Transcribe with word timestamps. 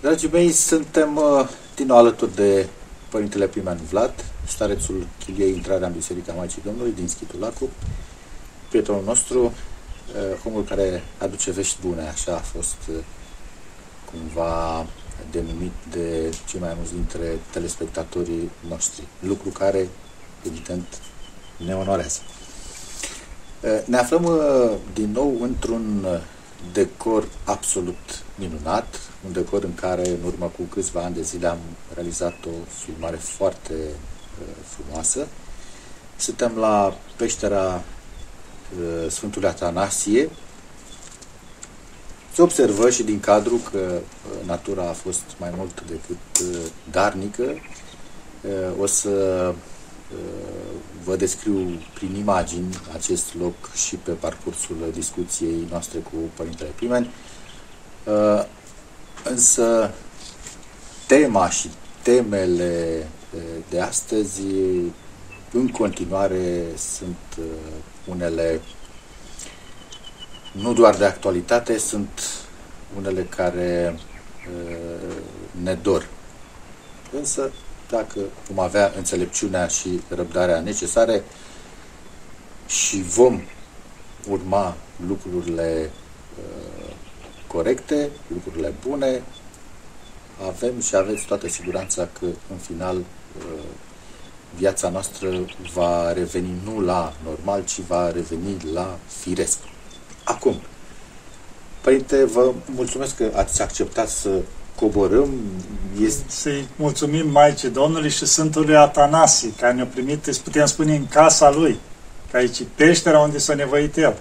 Dragii 0.00 0.28
mei, 0.32 0.50
suntem 0.52 1.16
uh, 1.16 1.48
din 1.74 1.86
nou 1.86 1.96
alături 1.96 2.34
de 2.34 2.66
Părintele 3.08 3.46
Primean 3.46 3.80
Vlad, 3.90 4.24
starețul 4.46 5.06
chiliei 5.24 5.52
intrarea 5.52 5.86
în 5.86 5.92
Biserica 5.92 6.32
Maicii 6.32 6.62
Domnului 6.64 6.92
din 6.92 7.08
Schitul 7.08 7.40
Lacu, 7.40 7.68
prietenul 8.68 9.02
nostru, 9.04 9.44
uh, 9.44 10.40
omul 10.44 10.64
care 10.64 11.02
aduce 11.18 11.50
vești 11.50 11.76
bune, 11.86 12.08
așa 12.08 12.34
a 12.34 12.38
fost 12.38 12.76
uh, 12.88 12.96
cumva 14.12 14.86
denumit 15.30 15.72
de 15.90 16.34
cei 16.48 16.60
mai 16.60 16.72
mulți 16.76 16.92
dintre 16.92 17.38
telespectatorii 17.50 18.50
noștri, 18.68 19.02
lucru 19.20 19.48
care, 19.48 19.88
evident, 20.46 20.86
ne 21.66 21.74
onorează. 21.74 22.20
Ne 23.84 23.96
aflăm 23.96 24.40
din 24.94 25.10
nou 25.12 25.36
într-un 25.40 26.06
decor 26.72 27.28
absolut 27.44 28.22
minunat, 28.34 29.00
un 29.26 29.32
decor 29.32 29.62
în 29.62 29.74
care 29.74 30.08
în 30.08 30.24
urmă 30.24 30.46
cu 30.56 30.62
câțiva 30.62 31.00
ani 31.00 31.14
de 31.14 31.22
zile 31.22 31.46
am 31.46 31.58
realizat 31.94 32.34
o 32.44 32.50
filmare 32.84 33.16
foarte 33.16 33.72
uh, 33.72 34.46
frumoasă. 34.64 35.26
Suntem 36.16 36.56
la 36.56 36.96
peștera 37.16 37.74
uh, 37.74 39.10
Sfântului 39.10 39.48
Atanasie. 39.48 40.30
Se 42.34 42.42
observă 42.42 42.90
și 42.90 43.02
din 43.02 43.20
cadru 43.20 43.60
că 43.70 43.78
uh, 43.78 44.46
natura 44.46 44.88
a 44.88 44.92
fost 44.92 45.22
mai 45.38 45.52
mult 45.56 45.82
decât 45.86 46.48
uh, 46.50 46.70
darnică. 46.90 47.42
Uh, 48.42 48.80
o 48.80 48.86
să 48.86 49.08
uh, 49.48 49.54
vă 51.04 51.16
descriu 51.16 51.80
prin 51.94 52.14
imagini 52.14 52.78
acest 52.94 53.34
loc 53.40 53.72
și 53.74 53.96
pe 53.96 54.10
parcursul 54.10 54.76
discuției 54.92 55.66
noastre 55.70 55.98
cu 55.98 56.16
Părintele 56.36 56.70
Pimen. 56.78 57.10
Uh, 58.04 58.44
însă 59.24 59.94
tema 61.06 61.50
și 61.50 61.70
temele 62.02 63.06
uh, 63.34 63.40
de 63.70 63.80
astăzi 63.80 64.42
în 65.52 65.68
continuare 65.68 66.64
sunt 66.76 67.16
uh, 67.38 67.44
unele 68.06 68.60
nu 70.52 70.72
doar 70.72 70.96
de 70.96 71.04
actualitate, 71.04 71.78
sunt 71.78 72.08
unele 72.96 73.22
care 73.22 73.98
ne 75.62 75.74
dor. 75.74 76.08
Însă 77.12 77.50
dacă 77.90 78.18
vom 78.48 78.58
avea 78.58 78.92
înțelepciunea 78.96 79.66
și 79.66 80.00
răbdarea 80.08 80.60
necesare 80.60 81.24
și 82.66 83.02
vom 83.02 83.40
urma 84.28 84.76
lucrurile 85.06 85.90
uh, 86.38 86.94
corecte, 87.46 88.10
lucrurile 88.26 88.74
bune, 88.86 89.22
avem 90.46 90.80
și 90.80 90.96
aveți 90.96 91.24
toată 91.24 91.48
siguranța 91.48 92.08
că 92.18 92.26
în 92.50 92.56
final 92.56 92.96
uh, 92.96 93.64
viața 94.56 94.88
noastră 94.88 95.44
va 95.72 96.12
reveni 96.12 96.60
nu 96.64 96.80
la 96.80 97.12
normal, 97.24 97.64
ci 97.64 97.80
va 97.80 98.10
reveni 98.10 98.56
la 98.72 98.98
firesc. 99.22 99.58
Acum, 100.24 100.60
Părinte, 101.80 102.24
vă 102.24 102.52
mulțumesc 102.74 103.16
că 103.16 103.30
ați 103.34 103.62
acceptat 103.62 104.08
să 104.08 104.40
coborâm. 104.80 105.28
Este... 106.02 106.24
Să-i 106.26 106.68
mulțumim 106.76 107.30
Maicii 107.30 107.68
Domnului 107.68 108.10
și 108.10 108.26
Sfântului 108.26 108.76
Atanasie, 108.76 109.52
care 109.60 109.72
ne-a 109.72 109.86
primit, 109.86 110.26
îți 110.26 110.42
putem 110.42 110.66
spune, 110.66 110.94
în 110.94 111.06
casa 111.06 111.50
lui, 111.50 111.78
că 112.30 112.36
aici 112.36 112.62
peștera 112.74 113.18
unde 113.18 113.38
s-a 113.38 113.54
nevoit 113.54 113.96
el. 113.96 114.16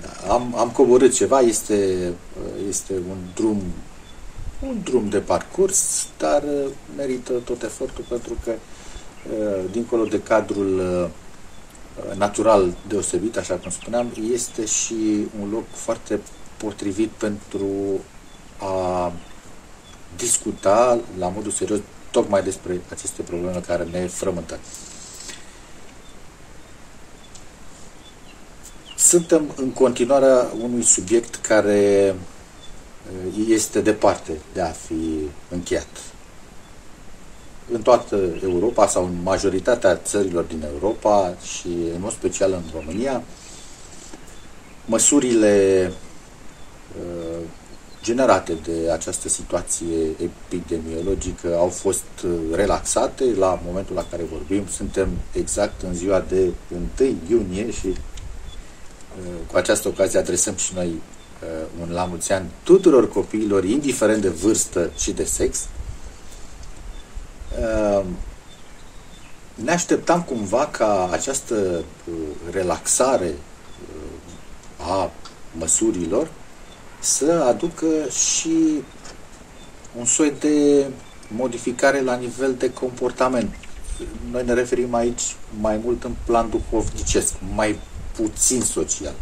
Da, 0.00 0.32
am, 0.32 0.54
am 0.58 0.68
coborât 0.68 1.14
ceva, 1.14 1.40
este, 1.40 2.12
este 2.68 2.92
un 2.92 3.16
drum 3.34 3.62
un 4.60 4.80
drum 4.84 5.08
de 5.08 5.18
parcurs, 5.18 6.08
dar 6.18 6.42
merită 6.96 7.32
tot 7.32 7.62
efortul 7.62 8.04
pentru 8.08 8.36
că 8.44 8.52
dincolo 9.70 10.04
de 10.04 10.22
cadrul 10.22 11.10
natural 12.16 12.74
deosebit, 12.88 13.36
așa 13.36 13.54
cum 13.54 13.70
spuneam, 13.70 14.06
este 14.32 14.64
și 14.64 15.26
un 15.40 15.50
loc 15.52 15.64
foarte 15.70 16.20
potrivit 16.56 17.08
pentru 17.08 17.66
a 18.58 19.12
discuta 20.16 20.98
la 21.18 21.28
modul 21.28 21.50
serios 21.50 21.80
tocmai 22.10 22.42
despre 22.42 22.80
aceste 22.90 23.22
probleme 23.22 23.60
care 23.66 23.84
ne 23.84 24.06
frământă. 24.06 24.58
Suntem 28.96 29.52
în 29.56 29.70
continuarea 29.70 30.52
unui 30.62 30.82
subiect 30.82 31.34
care 31.34 31.74
eh, 31.74 33.48
este 33.48 33.80
departe 33.80 34.32
de 34.52 34.60
a 34.60 34.70
fi 34.70 35.28
încheiat. 35.48 35.86
În 37.72 37.82
toată 37.82 38.18
Europa 38.42 38.86
sau 38.86 39.04
în 39.04 39.22
majoritatea 39.22 39.96
țărilor 39.96 40.44
din 40.44 40.64
Europa 40.72 41.34
și 41.42 41.66
în 41.66 42.00
mod 42.00 42.12
special 42.12 42.52
în 42.52 42.62
România, 42.74 43.22
măsurile 44.86 45.82
eh, 46.98 47.44
generate 48.06 48.52
de 48.52 48.90
această 48.92 49.28
situație 49.28 49.96
epidemiologică 50.18 51.56
au 51.56 51.68
fost 51.68 52.04
uh, 52.24 52.30
relaxate 52.54 53.24
la 53.38 53.60
momentul 53.64 53.94
la 53.94 54.06
care 54.10 54.22
vorbim. 54.22 54.66
Suntem 54.68 55.08
exact 55.32 55.82
în 55.82 55.94
ziua 55.94 56.24
de 56.28 56.52
1 57.00 57.16
iunie 57.28 57.70
și 57.70 57.86
uh, 57.86 57.96
cu 59.50 59.56
această 59.56 59.88
ocazie 59.88 60.18
adresăm 60.18 60.56
și 60.56 60.74
noi 60.74 60.86
uh, 60.88 61.66
un 61.80 61.92
la 61.92 62.04
mulți 62.04 62.32
ani 62.32 62.50
tuturor 62.62 63.08
copiilor, 63.08 63.64
indiferent 63.64 64.22
de 64.22 64.28
vârstă 64.28 64.90
și 64.96 65.12
de 65.12 65.24
sex. 65.24 65.66
Ne 69.54 69.70
așteptam 69.70 70.22
cumva 70.22 70.68
ca 70.70 71.08
această 71.12 71.84
relaxare 72.50 73.34
a 74.76 75.10
măsurilor 75.58 76.28
să 77.00 77.44
aducă 77.48 77.86
și 78.08 78.82
un 79.98 80.04
soi 80.04 80.32
de 80.40 80.86
modificare 81.28 82.00
la 82.00 82.16
nivel 82.16 82.54
de 82.54 82.72
comportament. 82.72 83.54
Noi 84.30 84.44
ne 84.44 84.52
referim 84.52 84.94
aici 84.94 85.36
mai 85.60 85.80
mult 85.84 86.04
în 86.04 86.12
plan 86.24 86.50
duhovnicesc, 86.50 87.34
mai 87.54 87.78
puțin 88.16 88.60
social. 88.60 89.14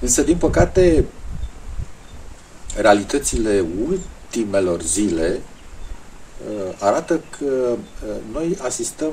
Însă, 0.00 0.22
din 0.22 0.36
păcate, 0.36 1.04
realitățile 2.76 3.64
ultimelor 3.88 4.82
zile 4.82 5.40
uh, 6.48 6.74
arată 6.78 7.20
că 7.38 7.44
uh, 7.44 8.16
noi 8.32 8.58
asistăm 8.62 9.12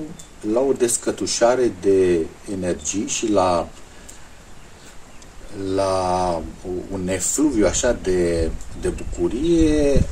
la 0.53 0.59
o 0.59 0.71
descătușare 0.71 1.71
de 1.81 2.25
energii 2.51 3.07
și 3.07 3.31
la 3.31 3.67
la 5.75 6.41
un 6.91 7.07
efluviu 7.07 7.65
așa 7.65 7.97
de, 8.01 8.51
de 8.81 8.89
bucurie 8.89 10.03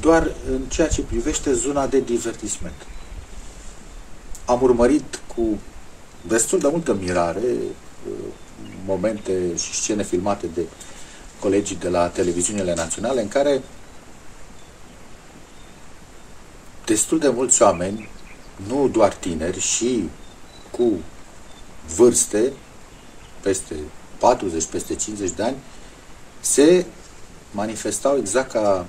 doar 0.00 0.30
în 0.50 0.60
ceea 0.68 0.88
ce 0.88 1.02
privește 1.02 1.52
zona 1.52 1.86
de 1.86 2.00
divertisment. 2.00 2.86
Am 4.44 4.62
urmărit 4.62 5.20
cu 5.34 5.58
destul 6.28 6.58
de 6.58 6.68
multă 6.70 6.94
mirare 6.94 7.52
uh, 8.08 8.12
momente 8.86 9.56
și 9.56 9.74
scene 9.74 10.02
filmate 10.02 10.46
de 10.54 10.60
colegii 11.40 11.76
de 11.76 11.88
la 11.88 12.08
televiziunile 12.08 12.74
naționale 12.74 13.20
în 13.20 13.28
care 13.28 13.62
destul 16.84 17.18
de 17.18 17.28
mulți 17.28 17.62
oameni, 17.62 18.08
nu 18.68 18.88
doar 18.88 19.14
tineri, 19.14 19.60
și 19.60 20.08
cu 20.70 20.92
vârste 21.96 22.52
peste 23.40 23.74
40, 24.20 24.64
peste 24.64 24.94
50 24.94 25.30
de 25.30 25.42
ani, 25.42 25.56
se 26.40 26.84
manifestau 27.50 28.16
exact 28.16 28.52
ca, 28.52 28.86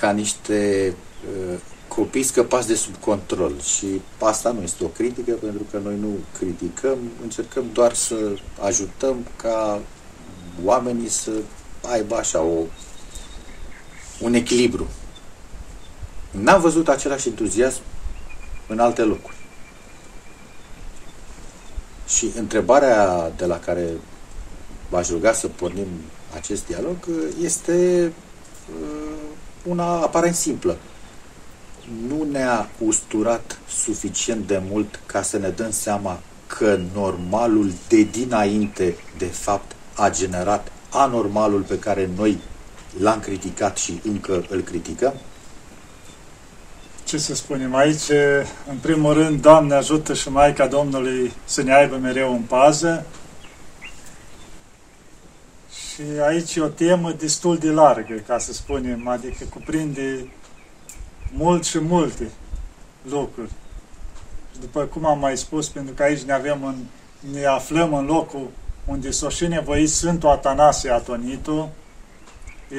ca 0.00 0.10
niște 0.10 0.94
uh, 1.28 1.58
copii 1.88 2.22
scăpați 2.22 2.66
de 2.66 2.74
sub 2.74 2.96
control. 2.96 3.60
Și 3.60 4.00
asta 4.20 4.50
nu 4.50 4.62
este 4.62 4.84
o 4.84 4.86
critică, 4.86 5.32
pentru 5.32 5.62
că 5.70 5.78
noi 5.78 5.96
nu 5.98 6.16
criticăm, 6.38 6.98
încercăm 7.22 7.64
doar 7.72 7.94
să 7.94 8.16
ajutăm 8.60 9.26
ca 9.36 9.80
oamenii 10.64 11.08
să 11.08 11.30
aibă 11.90 12.16
așa 12.16 12.40
o, 12.40 12.62
un 14.20 14.34
echilibru. 14.34 14.88
N-am 16.30 16.60
văzut 16.60 16.88
același 16.88 17.28
entuziasm 17.28 17.80
în 18.66 18.78
alte 18.78 19.02
locuri. 19.02 19.33
Și 22.06 22.30
întrebarea 22.36 23.30
de 23.36 23.44
la 23.44 23.58
care 23.58 23.88
v-aș 24.88 25.08
ruga 25.08 25.32
să 25.32 25.48
pornim 25.48 25.86
acest 26.34 26.66
dialog 26.66 26.96
este 27.42 28.12
uh, 28.80 29.16
una 29.62 30.00
aparent 30.00 30.34
simplă. 30.34 30.76
Nu 32.08 32.26
ne-a 32.30 32.68
usturat 32.78 33.58
suficient 33.68 34.46
de 34.46 34.62
mult 34.70 35.00
ca 35.06 35.22
să 35.22 35.38
ne 35.38 35.48
dăm 35.48 35.70
seama 35.70 36.20
că 36.46 36.78
normalul 36.94 37.72
de 37.88 38.02
dinainte, 38.02 38.96
de 39.18 39.26
fapt, 39.26 39.72
a 39.94 40.10
generat 40.10 40.72
anormalul 40.90 41.60
pe 41.60 41.78
care 41.78 42.10
noi 42.16 42.38
l-am 42.98 43.20
criticat 43.20 43.76
și 43.76 44.00
încă 44.04 44.44
îl 44.48 44.60
critică? 44.60 45.14
Ce 47.14 47.20
să 47.20 47.34
spunem 47.34 47.74
aici, 47.74 48.10
în 48.68 48.76
primul 48.80 49.12
rând, 49.12 49.42
Doamne 49.42 49.74
ajută 49.74 50.14
și 50.14 50.30
Maica 50.30 50.66
Domnului 50.66 51.32
să 51.44 51.62
ne 51.62 51.74
aibă 51.74 51.96
mereu 51.96 52.32
în 52.32 52.40
pază. 52.40 53.06
Și 55.70 56.02
aici 56.26 56.54
e 56.54 56.60
o 56.60 56.68
temă 56.68 57.12
destul 57.12 57.58
de 57.58 57.70
largă, 57.70 58.14
ca 58.26 58.38
să 58.38 58.52
spunem, 58.52 59.08
adică 59.08 59.44
cuprinde 59.50 60.32
mult 61.32 61.64
și 61.64 61.80
multe 61.80 62.30
lucruri. 63.10 63.50
Și 64.52 64.60
după 64.60 64.84
cum 64.84 65.06
am 65.06 65.18
mai 65.18 65.36
spus, 65.36 65.68
pentru 65.68 65.94
că 65.94 66.02
aici 66.02 66.22
ne, 66.22 66.32
avem 66.32 66.64
în, 66.64 66.76
ne 67.32 67.44
aflăm 67.44 67.94
în 67.94 68.04
locul 68.04 68.50
unde 68.84 69.10
s-o 69.10 69.28
și 69.28 69.46
nevoit 69.46 69.90
Sfântul 69.90 70.28
Atanasie 70.28 70.90
Atonitu, 70.90 71.70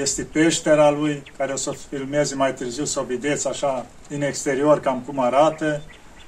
este 0.01 0.23
peștera 0.23 0.89
lui, 0.89 1.23
care 1.37 1.53
o 1.53 1.55
să 1.55 1.71
filmeze 1.89 2.35
mai 2.35 2.53
târziu, 2.53 2.85
să 2.85 2.99
o 2.99 3.03
vedeți 3.03 3.47
așa 3.47 3.85
din 4.07 4.21
exterior 4.21 4.79
cam 4.79 5.03
cum 5.05 5.19
arată, 5.19 5.81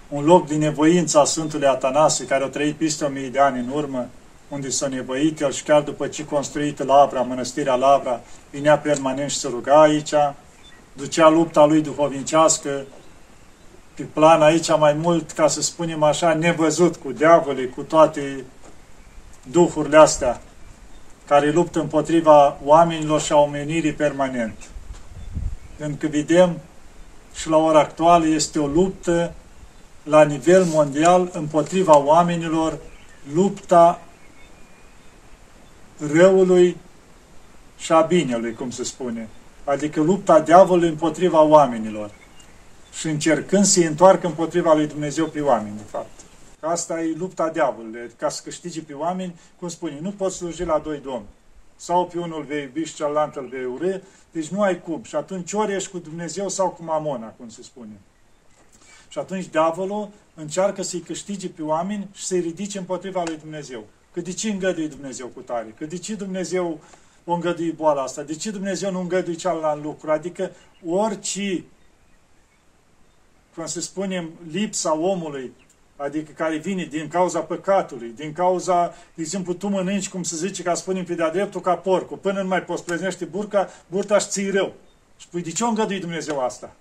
un 0.09 0.25
loc 0.25 0.47
din 0.47 0.59
nevoința 0.59 1.25
Sfântului 1.25 1.67
Atanasie, 1.67 2.25
care 2.25 2.43
a 2.43 2.47
trăit 2.47 2.75
peste 2.75 3.05
o 3.05 3.07
mii 3.07 3.29
de 3.29 3.39
ani 3.39 3.59
în 3.59 3.69
urmă, 3.73 4.07
unde 4.47 4.69
s-a 4.69 4.87
nevoit 4.87 5.39
el 5.39 5.51
și 5.51 5.63
chiar 5.63 5.81
după 5.81 6.07
ce 6.07 6.25
construită 6.25 6.83
Lavra, 6.83 7.21
mănăstirea 7.21 7.75
Lavra, 7.75 8.21
vinea 8.49 8.77
permanent 8.77 9.31
și 9.31 9.37
se 9.37 9.47
ruga 9.47 9.81
aici, 9.81 10.13
ducea 10.93 11.29
lupta 11.29 11.65
lui 11.65 11.81
duhovnicească, 11.81 12.85
pe 13.93 14.03
plan 14.13 14.41
aici 14.41 14.77
mai 14.77 14.93
mult, 14.93 15.31
ca 15.31 15.47
să 15.47 15.61
spunem 15.61 16.03
așa, 16.03 16.33
nevăzut 16.33 16.95
cu 16.95 17.11
diavolii, 17.11 17.69
cu 17.69 17.81
toate 17.81 18.45
duhurile 19.51 19.97
astea 19.97 20.41
care 21.27 21.51
luptă 21.51 21.79
împotriva 21.79 22.57
oamenilor 22.63 23.21
și 23.21 23.31
a 23.31 23.35
omenirii 23.38 23.94
permanent. 23.94 24.69
Pentru 25.77 25.97
că 25.97 26.15
vedem 26.15 26.59
și 27.35 27.50
la 27.50 27.57
ora 27.57 27.79
actuală 27.79 28.27
este 28.27 28.59
o 28.59 28.68
luptă 28.68 29.33
la 30.03 30.24
nivel 30.24 30.63
mondial 30.65 31.29
împotriva 31.33 31.97
oamenilor, 31.97 32.77
lupta 33.33 34.01
răului 36.12 36.77
și 37.77 37.91
a 37.91 38.01
binelui, 38.01 38.53
cum 38.53 38.69
se 38.69 38.83
spune. 38.83 39.30
Adică 39.63 40.01
lupta 40.01 40.39
diavolului 40.39 40.89
împotriva 40.89 41.41
oamenilor 41.41 42.12
și 42.94 43.07
încercând 43.07 43.65
să-i 43.65 43.83
întoarcă 43.83 44.27
împotriva 44.27 44.73
lui 44.73 44.88
Dumnezeu 44.88 45.25
pe 45.25 45.41
oameni, 45.41 45.77
de 45.77 45.83
fapt. 45.89 46.26
Asta 46.59 47.01
e 47.01 47.15
lupta 47.18 47.50
diavolului, 47.50 48.12
ca 48.18 48.30
să 48.30 48.42
câștigi 48.44 48.81
pe 48.81 48.94
oameni, 48.94 49.39
cum 49.59 49.68
spune, 49.68 50.00
nu 50.01 50.12
poți 50.12 50.36
sluji 50.36 50.63
la 50.63 50.80
doi 50.80 51.00
domni. 51.00 51.27
Sau 51.75 52.07
pe 52.07 52.19
unul 52.19 52.44
vei 52.44 52.63
iubi 52.63 52.83
și 52.83 52.95
celălalt 52.95 53.36
îl 53.36 53.48
vei 53.48 53.65
urâ, 53.65 54.00
deci 54.31 54.48
nu 54.48 54.62
ai 54.62 54.81
cum. 54.81 55.04
Și 55.04 55.15
atunci 55.15 55.54
ori 55.54 55.74
ești 55.74 55.89
cu 55.89 55.98
Dumnezeu 55.98 56.50
sau 56.50 56.69
cu 56.69 56.83
mamona, 56.83 57.27
cum 57.27 57.50
se 57.50 57.63
spune. 57.63 58.00
Și 59.09 59.19
atunci 59.19 59.45
diavolul 59.45 60.09
încearcă 60.33 60.81
să-i 60.81 61.00
câștige 61.00 61.50
pe 61.50 61.62
oameni 61.62 62.07
și 62.13 62.25
să-i 62.25 62.39
ridice 62.39 62.77
împotriva 62.77 63.24
lui 63.25 63.38
Dumnezeu. 63.38 63.86
Că 64.13 64.21
de 64.21 64.33
ce 64.33 64.50
îngăduie 64.50 64.88
Dumnezeu 64.88 65.27
cu 65.27 65.39
tare? 65.39 65.74
Că 65.77 65.86
de 65.86 65.98
ce 65.98 66.15
Dumnezeu 66.15 66.80
o 67.25 67.33
îngăduie 67.33 67.71
boala 67.71 68.01
asta? 68.01 68.24
De 68.24 68.36
ce 68.36 68.51
Dumnezeu 68.51 68.92
nu 68.92 69.00
îngăduie 69.00 69.36
cealaltă 69.36 69.81
lucru? 69.83 70.12
Adică 70.12 70.51
orice, 70.86 71.63
cum 73.56 73.65
să 73.65 73.81
spunem, 73.81 74.31
lipsa 74.51 74.98
omului 74.98 75.54
adică 75.97 76.31
care 76.31 76.57
vine 76.57 76.83
din 76.83 77.07
cauza 77.07 77.39
păcatului, 77.39 78.13
din 78.15 78.33
cauza, 78.33 78.95
de 79.13 79.21
exemplu, 79.21 79.53
tu 79.53 79.67
mănânci, 79.67 80.09
cum 80.09 80.23
se 80.23 80.35
zice, 80.35 80.63
ca 80.63 80.73
spunem 80.73 81.03
pe 81.03 81.13
de-a 81.13 81.29
dreptul, 81.29 81.61
ca 81.61 81.75
porcul, 81.75 82.17
până 82.17 82.41
nu 82.41 82.47
mai 82.47 82.63
poți 82.63 82.83
pleznește 82.83 83.25
burca, 83.25 83.69
burta 83.88 84.17
și 84.17 84.27
ții 84.27 84.49
rău. 84.49 84.73
Și 85.17 85.27
păi 85.27 85.41
de 85.41 85.51
ce 85.51 85.63
o 85.63 85.67
îngădui 85.67 85.99
Dumnezeu 85.99 86.39
asta? 86.44 86.75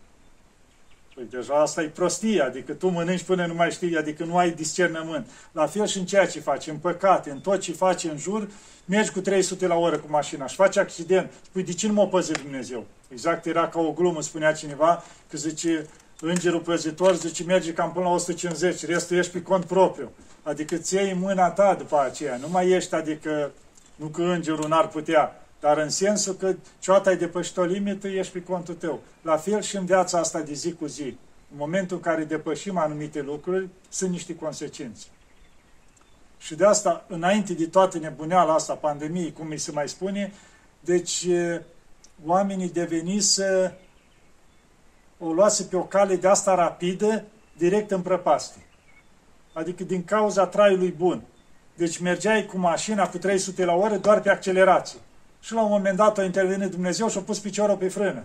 Păi 1.14 1.26
deja 1.30 1.54
asta 1.54 1.82
e 1.82 1.88
prostie, 1.88 2.42
adică 2.42 2.72
tu 2.72 2.88
mănânci 2.88 3.22
până 3.22 3.46
nu 3.46 3.54
mai 3.54 3.70
știi, 3.70 3.96
adică 3.96 4.24
nu 4.24 4.36
ai 4.36 4.50
discernământ. 4.50 5.30
La 5.52 5.66
fel 5.66 5.86
și 5.86 5.98
în 5.98 6.06
ceea 6.06 6.26
ce 6.26 6.40
faci, 6.40 6.66
în 6.66 6.76
păcate, 6.76 7.30
în 7.30 7.40
tot 7.40 7.60
ce 7.60 7.72
faci 7.72 8.04
în 8.04 8.18
jur, 8.18 8.48
mergi 8.84 9.10
cu 9.10 9.20
300 9.20 9.66
la 9.66 9.74
oră 9.74 9.98
cu 9.98 10.06
mașina 10.10 10.46
și 10.46 10.54
faci 10.54 10.76
accident. 10.76 11.32
Păi 11.52 11.62
de 11.62 11.72
ce 11.72 11.86
nu 11.86 11.92
mă 11.92 12.06
păzi 12.06 12.32
Dumnezeu? 12.32 12.86
Exact 13.08 13.46
era 13.46 13.68
ca 13.68 13.80
o 13.80 13.92
glumă, 13.92 14.22
spunea 14.22 14.52
cineva, 14.52 15.02
că 15.30 15.36
zice, 15.36 15.86
îngerul 16.20 16.60
păzitor 16.60 17.14
zice, 17.14 17.44
merge 17.44 17.72
cam 17.72 17.92
până 17.92 18.04
la 18.04 18.10
150, 18.10 18.86
restul 18.86 19.16
ești 19.16 19.32
pe 19.32 19.42
cont 19.42 19.64
propriu. 19.64 20.10
Adică 20.42 20.76
ți 20.76 20.94
iei 20.94 21.12
mâna 21.12 21.50
ta 21.50 21.74
după 21.74 22.00
aceea, 22.00 22.36
nu 22.36 22.48
mai 22.48 22.70
ești, 22.70 22.94
adică, 22.94 23.52
nu 23.96 24.06
că 24.06 24.22
îngerul 24.22 24.68
n-ar 24.68 24.88
putea, 24.88 25.46
dar 25.60 25.78
în 25.78 25.88
sensul 25.88 26.34
că 26.34 26.54
ceata 26.78 27.10
ai 27.10 27.16
depășit 27.16 27.56
o 27.56 27.62
limită, 27.62 28.08
ești 28.08 28.32
pe 28.32 28.42
contul 28.42 28.74
tău. 28.74 29.00
La 29.22 29.36
fel 29.36 29.60
și 29.60 29.76
în 29.76 29.84
viața 29.84 30.18
asta 30.18 30.40
de 30.40 30.52
zi 30.52 30.72
cu 30.72 30.86
zi. 30.86 31.16
În 31.50 31.56
momentul 31.56 31.96
în 31.96 32.02
care 32.02 32.24
depășim 32.24 32.78
anumite 32.78 33.20
lucruri, 33.20 33.68
sunt 33.88 34.10
niște 34.10 34.36
consecințe. 34.36 35.06
Și 36.38 36.54
de 36.54 36.64
asta, 36.64 37.04
înainte 37.08 37.52
de 37.52 37.66
toată 37.66 37.98
nebuneala 37.98 38.54
asta, 38.54 38.74
pandemiei, 38.74 39.32
cum 39.32 39.46
mi 39.46 39.58
se 39.58 39.70
mai 39.72 39.88
spune, 39.88 40.32
deci 40.80 41.26
oamenii 42.24 42.70
deveniseră 42.70 43.78
o 45.18 45.32
luase 45.32 45.62
pe 45.62 45.76
o 45.76 45.82
cale 45.82 46.16
de 46.16 46.28
asta 46.28 46.54
rapidă, 46.54 47.24
direct 47.56 47.90
în 47.90 48.00
prăpastie. 48.00 48.62
Adică 49.52 49.84
din 49.84 50.04
cauza 50.04 50.46
traiului 50.46 50.90
bun. 50.90 51.22
Deci 51.76 51.98
mergeai 51.98 52.46
cu 52.46 52.58
mașina 52.58 53.08
cu 53.08 53.18
300 53.18 53.64
la 53.64 53.74
oră 53.74 53.96
doar 53.96 54.20
pe 54.20 54.30
accelerație. 54.30 54.98
Și 55.40 55.52
la 55.52 55.62
un 55.62 55.70
moment 55.70 55.96
dat 55.96 56.18
a 56.18 56.24
intervenit 56.24 56.70
Dumnezeu 56.70 57.08
și 57.08 57.18
a 57.18 57.20
pus 57.20 57.38
piciorul 57.38 57.76
pe 57.76 57.88
frână. 57.88 58.24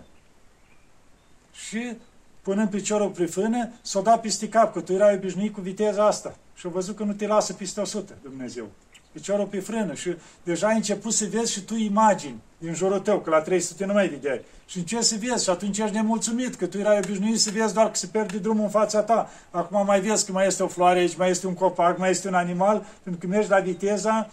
Și 1.52 1.96
punând 2.42 2.70
piciorul 2.70 3.08
pe 3.08 3.26
frână, 3.26 3.70
s-a 3.82 4.00
dat 4.00 4.20
peste 4.20 4.48
cap, 4.48 4.72
că 4.72 4.80
tu 4.80 4.92
erai 4.92 5.14
obișnuit 5.14 5.52
cu 5.52 5.60
viteza 5.60 6.06
asta. 6.06 6.36
Și 6.54 6.66
a 6.66 6.70
văzut 6.70 6.96
că 6.96 7.04
nu 7.04 7.12
te 7.12 7.26
lasă 7.26 7.52
peste 7.52 7.80
100, 7.80 8.14
Dumnezeu 8.22 8.68
piciorul 9.12 9.46
pe 9.46 9.60
frână 9.60 9.94
și 9.94 10.16
deja 10.42 10.66
ai 10.66 10.74
început 10.74 11.12
să 11.12 11.26
vezi 11.30 11.52
și 11.52 11.60
tu 11.60 11.74
imagini 11.74 12.40
din 12.58 12.74
jurul 12.74 12.98
tău, 12.98 13.20
că 13.20 13.30
la 13.30 13.40
300 13.40 13.84
nu 13.84 13.92
mai 13.92 14.08
vedeai. 14.08 14.44
Și 14.66 14.78
încerci 14.78 15.04
să 15.04 15.16
vezi 15.20 15.44
și 15.44 15.50
atunci 15.50 15.78
ești 15.78 15.94
nemulțumit, 15.94 16.54
că 16.54 16.66
tu 16.66 16.78
erai 16.78 16.98
obișnuit 16.98 17.40
să 17.40 17.50
vezi 17.50 17.74
doar 17.74 17.86
că 17.86 17.94
se 17.94 18.06
pierde 18.06 18.38
drumul 18.38 18.62
în 18.62 18.70
fața 18.70 19.02
ta. 19.02 19.30
Acum 19.50 19.84
mai 19.86 20.00
vezi 20.00 20.26
că 20.26 20.32
mai 20.32 20.46
este 20.46 20.62
o 20.62 20.66
floare 20.66 20.98
aici, 20.98 21.16
mai 21.16 21.30
este 21.30 21.46
un 21.46 21.54
copac, 21.54 21.98
mai 21.98 22.10
este 22.10 22.28
un 22.28 22.34
animal, 22.34 22.86
pentru 23.02 23.20
că 23.20 23.34
mergi 23.34 23.50
la 23.50 23.58
viteza 23.58 24.30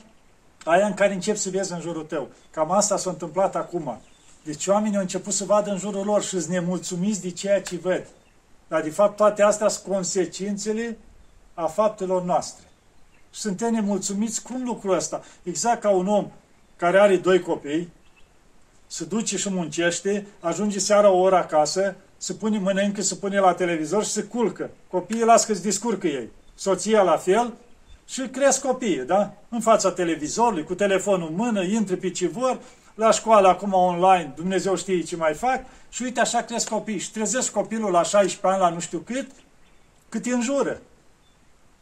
aia 0.63 0.85
în 0.85 0.93
care 0.93 1.13
începi 1.13 1.37
să 1.37 1.49
vezi 1.49 1.73
în 1.73 1.79
jurul 1.79 2.03
tău. 2.03 2.29
Cam 2.51 2.71
asta 2.71 2.97
s-a 2.97 3.09
întâmplat 3.09 3.55
acum. 3.55 4.01
Deci 4.43 4.67
oamenii 4.67 4.95
au 4.95 5.01
început 5.01 5.33
să 5.33 5.45
vadă 5.45 5.69
în 5.69 5.77
jurul 5.77 6.05
lor 6.05 6.21
și 6.21 6.29
sunt 6.29 6.45
nemulțumiți 6.45 7.21
de 7.21 7.29
ceea 7.29 7.61
ce 7.61 7.77
văd. 7.77 8.05
Dar 8.67 8.81
de 8.81 8.89
fapt 8.89 9.15
toate 9.15 9.41
astea 9.41 9.67
sunt 9.67 9.93
consecințele 9.93 10.97
a 11.53 11.65
faptelor 11.65 12.23
noastre 12.23 12.68
suntem 13.29 13.73
nemulțumiți 13.73 14.41
cum 14.41 14.63
lucrul 14.63 14.95
ăsta. 14.95 15.23
Exact 15.43 15.81
ca 15.81 15.89
un 15.89 16.07
om 16.07 16.31
care 16.75 16.99
are 16.99 17.17
doi 17.17 17.39
copii, 17.39 17.89
se 18.87 19.05
duce 19.05 19.37
și 19.37 19.49
muncește, 19.49 20.27
ajunge 20.39 20.79
seara 20.79 21.09
o 21.09 21.17
oră 21.17 21.35
acasă, 21.35 21.95
se 22.17 22.33
pune 22.33 22.59
mănâncă, 22.59 23.01
se 23.01 23.15
pune 23.15 23.39
la 23.39 23.53
televizor 23.53 24.03
și 24.03 24.09
se 24.09 24.23
culcă. 24.23 24.69
Copiii 24.89 25.23
las 25.23 25.45
că 25.45 25.53
se 25.53 25.61
discurcă 25.61 26.07
ei. 26.07 26.29
Soția 26.55 27.01
la 27.01 27.17
fel 27.17 27.53
și 28.05 28.21
cresc 28.21 28.61
copiii, 28.61 29.03
da? 29.05 29.33
În 29.49 29.59
fața 29.59 29.91
televizorului, 29.91 30.63
cu 30.63 30.75
telefonul 30.75 31.27
în 31.27 31.35
mână, 31.35 31.63
intră 31.63 31.95
pe 31.95 32.11
ce 32.11 32.27
vor, 32.27 32.59
la 32.95 33.11
școală 33.11 33.47
acum 33.47 33.73
online, 33.73 34.33
Dumnezeu 34.35 34.75
știe 34.75 35.01
ce 35.01 35.15
mai 35.15 35.33
fac, 35.33 35.65
și 35.89 36.03
uite 36.03 36.19
așa 36.19 36.41
cresc 36.41 36.69
copiii. 36.69 36.99
Și 36.99 37.11
trezesc 37.11 37.51
copilul 37.51 37.91
la 37.91 38.03
16 38.03 38.47
ani, 38.47 38.59
la 38.59 38.69
nu 38.69 38.79
știu 38.79 38.99
cât, 38.99 39.31
cât 40.09 40.25
îi 40.25 40.31
înjură. 40.31 40.81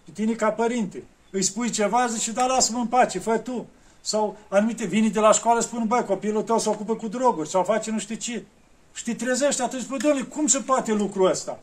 Pe 0.05 0.11
tine 0.13 0.33
ca 0.33 0.51
părinte 0.51 1.03
îi 1.29 1.41
spui 1.41 1.69
ceva, 1.69 2.07
zice, 2.07 2.31
da, 2.31 2.45
lasă-mă 2.45 2.77
în 2.77 2.87
pace, 2.87 3.19
fă 3.19 3.37
tu. 3.37 3.67
Sau 4.01 4.37
anumite 4.47 4.85
vini 4.85 5.09
de 5.09 5.19
la 5.19 5.31
școală 5.31 5.59
spun, 5.59 5.83
băi, 5.87 6.05
copilul 6.05 6.43
tău 6.43 6.59
se 6.59 6.69
ocupă 6.69 6.95
cu 6.95 7.07
droguri 7.07 7.49
sau 7.49 7.63
face 7.63 7.91
nu 7.91 7.99
știu 7.99 8.15
ce. 8.15 8.43
Și 8.93 9.03
te 9.03 9.13
trezești 9.13 9.61
atunci, 9.61 9.85
bă, 9.85 9.97
doamne, 9.97 10.21
cum 10.21 10.47
se 10.47 10.59
poate 10.59 10.93
lucrul 10.93 11.29
ăsta? 11.29 11.59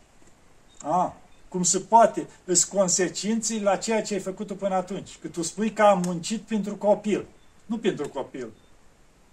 A, 0.82 1.16
cum 1.48 1.62
se 1.62 1.78
poate, 1.78 2.26
îs 2.44 2.64
consecinții 2.64 3.60
la 3.60 3.76
ceea 3.76 4.02
ce 4.02 4.14
ai 4.14 4.20
făcut 4.20 4.46
tu 4.46 4.54
până 4.54 4.74
atunci. 4.74 5.18
Că 5.20 5.28
tu 5.28 5.42
spui 5.42 5.72
că 5.72 5.82
am 5.82 6.02
muncit 6.04 6.40
pentru 6.40 6.76
copil, 6.76 7.26
nu 7.66 7.78
pentru 7.78 8.08
copil. 8.08 8.48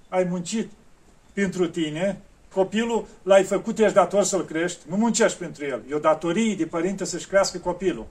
Ai 0.09 0.23
muncit 0.23 0.71
pentru 1.33 1.67
tine, 1.67 2.21
copilul 2.53 3.07
l-ai 3.23 3.43
făcut, 3.43 3.79
ești 3.79 3.93
dator 3.93 4.23
să-l 4.23 4.45
crești, 4.45 4.79
nu 4.87 4.95
muncești 4.95 5.37
pentru 5.37 5.65
el. 5.65 5.83
E 5.89 5.93
o 5.93 5.99
datorie 5.99 6.55
de 6.55 6.65
părinte 6.65 7.05
să-și 7.05 7.27
crească 7.27 7.57
copilul. 7.57 8.05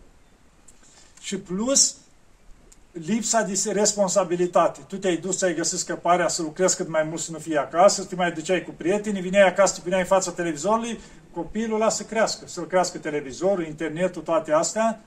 Și 1.20 1.38
plus, 1.38 1.96
lipsa 2.92 3.42
de 3.42 3.70
responsabilitate. 3.72 4.80
Tu 4.88 4.96
te-ai 4.96 5.16
dus, 5.16 5.42
ai 5.42 5.54
găsit 5.54 5.78
scăparea 5.78 6.28
să 6.28 6.42
lucrezi 6.42 6.76
cât 6.76 6.88
mai 6.88 7.02
mult 7.02 7.20
să 7.20 7.32
nu 7.32 7.38
fii 7.38 7.56
acasă, 7.56 8.02
să 8.02 8.08
te 8.08 8.14
mai 8.14 8.32
duceai 8.32 8.62
cu 8.62 8.70
prietenii, 8.76 9.20
vineai 9.20 9.48
acasă, 9.48 9.74
te 9.74 9.80
puneai 9.80 10.00
în 10.00 10.06
fața 10.06 10.30
televizorului, 10.30 11.00
copilul 11.32 11.78
lasă 11.78 11.96
să 11.96 12.02
crească, 12.02 12.46
să-l 12.46 12.66
crească 12.66 12.98
televizorul, 12.98 13.66
internetul, 13.66 14.22
toate 14.22 14.52
astea, 14.52 15.00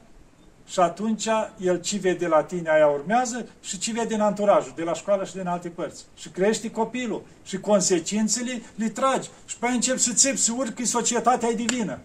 și 0.67 0.79
atunci 0.79 1.27
el 1.57 1.81
ce 1.81 1.97
vede 1.97 2.27
la 2.27 2.43
tine, 2.43 2.69
aia 2.69 2.87
urmează 2.87 3.47
și 3.61 3.77
ce 3.77 3.91
vede 3.91 4.13
în 4.13 4.21
anturajul, 4.21 4.73
de 4.75 4.83
la 4.83 4.93
școală 4.93 5.25
și 5.25 5.33
din 5.33 5.47
alte 5.47 5.69
părți. 5.69 6.05
Și 6.15 6.29
crești 6.29 6.69
copilul 6.69 7.23
și 7.43 7.59
consecințele 7.59 8.61
le 8.75 8.89
tragi. 8.89 9.29
Și 9.45 9.57
pe 9.57 9.67
încep 9.67 9.97
să 9.97 10.13
țipi, 10.13 10.37
să 10.37 10.51
urci, 10.57 10.87
societatea 10.87 11.49
e 11.49 11.53
divină. 11.53 11.99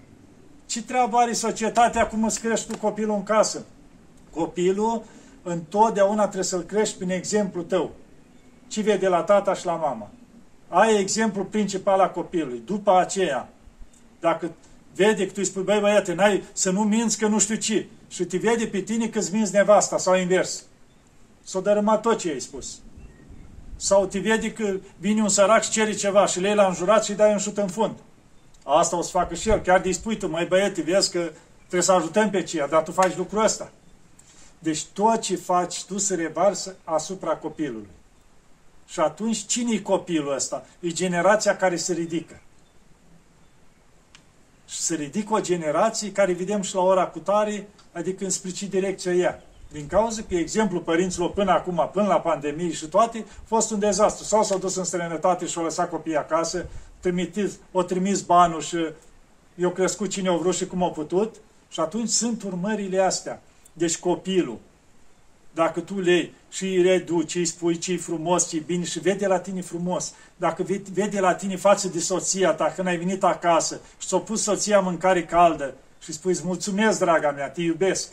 Ce 0.67 0.83
treabă 0.83 1.17
are 1.17 1.33
societatea 1.33 2.07
cum 2.07 2.25
îți 2.25 2.41
crești 2.41 2.73
tu 2.73 2.79
copilul 2.79 3.15
în 3.15 3.23
casă? 3.23 3.65
Copilul 4.31 5.03
întotdeauna 5.51 6.23
trebuie 6.23 6.45
să-l 6.45 6.63
crești 6.63 6.97
prin 6.97 7.11
exemplu 7.11 7.63
tău. 7.63 7.91
Ce 8.69 8.81
vede 8.81 9.09
la 9.09 9.23
tata 9.23 9.55
și 9.55 9.67
la 9.67 9.75
mama. 9.75 10.11
Ai 10.69 11.01
exemplu 11.01 11.45
principal 11.45 12.01
a 12.01 12.09
copilului. 12.09 12.63
După 12.65 12.99
aceea, 12.99 13.49
dacă 14.21 14.51
vede 14.95 15.27
că 15.27 15.33
tu 15.33 15.37
îi 15.37 15.45
spui, 15.45 15.63
băi 15.63 15.81
băiate, 15.81 16.15
n-ai 16.15 16.45
să 16.53 16.71
nu 16.71 16.83
minți 16.83 17.19
că 17.19 17.27
nu 17.27 17.39
știu 17.39 17.55
ce, 17.55 17.87
și 18.09 18.25
te 18.25 18.37
vede 18.37 18.67
pe 18.67 18.81
tine 18.81 19.09
că 19.09 19.19
îți 19.19 19.35
minți 19.35 19.53
nevasta 19.53 19.99
sau 19.99 20.17
invers. 20.17 20.65
S-o 21.45 21.61
dărâmat 21.61 22.03
tot 22.03 22.19
ce 22.19 22.29
ai 22.29 22.41
spus. 22.41 22.79
Sau 23.77 24.07
te 24.07 24.19
vede 24.19 24.53
că 24.53 24.77
vine 24.99 25.23
un 25.23 25.29
sărac 25.29 25.63
și 25.63 25.71
cere 25.71 25.93
ceva 25.93 26.27
și 26.27 26.41
le 26.41 26.55
la 26.55 26.67
înjurat 26.67 27.05
și 27.05 27.11
îi 27.11 27.17
dai 27.17 27.33
un 27.33 27.39
șut 27.39 27.59
în 27.59 27.69
fund. 27.69 27.97
Asta 28.65 28.97
o 28.97 29.03
să 29.03 29.11
facă 29.11 29.35
și 29.35 29.49
el. 29.49 29.61
Chiar 29.61 29.81
de 29.81 29.93
spui 29.93 30.17
tu, 30.17 30.29
mai 30.29 30.47
băiete, 30.47 30.83
vezi 30.83 31.11
că 31.11 31.31
trebuie 31.59 31.83
să 31.83 31.93
ajutăm 31.93 32.31
pe 32.31 32.43
ceea, 32.43 32.67
dar 32.67 32.83
tu 32.83 32.93
faci 32.93 33.17
lucrul 33.17 33.45
ăsta. 33.45 33.71
Deci 34.59 34.85
tot 34.85 35.21
ce 35.21 35.37
faci 35.37 35.85
tu 35.85 35.99
se 35.99 36.15
revarsă 36.15 36.77
asupra 36.85 37.37
copilului. 37.37 37.89
Și 38.87 39.01
atunci 39.01 39.47
cine 39.47 39.73
e 39.73 39.79
copilul 39.79 40.35
ăsta? 40.35 40.67
E 40.81 40.89
generația 40.89 41.57
care 41.57 41.77
se 41.77 41.93
ridică. 41.93 42.41
Și 44.69 44.79
se 44.79 44.95
ridică 44.95 45.35
o 45.35 45.41
generație 45.41 46.13
care 46.13 46.33
vedem 46.33 46.63
și 46.63 46.75
la 46.75 46.81
ora 46.81 47.07
cu 47.07 47.19
tare, 47.19 47.69
adică 47.93 48.25
în 48.25 48.53
ce 48.53 48.67
direcția 48.67 49.13
ea. 49.13 49.43
Din 49.73 49.87
cauza 49.87 50.23
că 50.29 50.35
exemplu 50.35 50.81
părinților 50.81 51.31
până 51.31 51.51
acum, 51.51 51.91
până 51.93 52.07
la 52.07 52.21
pandemie 52.21 52.73
și 52.73 52.87
toate, 52.87 53.25
a 53.29 53.43
fost 53.45 53.71
un 53.71 53.79
dezastru. 53.79 54.25
Sau 54.25 54.43
s-au 54.43 54.59
dus 54.59 54.77
în 54.77 54.85
străinătate 54.85 55.47
și 55.47 55.59
au 55.59 55.65
lăsat 55.65 55.91
copiii 55.91 56.17
acasă, 56.17 56.67
trimitit, 57.01 57.53
o 57.73 57.83
trimis 57.83 58.21
banul 58.21 58.61
și 58.61 58.77
eu 59.55 59.71
crescut 59.71 60.11
cine 60.11 60.29
au 60.29 60.39
vrut 60.39 60.55
și 60.55 60.67
cum 60.67 60.83
au 60.83 60.91
putut. 60.91 61.35
Și 61.69 61.81
atunci 61.81 62.09
sunt 62.09 62.43
urmările 62.43 63.01
astea. 63.01 63.43
Deci 63.79 63.99
copilul, 63.99 64.59
dacă 65.55 65.81
tu 65.81 66.01
le 66.01 66.33
și 66.51 66.65
îi 66.65 66.83
reduci, 66.83 67.35
îi 67.35 67.45
spui 67.45 67.79
ce 67.79 67.97
frumos, 67.97 68.49
ce 68.49 68.59
bine 68.59 68.85
și 68.85 68.99
vede 69.01 69.27
la 69.27 69.39
tine 69.39 69.61
frumos, 69.61 70.15
dacă 70.37 70.63
vede 70.93 71.21
la 71.21 71.35
tine 71.35 71.57
față 71.57 71.89
de 71.89 72.01
soția 72.01 72.53
ta 72.53 72.73
când 72.75 72.87
ai 72.87 72.97
venit 72.97 73.23
acasă 73.23 73.81
și 73.99 74.07
ți-a 74.07 74.19
pus 74.19 74.43
soția 74.43 74.81
mâncare 74.81 75.25
caldă 75.25 75.75
și 76.03 76.13
spui, 76.13 76.33
îți 76.33 76.45
mulțumesc, 76.45 76.99
draga 76.99 77.31
mea, 77.31 77.51
te 77.51 77.61
iubesc. 77.61 78.13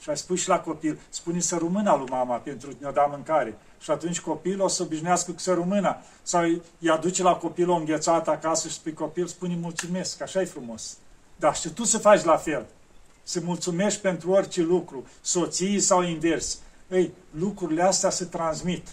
Și 0.00 0.10
ai 0.10 0.16
spus 0.16 0.40
și 0.40 0.48
la 0.48 0.60
copil, 0.60 0.98
spune 1.08 1.40
să 1.40 1.56
rămână 1.56 1.96
lui 1.98 2.08
mama 2.10 2.36
pentru 2.36 2.68
că 2.68 2.76
ne-o 2.80 2.90
da 2.90 3.02
mâncare. 3.02 3.58
Și 3.80 3.90
atunci 3.90 4.20
copilul 4.20 4.60
o 4.64 4.68
să 4.68 4.82
obișnuiască 4.82 5.32
cu 5.32 5.38
să 5.38 5.54
rămână. 5.54 5.96
Sau 6.22 6.42
îi 6.80 6.90
aduce 6.90 7.22
la 7.22 7.34
copil 7.34 7.68
o 7.70 7.74
înghețată 7.74 8.30
acasă 8.30 8.68
și 8.68 8.74
spui 8.74 8.92
copil, 8.92 9.26
spune 9.26 9.58
mulțumesc, 9.60 10.22
așa 10.22 10.40
e 10.40 10.44
frumos. 10.44 10.96
Dar 11.36 11.56
și 11.56 11.68
tu 11.68 11.84
să 11.84 11.98
faci 11.98 12.22
la 12.22 12.36
fel 12.36 12.66
să 13.28 13.40
mulțumești 13.44 14.00
pentru 14.00 14.30
orice 14.30 14.62
lucru, 14.62 15.06
soții 15.20 15.80
sau 15.80 16.02
invers. 16.02 16.58
Ei, 16.90 17.12
lucrurile 17.30 17.82
astea 17.82 18.10
se 18.10 18.24
transmit. 18.24 18.88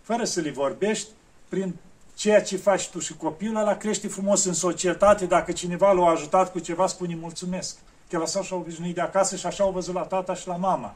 Fără 0.00 0.24
să 0.24 0.40
le 0.40 0.50
vorbești, 0.50 1.08
prin 1.48 1.74
ceea 2.14 2.42
ce 2.42 2.56
faci 2.56 2.88
tu 2.88 2.98
și 2.98 3.16
copilul 3.16 3.56
ăla 3.56 3.76
crește 3.76 4.08
frumos 4.08 4.44
în 4.44 4.52
societate. 4.52 5.26
Dacă 5.26 5.52
cineva 5.52 5.92
l-a 5.92 6.08
ajutat 6.08 6.52
cu 6.52 6.58
ceva, 6.58 6.86
spune 6.86 7.14
mulțumesc. 7.14 7.76
Că 8.10 8.18
lăsat 8.18 8.42
și-au 8.42 8.58
obișnuit 8.58 8.94
de 8.94 9.00
acasă 9.00 9.36
și 9.36 9.46
așa 9.46 9.64
au 9.64 9.70
văzut 9.70 9.94
la 9.94 10.02
tata 10.02 10.34
și 10.34 10.46
la 10.46 10.56
mama. 10.56 10.94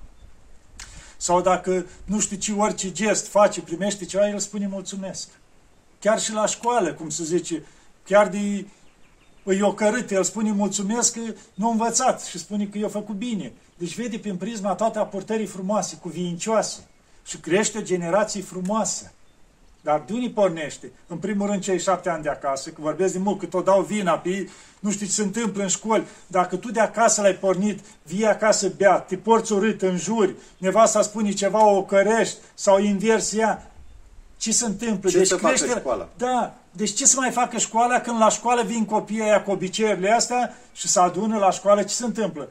Sau 1.16 1.40
dacă 1.40 1.86
nu 2.04 2.20
știu 2.20 2.36
ce, 2.36 2.52
orice 2.52 2.92
gest 2.92 3.26
face, 3.26 3.60
primește 3.60 4.04
ceva, 4.04 4.28
el 4.28 4.38
spune 4.38 4.66
mulțumesc. 4.66 5.28
Chiar 6.00 6.20
și 6.20 6.32
la 6.32 6.46
școală, 6.46 6.92
cum 6.92 7.08
se 7.08 7.24
zice, 7.24 7.62
chiar 8.04 8.28
de 8.28 8.66
îi 9.50 9.62
ocărât, 9.62 10.10
el 10.10 10.22
spune 10.22 10.52
mulțumesc 10.52 11.12
că 11.12 11.20
nu 11.54 11.68
a 11.68 11.70
învățat 11.70 12.24
și 12.24 12.38
spune 12.38 12.64
că 12.64 12.78
i-a 12.78 12.88
făcut 12.88 13.14
bine. 13.14 13.52
Deci 13.76 13.96
vede 13.96 14.18
prin 14.18 14.36
prisma 14.36 14.74
toate 14.74 14.98
aportării 14.98 15.46
frumoase, 15.46 15.96
cuvincioase 15.96 16.78
și 17.26 17.38
crește 17.38 17.78
o 17.78 17.82
generație 17.82 18.42
frumoasă. 18.42 19.12
Dar 19.80 20.02
de 20.06 20.12
unii 20.12 20.30
pornește? 20.30 20.92
În 21.06 21.16
primul 21.16 21.46
rând 21.46 21.62
cei 21.62 21.80
șapte 21.80 22.08
ani 22.08 22.22
de 22.22 22.28
acasă, 22.28 22.70
că 22.70 22.80
vorbesc 22.80 23.12
de 23.12 23.18
mult, 23.18 23.38
că 23.38 23.46
tot 23.46 23.64
dau 23.64 23.82
vina 23.82 24.18
pe 24.18 24.48
nu 24.80 24.90
știu 24.90 25.06
ce 25.06 25.12
se 25.12 25.22
întâmplă 25.22 25.62
în 25.62 25.68
școli. 25.68 26.06
Dacă 26.26 26.56
tu 26.56 26.70
de 26.70 26.80
acasă 26.80 27.20
l-ai 27.20 27.34
pornit, 27.34 27.80
vii 28.02 28.26
acasă 28.26 28.72
beat, 28.76 29.06
te 29.06 29.16
porți 29.16 29.52
urât 29.52 29.82
în 29.82 29.96
juri, 29.96 30.34
nevasta 30.58 31.02
spune 31.02 31.32
ceva, 31.32 31.66
o 31.66 31.84
cărești 31.84 32.36
sau 32.54 32.78
invers 32.78 33.32
ea, 33.32 33.70
ce 34.36 34.52
se 34.52 34.64
întâmplă? 34.66 35.10
Ce 35.10 35.18
deci 35.18 35.26
să 35.26 35.36
crește... 35.36 35.66
facă 35.66 35.78
școala? 35.78 36.08
Da, 36.16 36.54
deci 36.70 36.94
ce 36.94 37.06
să 37.06 37.16
mai 37.20 37.30
facă 37.30 37.58
școala 37.58 38.00
când 38.00 38.18
la 38.18 38.28
școală 38.28 38.62
vin 38.62 38.84
copiii 38.84 39.22
aia 39.22 39.42
cu 39.42 39.50
obiceiurile 39.50 40.10
astea 40.10 40.56
și 40.72 40.88
se 40.88 41.00
adună 41.00 41.38
la 41.38 41.50
școală? 41.50 41.82
Ce 41.82 41.94
se 41.94 42.04
întâmplă? 42.04 42.48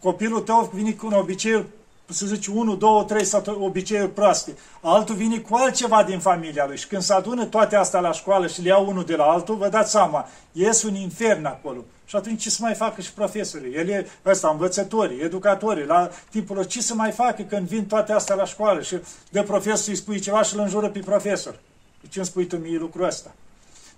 Copilul 0.00 0.40
tău 0.40 0.70
vine 0.74 0.92
cu 0.92 1.06
un 1.06 1.12
obicei, 1.12 1.64
să 2.12 2.26
zici, 2.26 2.46
1, 2.46 2.76
2, 2.76 3.04
3 3.06 3.24
sau 3.24 3.42
obiceiuri 3.60 4.12
proaste. 4.12 4.56
Altul 4.80 5.14
vine 5.14 5.38
cu 5.38 5.54
altceva 5.54 6.02
din 6.02 6.18
familia 6.18 6.66
lui 6.66 6.76
și 6.76 6.86
când 6.86 7.02
se 7.02 7.12
adună 7.12 7.44
toate 7.44 7.76
astea 7.76 8.00
la 8.00 8.12
școală 8.12 8.46
și 8.46 8.62
le 8.62 8.68
iau 8.68 8.88
unul 8.88 9.04
de 9.04 9.16
la 9.16 9.24
altul, 9.24 9.56
vă 9.56 9.68
dați 9.68 9.90
seama, 9.90 10.28
ies 10.52 10.82
un 10.82 10.94
infern 10.94 11.44
acolo. 11.44 11.84
Și 12.06 12.16
atunci 12.16 12.42
ce 12.42 12.50
să 12.50 12.58
mai 12.60 12.74
facă 12.74 13.00
și 13.00 13.12
profesorii? 13.12 13.74
El 13.74 13.88
e 13.88 14.08
ăsta, 14.26 14.48
învățătorii, 14.48 15.20
educatorii, 15.20 15.86
la 15.86 16.10
timpul 16.30 16.64
ce 16.64 16.82
să 16.82 16.94
mai 16.94 17.10
facă 17.10 17.42
când 17.42 17.68
vin 17.68 17.86
toate 17.86 18.12
astea 18.12 18.34
la 18.34 18.44
școală 18.44 18.82
și 18.82 18.96
de 19.30 19.42
profesor 19.42 19.88
îi 19.88 19.96
spui 19.96 20.20
ceva 20.20 20.42
și 20.42 20.54
îl 20.54 20.60
înjură 20.60 20.88
pe 20.88 20.98
profesor. 20.98 21.58
De 22.00 22.08
ce 22.10 22.18
îmi 22.18 22.26
spui 22.28 22.46
tu 22.46 22.56
mie 22.56 22.78
lucrul 22.78 23.04
ăsta? 23.04 23.34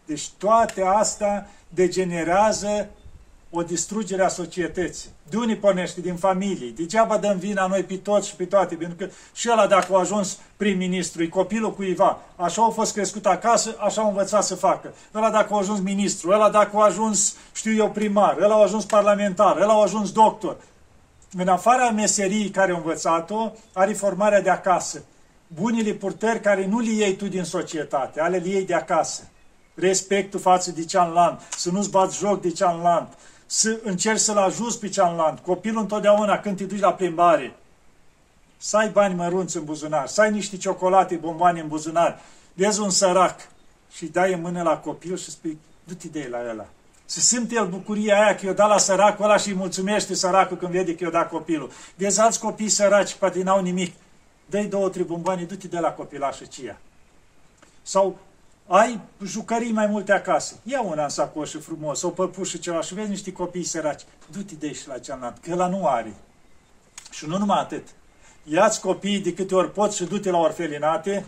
Deci 0.04 0.30
toate 0.38 0.82
astea 0.82 1.50
degenerează 1.68 2.88
o 3.50 3.62
distrugere 3.62 4.22
a 4.22 4.28
societății. 4.28 5.10
De 5.28 5.36
unii 5.36 5.56
pornește? 5.56 6.00
Din 6.00 6.16
familie. 6.16 6.72
Degeaba 6.76 7.16
dăm 7.16 7.38
vina 7.38 7.66
noi 7.66 7.82
pe 7.82 7.96
toți 7.96 8.28
și 8.28 8.36
pe 8.36 8.44
toate, 8.44 8.74
pentru 8.74 8.96
că 8.96 9.12
și 9.34 9.48
ăla 9.52 9.66
dacă 9.66 9.94
a 9.94 9.98
ajuns 9.98 10.38
prim-ministru, 10.56 11.22
e 11.22 11.26
copilul 11.26 11.74
cuiva, 11.74 12.18
așa 12.36 12.64
a 12.64 12.68
fost 12.70 12.92
crescut 12.92 13.26
acasă, 13.26 13.76
așa 13.78 14.02
a 14.02 14.06
învățat 14.06 14.44
să 14.44 14.54
facă. 14.54 14.94
Ăla 15.14 15.30
dacă 15.30 15.54
a 15.54 15.58
ajuns 15.58 15.80
ministru, 15.80 16.30
ăla 16.30 16.50
dacă 16.50 16.76
a 16.76 16.84
ajuns, 16.84 17.36
știu 17.52 17.72
eu, 17.72 17.90
primar, 17.90 18.36
ăla 18.40 18.54
a 18.54 18.62
ajuns 18.62 18.84
parlamentar, 18.84 19.56
ăla 19.56 19.72
a 19.72 19.82
ajuns 19.82 20.12
doctor. 20.12 20.56
În 21.38 21.48
afara 21.48 21.90
meseriei 21.90 22.50
care 22.50 22.72
a 22.72 22.76
învățat-o, 22.76 23.52
are 23.72 23.92
formarea 23.92 24.42
de 24.42 24.50
acasă. 24.50 25.04
Bunile 25.46 25.92
purtări 25.92 26.40
care 26.40 26.66
nu 26.66 26.78
le 26.78 26.90
iei 26.90 27.16
tu 27.16 27.28
din 27.28 27.44
societate, 27.44 28.20
ale 28.20 28.36
le 28.36 28.48
iei 28.48 28.66
de 28.66 28.74
acasă 28.74 29.22
respectul 29.76 30.40
față 30.40 30.70
de 30.70 30.84
cealaltă, 30.84 31.42
să 31.56 31.70
nu-ți 31.70 31.90
bați 31.90 32.18
joc 32.18 32.40
de 32.40 32.50
cealaltă, 32.50 33.16
să 33.46 33.78
încerci 33.82 34.20
să-l 34.20 34.36
ajuți 34.36 34.80
pe 34.80 34.88
cealaltă. 34.88 35.40
Copilul 35.44 35.80
întotdeauna 35.80 36.38
când 36.38 36.56
te 36.56 36.64
duci 36.64 36.80
la 36.80 36.92
plimbare, 36.92 37.56
să 38.56 38.76
ai 38.76 38.88
bani 38.88 39.14
mărunți 39.14 39.56
în 39.56 39.64
buzunar, 39.64 40.06
să 40.06 40.20
ai 40.20 40.30
niște 40.30 40.56
ciocolate, 40.56 41.14
bomboane 41.14 41.60
în 41.60 41.68
buzunar, 41.68 42.20
vezi 42.54 42.80
un 42.80 42.90
sărac 42.90 43.40
și 43.92 44.06
dai 44.06 44.32
în 44.32 44.40
mână 44.40 44.62
la 44.62 44.78
copil 44.78 45.16
și 45.16 45.30
spui, 45.30 45.58
du-te 45.84 46.08
de 46.08 46.28
la 46.30 46.38
ăla. 46.50 46.66
Să 47.04 47.20
simte 47.20 47.54
el 47.54 47.66
bucuria 47.66 48.22
aia 48.22 48.34
că 48.34 48.46
i-o 48.46 48.52
dat 48.52 48.68
la 48.68 48.78
săracul 48.78 49.24
ăla 49.24 49.36
și 49.36 49.48
îi 49.48 49.54
mulțumește 49.54 50.14
săracul 50.14 50.56
când 50.56 50.72
vede 50.72 50.94
că 50.94 51.04
i-o 51.04 51.10
dat 51.10 51.28
copilul. 51.28 51.70
Vezi 51.96 52.20
alți 52.20 52.40
copii 52.40 52.68
săraci, 52.68 53.14
poate 53.14 53.42
n-au 53.42 53.62
nimic. 53.62 53.94
Dă-i 54.46 54.66
două, 54.66 54.88
trei 54.88 55.04
bomboane, 55.04 55.42
du-te 55.42 55.66
de 55.66 55.78
la 55.78 55.90
copilașă 55.90 56.44
cia. 56.44 56.78
Sau 57.82 58.18
ai 58.66 59.00
jucării 59.24 59.72
mai 59.72 59.86
multe 59.86 60.12
acasă. 60.12 60.54
Ia 60.62 60.80
una 60.80 61.02
în 61.02 61.08
sacoșă 61.08 61.58
frumos, 61.58 62.02
o 62.02 62.08
păpușă 62.08 62.56
ceva 62.56 62.80
și 62.80 62.94
vezi 62.94 63.08
niște 63.08 63.32
copii 63.32 63.64
săraci. 63.64 64.02
Du-te 64.30 64.54
de 64.54 64.72
și 64.72 64.88
la 64.88 64.98
cealaltă, 64.98 65.40
că 65.42 65.54
la 65.54 65.68
nu 65.68 65.86
are. 65.86 66.14
Și 67.10 67.26
nu 67.26 67.38
numai 67.38 67.58
atât. 67.58 67.88
Ia-ți 68.44 68.80
copiii 68.80 69.20
de 69.20 69.34
câte 69.34 69.54
ori 69.54 69.72
poți 69.72 69.96
și 69.96 70.04
du-te 70.04 70.30
la 70.30 70.38
orfelinate, 70.38 71.26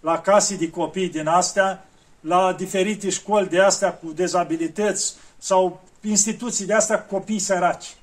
la 0.00 0.20
case 0.20 0.56
de 0.56 0.70
copii 0.70 1.08
din 1.08 1.26
astea, 1.26 1.86
la 2.20 2.52
diferite 2.52 3.08
școli 3.08 3.48
de 3.48 3.60
astea 3.60 3.92
cu 3.92 4.12
dezabilități 4.12 5.14
sau 5.38 5.80
instituții 6.00 6.66
de 6.66 6.74
astea 6.74 7.02
cu 7.02 7.14
copii 7.14 7.38
săraci. 7.38 7.96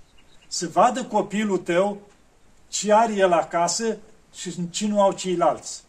Să 0.48 0.67
vadă 0.67 1.03
copilul 1.03 1.58
tău 1.58 1.98
ce 2.67 2.94
are 2.94 3.13
el 3.13 3.32
acasă 3.32 3.98
și 4.36 4.70
ce 4.70 4.88
nu 4.88 5.01
au 5.01 5.12
ceilalți 5.12 5.84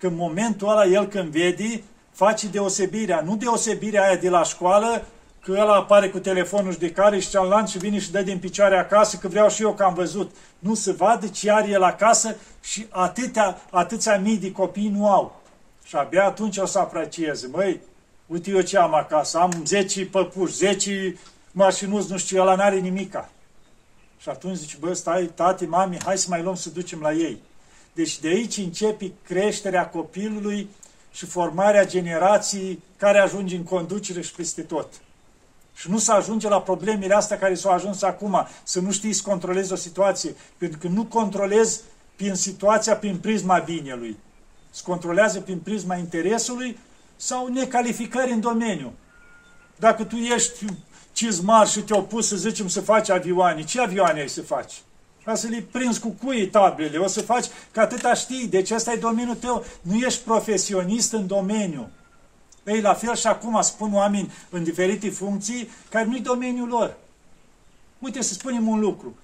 că 0.00 0.06
în 0.06 0.14
momentul 0.14 0.68
ăla 0.68 0.84
el 0.84 1.06
când 1.06 1.30
vede, 1.30 1.82
face 2.12 2.48
deosebirea. 2.48 3.20
Nu 3.20 3.36
deosebirea 3.36 4.06
aia 4.06 4.16
de 4.16 4.28
la 4.28 4.42
școală, 4.42 5.04
că 5.40 5.52
ăla 5.52 5.74
apare 5.74 6.08
cu 6.08 6.18
telefonul 6.18 6.72
de 6.72 6.90
care 6.90 7.18
și 7.18 7.28
cealaltă 7.28 7.70
și 7.70 7.78
vine 7.78 7.98
și 7.98 8.10
dă 8.10 8.22
din 8.22 8.38
picioare 8.38 8.78
acasă, 8.78 9.16
că 9.16 9.28
vreau 9.28 9.48
și 9.48 9.62
eu 9.62 9.74
că 9.74 9.82
am 9.82 9.94
văzut. 9.94 10.34
Nu 10.58 10.74
se 10.74 10.92
vadă 10.92 11.26
ce 11.26 11.50
are 11.50 11.68
el 11.68 11.82
acasă 11.82 12.36
și 12.62 12.86
atâtea, 12.90 13.60
atâția 13.70 14.18
mii 14.18 14.38
de 14.38 14.52
copii 14.52 14.88
nu 14.88 15.10
au. 15.10 15.40
Și 15.84 15.96
abia 15.96 16.24
atunci 16.24 16.56
o 16.56 16.66
să 16.66 16.78
aprecieze. 16.78 17.48
Măi, 17.52 17.80
uite 18.26 18.50
eu 18.50 18.60
ce 18.60 18.78
am 18.78 18.94
acasă, 18.94 19.38
am 19.38 19.62
10 19.64 20.06
păpuși, 20.06 20.54
10 20.54 21.16
mașinuți, 21.52 22.10
nu 22.10 22.18
știu, 22.18 22.40
ăla 22.40 22.54
n-are 22.54 22.78
nimica. 22.78 23.30
Și 24.18 24.28
atunci 24.28 24.56
zice, 24.56 24.76
bă, 24.80 24.92
stai, 24.92 25.24
tati, 25.34 25.64
mami, 25.64 25.98
hai 26.04 26.18
să 26.18 26.26
mai 26.28 26.42
luăm 26.42 26.54
să 26.54 26.70
ducem 26.70 27.00
la 27.00 27.12
ei. 27.12 27.42
Deci 27.92 28.20
de 28.20 28.28
aici 28.28 28.56
începe 28.56 29.12
creșterea 29.26 29.88
copilului 29.88 30.68
și 31.12 31.26
formarea 31.26 31.86
generației 31.86 32.82
care 32.96 33.18
ajunge 33.18 33.56
în 33.56 33.62
conducere 33.62 34.20
și 34.20 34.32
peste 34.32 34.62
tot. 34.62 34.86
Și 35.74 35.90
nu 35.90 35.98
să 35.98 36.12
ajunge 36.12 36.48
la 36.48 36.60
problemele 36.60 37.14
astea 37.14 37.38
care 37.38 37.54
s-au 37.54 37.72
ajuns 37.72 38.02
acum, 38.02 38.46
să 38.62 38.80
nu 38.80 38.92
știi 38.92 39.12
să 39.12 39.22
controlezi 39.24 39.72
o 39.72 39.76
situație, 39.76 40.34
pentru 40.58 40.78
că 40.78 40.88
nu 40.88 41.04
controlezi 41.04 41.80
prin 42.16 42.34
situația, 42.34 42.96
prin 42.96 43.18
prisma 43.18 43.58
binelui. 43.58 44.16
Se 44.70 44.82
controlează 44.84 45.40
prin 45.40 45.58
prisma 45.58 45.96
interesului 45.96 46.78
sau 47.16 47.46
necalificări 47.46 48.32
în 48.32 48.40
domeniu. 48.40 48.92
Dacă 49.76 50.04
tu 50.04 50.16
ești 50.16 50.64
cizmar 51.12 51.68
și 51.68 51.80
te-au 51.80 52.04
pus, 52.04 52.28
să 52.28 52.36
zicem, 52.36 52.68
să 52.68 52.80
faci 52.80 53.08
avioane, 53.08 53.64
ce 53.64 53.80
avioane 53.80 54.20
ai 54.20 54.28
să 54.28 54.42
faci? 54.42 54.82
Ca 55.24 55.34
să 55.34 55.46
le 55.46 55.60
prinzi 55.70 56.00
cu 56.00 56.08
cuii 56.08 56.48
tablele, 56.48 56.98
o 56.98 57.06
să 57.06 57.20
faci 57.20 57.46
că 57.70 57.80
atâta 57.80 58.14
știi, 58.14 58.46
deci 58.46 58.70
ăsta 58.70 58.92
e 58.92 58.96
domeniul 58.96 59.34
tău, 59.34 59.64
nu 59.82 59.94
ești 59.94 60.24
profesionist 60.24 61.12
în 61.12 61.26
domeniu. 61.26 61.88
Ei, 62.64 62.80
la 62.80 62.94
fel 62.94 63.14
și 63.14 63.26
acum 63.26 63.60
spun 63.62 63.94
oameni 63.94 64.32
în 64.50 64.64
diferite 64.64 65.10
funcții 65.10 65.70
care 65.90 66.04
nu-i 66.04 66.20
domeniul 66.20 66.68
lor. 66.68 66.96
Uite 67.98 68.22
să 68.22 68.32
spunem 68.32 68.68
un 68.68 68.80
lucru 68.80 69.14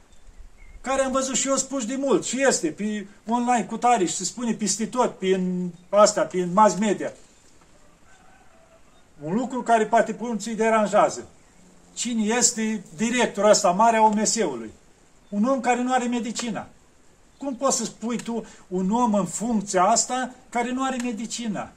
care 0.86 1.02
am 1.02 1.12
văzut 1.12 1.36
și 1.36 1.48
eu 1.48 1.56
spus 1.56 1.86
de 1.86 1.96
mult 1.96 2.24
și 2.24 2.42
este 2.46 2.70
pe 2.70 3.06
online 3.28 3.64
cu 3.64 3.76
tare 3.76 4.04
și 4.04 4.14
se 4.14 4.24
spune 4.24 4.52
peste 4.52 4.86
tot, 4.86 5.18
prin 5.18 5.72
asta, 5.88 6.22
prin 6.22 6.52
mass 6.52 6.78
media. 6.78 7.12
Un 9.22 9.34
lucru 9.34 9.62
care 9.62 9.86
poate 9.86 10.12
pe 10.12 10.22
unții 10.22 10.54
deranjează. 10.54 11.28
Cine 11.94 12.22
este 12.22 12.84
directorul 12.96 13.50
ăsta 13.50 13.70
mare 13.70 13.96
a 13.96 14.02
OMS-ului? 14.02 14.70
Un 15.28 15.44
om 15.44 15.60
care 15.60 15.82
nu 15.82 15.92
are 15.92 16.04
medicina. 16.04 16.66
Cum 17.38 17.54
poți 17.54 17.76
să 17.76 17.84
spui 17.84 18.16
tu 18.16 18.44
un 18.68 18.90
om 18.90 19.14
în 19.14 19.26
funcția 19.26 19.82
asta 19.82 20.30
care 20.48 20.72
nu 20.72 20.84
are 20.84 20.96
medicina? 21.02 21.70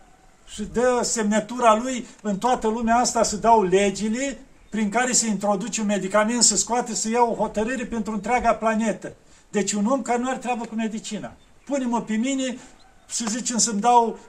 Și 0.48 0.63
dă 0.63 1.00
semnătura 1.03 1.75
lui 1.75 2.06
în 2.22 2.38
toată 2.38 2.68
lumea 2.68 2.96
asta 2.96 3.24
să 3.24 3.36
dau 3.36 3.63
legile 3.63 4.39
prin 4.70 4.89
care 4.89 5.12
se 5.12 5.27
introduce 5.27 5.82
un 5.82 5.88
medicament, 5.88 6.44
să 6.44 6.56
scoate, 6.56 6.94
să 6.94 7.10
ia 7.10 7.22
o 7.22 7.36
hotărâre 7.36 7.86
pentru 7.86 8.13
întreaga 8.13 8.53
planetă. 8.53 9.13
Deci 9.50 9.72
un 9.72 9.86
om 9.86 10.01
care 10.01 10.20
nu 10.20 10.29
are 10.29 10.38
treabă 10.38 10.65
cu 10.65 10.75
medicina. 10.75 11.34
Pune-mă 11.65 12.01
pe 12.01 12.13
mine, 12.13 12.58
să 13.06 13.25
zicem, 13.27 13.58
să-mi 13.58 13.79
dau 13.79 14.20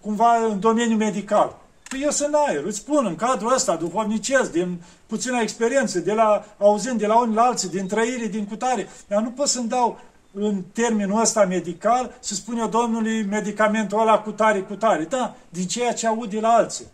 cumva 0.00 0.36
în 0.36 0.60
domeniul 0.60 0.98
medical. 0.98 1.56
Păi 1.88 2.00
eu 2.02 2.10
sunt 2.10 2.34
aer, 2.34 2.64
îți 2.64 2.76
spun, 2.76 3.06
în 3.06 3.16
cadrul 3.16 3.54
ăsta 3.54 3.76
duhovnicesc, 3.76 4.52
din 4.52 4.82
puțină 5.06 5.40
experiență, 5.40 5.98
de 5.98 6.12
la 6.12 6.44
auzind 6.58 6.98
de 6.98 7.06
la 7.06 7.20
unii 7.20 7.34
la 7.34 7.42
alții, 7.42 7.68
din 7.68 7.86
trăire, 7.86 8.26
din 8.26 8.44
cutare, 8.44 8.88
dar 9.06 9.22
nu 9.22 9.30
pot 9.30 9.48
să-mi 9.48 9.68
dau 9.68 10.00
în 10.32 10.62
termenul 10.72 11.20
ăsta 11.20 11.44
medical 11.44 12.16
să 12.20 12.34
spun 12.34 12.56
eu 12.56 12.68
Domnului 12.68 13.22
medicamentul 13.22 14.00
ăla 14.00 14.18
cu 14.18 14.30
tare, 14.30 14.60
cu 14.60 14.74
tare. 14.74 15.04
Da, 15.04 15.34
din 15.48 15.66
ceea 15.66 15.92
ce 15.92 16.06
aud 16.06 16.30
de 16.30 16.40
la 16.40 16.48
alții. 16.48 16.86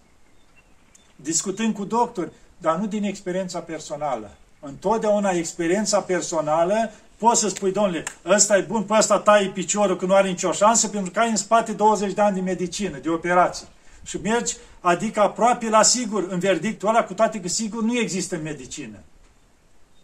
Discutând 1.16 1.74
cu 1.74 1.84
doctori, 1.84 2.32
dar 2.58 2.76
nu 2.76 2.86
din 2.86 3.04
experiența 3.04 3.58
personală. 3.58 4.30
Întotdeauna 4.60 5.30
experiența 5.30 6.00
personală 6.00 6.90
poți 7.16 7.40
să 7.40 7.48
spui, 7.48 7.72
domnule, 7.72 8.04
ăsta 8.24 8.56
e 8.56 8.60
bun, 8.60 8.82
pe 8.82 8.94
ăsta 8.98 9.18
tai 9.18 9.50
piciorul 9.54 9.96
că 9.96 10.06
nu 10.06 10.14
are 10.14 10.28
nicio 10.28 10.52
șansă, 10.52 10.88
pentru 10.88 11.10
că 11.10 11.20
ai 11.20 11.30
în 11.30 11.36
spate 11.36 11.72
20 11.72 12.12
de 12.12 12.20
ani 12.20 12.34
de 12.34 12.40
medicină, 12.40 12.98
de 12.98 13.08
operații. 13.08 13.66
Și 14.04 14.18
mergi, 14.23 14.56
adică 14.80 15.20
aproape 15.20 15.68
la 15.68 15.82
sigur, 15.82 16.26
în 16.30 16.38
verdictul 16.38 16.88
ăla, 16.88 17.04
cu 17.04 17.14
toate 17.14 17.40
că 17.40 17.49
sigur 17.49 17.82
nu 17.82 17.99
există 17.99 18.37
medicină. 18.37 18.99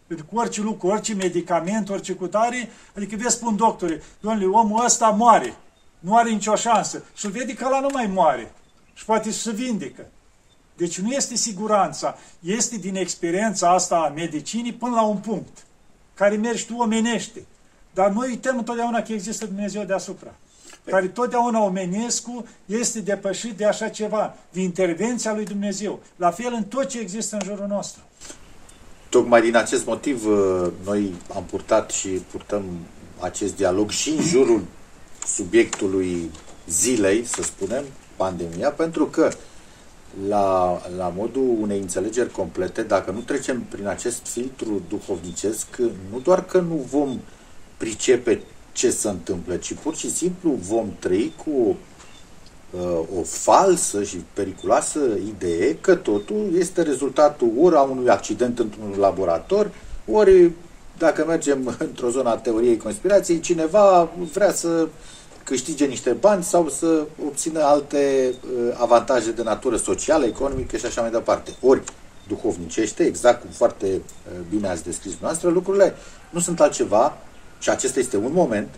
Pentru 0.07 0.25
că 0.25 0.39
orice 0.39 0.61
lucru, 0.61 0.87
orice 0.87 1.13
medicament, 1.13 1.89
orice 1.89 2.13
cutare, 2.13 2.69
adică 2.95 3.15
vezi, 3.15 3.35
spun 3.35 3.55
doctorii, 3.55 4.01
domnule, 4.19 4.45
omul 4.45 4.85
ăsta 4.85 5.07
moare, 5.09 5.55
nu 5.99 6.17
are 6.17 6.29
nicio 6.29 6.55
șansă. 6.55 7.03
Și 7.15 7.25
îl 7.25 7.31
vede 7.31 7.53
că 7.53 7.65
ăla 7.65 7.79
nu 7.79 7.89
mai 7.93 8.07
moare. 8.07 8.51
Și 8.93 9.05
poate 9.05 9.31
să 9.31 9.39
se 9.39 9.51
vindecă. 9.51 10.05
Deci 10.77 10.99
nu 10.99 11.09
este 11.09 11.35
siguranța, 11.35 12.17
este 12.39 12.77
din 12.77 12.95
experiența 12.95 13.69
asta 13.69 13.95
a 13.95 14.09
medicinii 14.09 14.73
până 14.73 14.95
la 14.95 15.01
un 15.01 15.17
punct, 15.17 15.65
care 16.13 16.35
mergi 16.35 16.65
tu 16.65 16.75
omenește. 16.75 17.45
Dar 17.93 18.09
noi 18.09 18.29
uităm 18.29 18.57
întotdeauna 18.57 19.01
că 19.01 19.13
există 19.13 19.45
Dumnezeu 19.45 19.83
deasupra. 19.83 20.35
Păi. 20.83 20.93
Care 20.93 21.07
totdeauna 21.07 21.63
omenescul 21.63 22.45
este 22.65 22.99
depășit 22.99 23.57
de 23.57 23.65
așa 23.65 23.89
ceva, 23.89 24.35
de 24.51 24.61
intervenția 24.61 25.33
lui 25.33 25.45
Dumnezeu. 25.45 25.99
La 26.15 26.31
fel 26.31 26.53
în 26.55 26.63
tot 26.63 26.85
ce 26.87 26.99
există 26.99 27.35
în 27.35 27.41
jurul 27.45 27.67
nostru. 27.67 28.01
Tocmai 29.09 29.41
din 29.41 29.55
acest 29.55 29.85
motiv 29.85 30.25
uh, 30.27 30.71
noi 30.85 31.13
am 31.35 31.43
purtat 31.43 31.91
și 31.91 32.07
purtăm 32.07 32.63
acest 33.19 33.55
dialog 33.55 33.89
și 33.89 34.09
în 34.09 34.21
jurul 34.23 34.63
subiectului 35.27 36.31
zilei, 36.67 37.25
să 37.25 37.43
spunem, 37.43 37.83
pandemia, 38.15 38.69
pentru 38.69 39.05
că 39.05 39.29
la, 40.27 40.81
la 40.97 41.13
modul 41.15 41.57
unei 41.61 41.79
înțelegeri 41.79 42.31
complete, 42.31 42.83
dacă 42.83 43.11
nu 43.11 43.19
trecem 43.19 43.61
prin 43.61 43.87
acest 43.87 44.27
filtru 44.27 44.81
duhovnicesc, 44.89 45.77
nu 46.11 46.19
doar 46.23 46.45
că 46.45 46.59
nu 46.59 46.75
vom 46.75 47.19
pricepe 47.77 48.41
ce 48.71 48.89
se 48.89 49.09
întâmplă, 49.09 49.55
ci 49.55 49.73
pur 49.73 49.95
și 49.95 50.11
simplu 50.11 50.51
vom 50.51 50.87
trăi 50.99 51.33
cu 51.45 51.49
uh, 52.71 52.99
o 53.19 53.21
falsă 53.23 54.03
și 54.03 54.23
periculoasă 54.33 54.99
idee 55.27 55.75
că 55.75 55.95
totul 55.95 56.49
este 56.57 56.81
rezultatul 56.81 57.51
ori 57.61 57.75
a 57.75 57.81
unui 57.81 58.09
accident 58.09 58.59
într-un 58.59 58.93
laborator, 58.97 59.71
ori 60.11 60.51
dacă 60.97 61.25
mergem 61.27 61.75
într-o 61.87 62.09
zonă 62.09 62.29
a 62.29 62.37
teoriei 62.37 62.77
conspirației, 62.77 63.39
cineva 63.39 64.09
vrea 64.33 64.53
să 64.53 64.87
câștige 65.43 65.85
niște 65.85 66.11
bani 66.11 66.43
sau 66.43 66.69
să 66.69 67.05
obțină 67.25 67.63
alte 67.63 68.33
uh, 68.43 68.77
avantaje 68.77 69.31
de 69.31 69.43
natură 69.43 69.77
socială, 69.77 70.25
economică 70.25 70.77
și 70.77 70.85
așa 70.85 71.01
mai 71.01 71.11
departe. 71.11 71.51
Ori, 71.61 71.83
duhovnicește, 72.27 73.03
exact 73.03 73.41
cum 73.41 73.49
foarte 73.49 73.85
uh, 73.85 74.39
bine 74.49 74.67
ați 74.67 74.83
descris 74.83 75.13
noastră, 75.21 75.49
lucrurile 75.49 75.95
nu 76.29 76.39
sunt 76.39 76.59
altceva, 76.59 77.17
și 77.61 77.69
acesta 77.69 77.99
este 77.99 78.17
un 78.17 78.31
moment, 78.33 78.69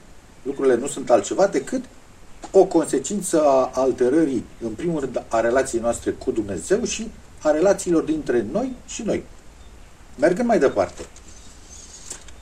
lucrurile 0.41 0.75
nu 0.75 0.87
sunt 0.87 1.09
altceva 1.09 1.47
decât 1.47 1.83
o 2.51 2.65
consecință 2.65 3.43
a 3.45 3.71
alterării, 3.73 4.45
în 4.61 4.71
primul 4.71 4.99
rând, 4.99 5.23
a 5.27 5.39
relației 5.39 5.81
noastre 5.81 6.11
cu 6.11 6.31
Dumnezeu 6.31 6.83
și 6.83 7.11
a 7.41 7.51
relațiilor 7.51 8.03
dintre 8.03 8.45
noi 8.51 8.71
și 8.87 9.01
noi. 9.01 9.23
Mergând 10.19 10.47
mai 10.47 10.59
departe. 10.59 11.05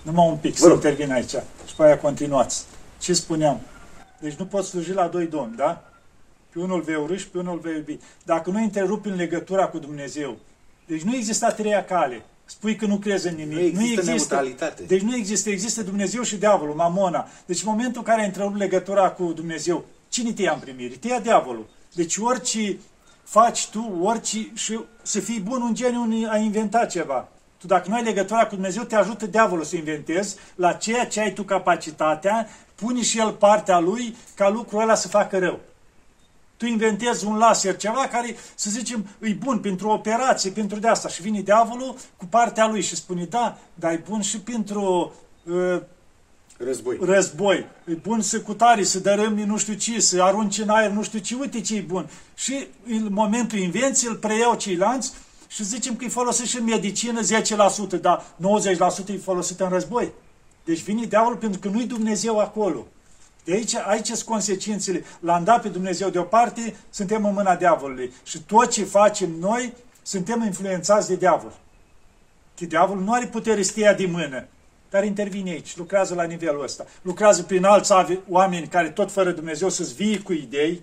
Numai 0.02 0.28
un 0.28 0.38
pic 0.38 0.56
Vă 0.58 0.68
să 0.68 0.74
intervin 0.74 1.12
aici 1.12 1.36
și 1.66 1.76
pe 1.78 1.84
aia 1.84 1.98
continuați. 1.98 2.66
Ce 3.00 3.14
spuneam? 3.14 3.60
Deci 4.20 4.34
nu 4.34 4.46
poți 4.46 4.70
sluji 4.70 4.94
la 4.94 5.08
doi 5.08 5.26
domni, 5.26 5.56
da? 5.56 5.84
Pe 6.50 6.60
unul 6.60 6.82
vei 6.82 6.96
urâ 6.96 7.16
și 7.16 7.28
pe 7.28 7.38
unul 7.38 7.60
vei 7.60 7.76
iubi. 7.76 8.00
Dacă 8.24 8.50
nu 8.50 8.64
întrerupi 8.64 9.08
în 9.08 9.16
legătura 9.16 9.68
cu 9.68 9.78
Dumnezeu, 9.78 10.38
deci 10.88 11.02
nu 11.02 11.16
există 11.16 11.46
a 11.46 11.52
treia 11.52 11.86
cale. 11.86 12.26
Spui 12.46 12.76
că 12.76 12.86
nu 12.86 12.98
crezi 12.98 13.28
în 13.28 13.36
nimic. 13.36 13.58
Nu 13.58 13.62
există, 13.62 13.82
nu 13.82 13.92
există 13.92 14.34
neutralitate. 14.34 14.84
Deci 14.84 15.02
nu 15.02 15.16
există. 15.16 15.50
Există 15.50 15.84
Dumnezeu 15.84 16.24
și 16.24 16.36
diavolul, 16.36 16.76
mamona. 16.76 17.28
Deci 17.46 17.62
în 17.64 17.70
momentul 17.70 17.98
în 17.98 18.04
care 18.04 18.22
ai 18.22 18.28
întrerupt 18.28 18.58
legătura 18.58 19.10
cu 19.10 19.32
Dumnezeu, 19.36 19.86
cine 20.10 20.32
te 20.32 20.42
ia 20.42 20.54
în 20.54 20.60
primire? 20.60 20.96
Te 20.96 21.08
ia 21.08 21.20
diavolul. 21.20 21.70
Deci 21.94 22.18
orice 22.18 22.78
faci 23.24 23.68
tu, 23.68 23.98
orice, 24.02 24.52
și 24.54 24.80
să 25.02 25.20
fii 25.20 25.40
bun 25.40 25.62
un 25.62 25.74
geniu 25.74 26.28
a 26.30 26.38
inventat 26.38 26.90
ceva. 26.90 27.28
Tu 27.58 27.68
dacă 27.68 27.90
nu 27.90 27.96
ai 27.96 28.04
legătura 28.04 28.46
cu 28.46 28.54
Dumnezeu, 28.56 28.84
te 28.84 28.96
ajută 28.96 29.26
diavolul 29.26 29.64
să 29.64 29.76
inventezi 29.76 30.36
la 30.56 30.74
ceea 30.74 31.06
ce 31.06 31.20
ai 31.20 31.34
tu 31.34 31.44
capacitatea, 31.44 32.48
pune 32.76 33.02
și 33.02 33.20
el 33.20 33.32
partea 33.32 33.80
lui 33.80 34.16
ca 34.36 34.50
lucrul 34.50 34.82
ăla 34.82 34.96
să 34.96 35.08
facă 35.08 35.38
rău. 35.40 35.60
Tu 36.62 36.68
inventezi 36.68 37.26
un 37.26 37.38
laser, 37.38 37.76
ceva 37.76 38.08
care, 38.12 38.36
să 38.56 38.70
zicem, 38.70 39.06
e 39.20 39.30
bun 39.30 39.60
pentru 39.60 39.88
o 39.88 39.94
operație, 39.94 40.52
pentru 40.52 40.80
de 40.80 40.88
asta. 40.88 41.10
Și 41.10 41.22
vine 41.22 41.42
diavolul 41.42 41.96
cu 42.18 42.26
partea 42.26 42.68
lui 42.68 42.82
și 42.82 42.96
spune, 42.96 43.24
da, 43.24 43.58
dar 43.74 43.92
e 43.92 44.04
bun 44.10 44.22
și 44.22 44.40
pentru 44.40 45.14
uh, 45.44 45.82
război. 46.58 46.98
război. 47.02 47.66
E 47.86 47.94
bun 47.94 48.22
să 48.22 48.42
cutare, 48.42 48.84
să 48.84 49.00
dărâmi 49.00 49.44
nu 49.44 49.58
știu 49.58 49.74
ce, 49.74 50.00
să 50.00 50.24
arunci 50.24 50.58
în 50.58 50.70
aer 50.70 50.92
nu 50.92 51.04
știu 51.04 51.20
ce, 51.20 51.36
uite 51.40 51.62
ce 51.62 51.76
e 51.76 51.82
bun. 51.82 52.10
Și 52.36 52.68
în 52.88 53.08
momentul 53.12 53.58
invenției 53.58 54.12
îl 54.12 54.18
preiau 54.18 54.56
ceilalți 54.56 55.14
și 55.48 55.64
zicem 55.64 55.96
că 55.96 56.06
e 56.06 56.10
folosit 56.10 56.46
și 56.46 56.58
în 56.58 56.64
medicină 56.64 57.22
10%, 57.98 58.02
dar 58.02 58.24
90% 59.06 59.08
e 59.08 59.18
folosit 59.18 59.60
în 59.60 59.70
război. 59.70 60.12
Deci 60.66 60.84
vine 60.84 61.06
diavolul 61.06 61.38
pentru 61.38 61.60
că 61.60 61.68
nu-i 61.68 61.86
Dumnezeu 61.86 62.40
acolo. 62.40 62.88
De 63.44 63.52
aici, 63.52 63.76
aici 63.76 64.06
sunt 64.06 64.22
consecințele. 64.22 65.04
L-am 65.20 65.44
dat 65.44 65.62
pe 65.62 65.68
Dumnezeu 65.68 66.10
deoparte, 66.10 66.76
suntem 66.90 67.26
în 67.26 67.34
mâna 67.34 67.56
diavolului. 67.56 68.14
Și 68.24 68.40
tot 68.40 68.70
ce 68.70 68.84
facem 68.84 69.32
noi, 69.40 69.74
suntem 70.02 70.42
influențați 70.42 71.08
de 71.08 71.16
diavol. 71.16 71.60
Că 72.58 72.66
diavolul 72.66 73.04
nu 73.04 73.14
are 73.14 73.26
putere 73.26 73.62
să 73.62 73.96
de 73.98 74.06
mână, 74.06 74.48
dar 74.90 75.04
intervine 75.04 75.50
aici, 75.50 75.78
lucrează 75.78 76.14
la 76.14 76.24
nivelul 76.24 76.64
ăsta. 76.64 76.86
Lucrează 77.02 77.44
prin 77.44 77.64
alți 77.64 77.94
oameni 78.30 78.68
care 78.68 78.90
tot 78.90 79.12
fără 79.12 79.32
Dumnezeu 79.32 79.70
să-ți 79.70 79.94
vie 79.94 80.20
cu 80.20 80.34
idei, 80.34 80.82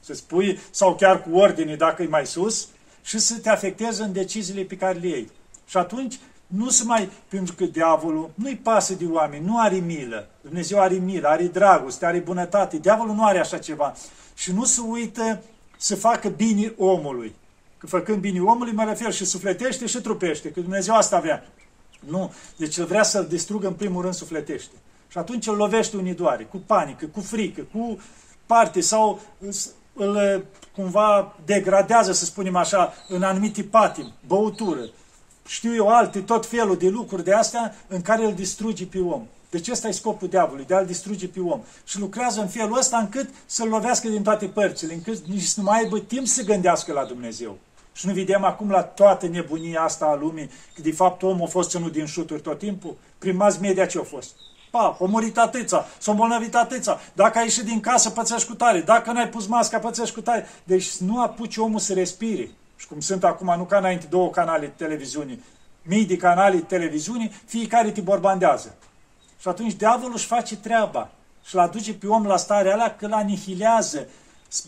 să 0.00 0.14
spui, 0.14 0.58
sau 0.70 0.94
chiar 0.94 1.22
cu 1.22 1.36
ordine 1.36 1.76
dacă 1.76 2.02
e 2.02 2.06
mai 2.06 2.26
sus, 2.26 2.68
și 3.02 3.18
să 3.18 3.38
te 3.38 3.48
afecteze 3.48 4.02
în 4.02 4.12
deciziile 4.12 4.62
pe 4.62 4.76
care 4.76 4.98
le 4.98 5.08
iei. 5.08 5.30
Și 5.66 5.76
atunci 5.76 6.18
nu 6.46 6.68
se 6.68 6.84
mai, 6.84 7.10
pentru 7.28 7.54
că 7.54 7.64
diavolul 7.64 8.30
nu-i 8.34 8.56
pasă 8.56 8.94
de 8.94 9.04
oameni, 9.06 9.44
nu 9.44 9.58
are 9.58 9.76
milă. 9.76 10.28
Dumnezeu 10.40 10.80
are 10.80 10.94
milă, 10.94 11.28
are 11.28 11.46
dragoste, 11.46 12.06
are 12.06 12.18
bunătate. 12.18 12.78
Diavolul 12.78 13.14
nu 13.14 13.24
are 13.24 13.38
așa 13.38 13.58
ceva. 13.58 13.94
Și 14.34 14.52
nu 14.52 14.64
se 14.64 14.80
uită 14.80 15.42
să 15.78 15.96
facă 15.96 16.28
bine 16.28 16.72
omului. 16.76 17.34
Că 17.78 17.86
făcând 17.86 18.18
bine 18.18 18.40
omului, 18.40 18.72
mă 18.72 18.84
refer 18.84 19.12
și 19.12 19.24
sufletește 19.24 19.86
și 19.86 20.00
trupește, 20.00 20.50
că 20.50 20.60
Dumnezeu 20.60 20.94
asta 20.94 21.20
vrea. 21.20 21.46
Nu. 21.98 22.34
Deci 22.56 22.76
el 22.76 22.84
vrea 22.84 23.02
să-l 23.02 23.26
distrugă 23.26 23.66
în 23.66 23.74
primul 23.74 24.02
rând 24.02 24.14
sufletește. 24.14 24.74
Și 25.08 25.18
atunci 25.18 25.46
îl 25.46 25.56
lovește 25.56 25.96
unii 25.96 26.14
doare, 26.14 26.44
cu 26.44 26.62
panică, 26.66 27.06
cu 27.06 27.20
frică, 27.20 27.66
cu 27.72 27.98
parte 28.46 28.80
sau 28.80 29.20
îl 29.92 30.44
cumva 30.74 31.36
degradează, 31.44 32.12
să 32.12 32.24
spunem 32.24 32.56
așa, 32.56 32.92
în 33.08 33.22
anumite 33.22 33.62
patim, 33.62 34.12
băutură, 34.26 34.80
știu 35.46 35.74
eu 35.74 35.88
alte, 35.88 36.20
tot 36.20 36.46
felul 36.46 36.76
de 36.76 36.88
lucruri 36.88 37.24
de 37.24 37.32
astea 37.32 37.74
în 37.88 38.02
care 38.02 38.24
îl 38.24 38.34
distruge 38.34 38.86
pe 38.86 38.98
om. 38.98 39.22
Deci 39.50 39.68
ăsta 39.70 39.88
e 39.88 39.90
scopul 39.90 40.28
diavolului, 40.28 40.64
de 40.66 40.74
a-l 40.74 40.86
distruge 40.86 41.28
pe 41.28 41.40
om. 41.40 41.60
Și 41.84 41.98
lucrează 41.98 42.40
în 42.40 42.48
felul 42.48 42.78
ăsta 42.78 42.96
încât 42.96 43.28
să-l 43.46 43.68
lovească 43.68 44.08
din 44.08 44.22
toate 44.22 44.46
părțile, 44.46 44.92
încât 44.92 45.26
nici 45.26 45.42
să 45.42 45.60
nu 45.60 45.66
mai 45.66 45.80
aibă 45.80 45.98
timp 45.98 46.26
să 46.26 46.42
gândească 46.42 46.92
la 46.92 47.04
Dumnezeu. 47.04 47.58
Și 47.92 48.06
nu 48.06 48.12
vedem 48.12 48.44
acum 48.44 48.70
la 48.70 48.82
toată 48.82 49.26
nebunia 49.26 49.80
asta 49.80 50.04
a 50.04 50.14
lumii, 50.14 50.50
că 50.74 50.82
de 50.82 50.92
fapt 50.92 51.22
omul 51.22 51.46
a 51.46 51.50
fost 51.50 51.70
ținut 51.70 51.92
din 51.92 52.06
șuturi 52.06 52.40
tot 52.40 52.58
timpul? 52.58 52.96
Prin 53.18 53.36
mass 53.36 53.58
media 53.58 53.86
ce 53.86 53.98
a 53.98 54.02
fost? 54.02 54.30
Pa, 54.70 54.96
o 54.98 55.06
murit 55.06 55.38
atâța, 55.38 55.86
s-a 55.98 56.10
îmbolnăvit 56.10 56.54
atâța, 56.54 57.00
dacă 57.12 57.38
ai 57.38 57.44
ieșit 57.44 57.64
din 57.64 57.80
casă 57.80 58.10
pățești 58.10 58.48
cu 58.48 58.54
tare, 58.54 58.80
dacă 58.80 59.12
n-ai 59.12 59.28
pus 59.28 59.46
masca 59.46 59.78
pățești 59.78 60.14
cu 60.14 60.20
tare. 60.20 60.46
Deci 60.64 60.96
nu 60.96 61.22
apuci 61.22 61.56
omul 61.56 61.78
să 61.78 61.92
respire. 61.92 62.50
Și 62.76 62.86
cum 62.86 63.00
sunt 63.00 63.24
acum, 63.24 63.54
nu 63.56 63.64
ca 63.64 63.78
înainte, 63.78 64.06
două 64.06 64.30
canale 64.30 64.66
de 64.66 64.72
televiziune, 64.76 65.38
mii 65.82 66.06
de 66.06 66.16
canale 66.16 66.54
de 66.54 66.62
televiziune, 66.62 67.30
fiecare 67.44 67.90
te 67.90 68.00
borbandează. 68.00 68.74
Și 69.40 69.48
atunci 69.48 69.72
diavolul 69.72 70.14
își 70.14 70.26
face 70.26 70.56
treaba 70.56 71.10
și 71.44 71.54
îl 71.54 71.60
aduce 71.60 71.94
pe 71.94 72.06
om 72.06 72.26
la 72.26 72.36
starea 72.36 72.72
alea 72.72 72.96
că 72.96 73.06
îl 73.06 73.12
anihilează, 73.12 74.06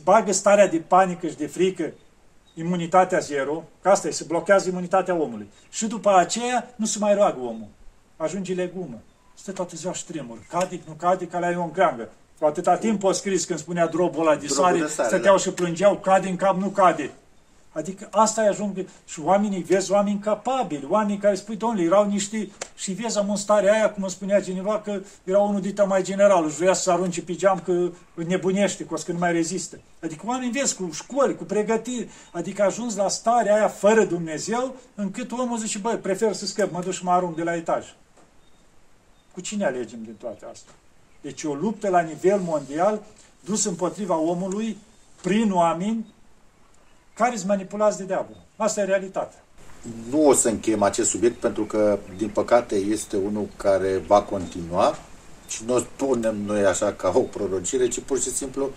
bagă 0.03 0.33
starea 0.33 0.68
de 0.68 0.79
panică 0.79 1.27
și 1.27 1.37
de 1.37 1.47
frică, 1.47 1.92
imunitatea 2.55 3.18
zero, 3.18 3.64
că 3.83 3.88
asta 3.88 4.09
e, 4.09 4.11
se 4.11 4.25
blochează 4.25 4.68
imunitatea 4.68 5.14
omului. 5.14 5.49
Și 5.71 5.87
după 5.87 6.16
aceea 6.16 6.71
nu 6.77 6.87
se 6.87 6.99
mai 6.99 7.14
roagă 7.14 7.40
omul. 7.40 7.68
Ajunge 8.16 8.55
legumă. 8.55 9.03
Stă 9.35 9.53
toată 9.53 9.77
ziua 9.77 9.92
și 9.92 10.05
tremur. 10.05 10.38
Cade, 10.49 10.81
nu 10.87 10.92
cade, 10.92 11.27
ca 11.27 11.38
la 11.38 11.61
o 11.61 11.71
greangă. 11.73 12.09
Cu 12.38 12.47
atâta 12.47 12.77
timp 12.77 13.03
o 13.03 13.12
scris 13.12 13.44
când 13.44 13.59
spunea 13.59 13.87
drobul 13.87 14.27
ăla 14.27 14.37
de 14.37 14.47
soare, 14.47 14.87
stăteau 14.87 15.37
da. 15.37 15.42
și 15.42 15.51
plângeau, 15.51 15.97
cade 15.97 16.29
în 16.29 16.37
cap, 16.37 16.57
nu 16.57 16.68
cade. 16.68 17.11
Adică 17.78 18.08
asta 18.10 18.44
e 18.44 18.48
ajung 18.48 18.86
și 19.06 19.20
oamenii, 19.20 19.62
vezi 19.62 19.92
oameni 19.92 20.18
capabili, 20.18 20.86
oameni 20.88 21.18
care 21.18 21.34
spui, 21.34 21.56
domnule, 21.56 21.82
erau 21.82 22.08
niște, 22.08 22.50
și 22.76 22.92
vezi 22.92 23.18
am 23.18 23.30
în 23.30 23.36
starea 23.36 23.72
aia, 23.72 23.90
cum 23.90 24.02
îmi 24.02 24.12
spunea 24.12 24.40
cineva, 24.42 24.80
că 24.80 25.00
era 25.24 25.38
unul 25.38 25.60
dintre 25.60 25.84
mai 25.84 26.02
general, 26.02 26.44
își 26.44 26.56
vrea 26.56 26.72
să 26.72 26.90
arunce 26.90 27.22
pe 27.22 27.34
geam 27.34 27.60
că 27.64 27.90
nebunește, 28.14 28.84
că 28.84 28.94
o 28.94 28.96
să 28.96 29.12
nu 29.12 29.18
mai 29.18 29.32
rezistă. 29.32 29.80
Adică 30.02 30.22
oameni 30.26 30.50
vezi 30.50 30.76
cu 30.76 30.90
școli, 30.92 31.36
cu 31.36 31.44
pregătiri, 31.44 32.08
adică 32.32 32.62
ajuns 32.62 32.96
la 32.96 33.08
starea 33.08 33.54
aia 33.54 33.68
fără 33.68 34.04
Dumnezeu, 34.04 34.74
încât 34.94 35.32
omul 35.32 35.58
zice, 35.58 35.78
băi, 35.78 35.96
prefer 35.96 36.32
să 36.32 36.46
scăp, 36.46 36.72
mă 36.72 36.80
duc 36.80 36.92
și 36.92 37.04
mă 37.04 37.10
arunc 37.10 37.36
de 37.36 37.42
la 37.42 37.54
etaj. 37.54 37.86
Cu 39.32 39.40
cine 39.40 39.64
alegem 39.64 40.02
din 40.02 40.14
toate 40.14 40.46
astea? 40.52 40.72
Deci 41.20 41.44
o 41.44 41.54
luptă 41.54 41.88
la 41.88 42.00
nivel 42.00 42.40
mondial 42.40 43.02
dus 43.44 43.64
împotriva 43.64 44.16
omului 44.16 44.76
prin 45.22 45.52
oameni 45.52 46.06
care 47.18 47.37
sunt 47.37 47.48
manipulați 47.48 47.98
de 47.98 48.04
diavol. 48.04 48.37
Asta 48.57 48.81
e 48.81 48.85
realitatea. 48.85 49.42
Nu 50.11 50.26
o 50.26 50.33
să 50.33 50.48
încheiem 50.48 50.83
acest 50.83 51.11
subiect 51.11 51.37
pentru 51.37 51.64
că, 51.64 51.98
din 52.16 52.28
păcate, 52.28 52.74
este 52.74 53.16
unul 53.16 53.48
care 53.57 54.02
va 54.07 54.22
continua 54.22 54.98
și 55.48 55.62
nu 55.66 55.74
o 55.74 55.78
spunem 55.78 56.37
noi 56.46 56.64
așa 56.64 56.92
ca 56.92 57.12
o 57.14 57.20
prorocire, 57.20 57.88
ci 57.88 58.00
pur 58.00 58.20
și 58.20 58.31
simplu 58.31 58.70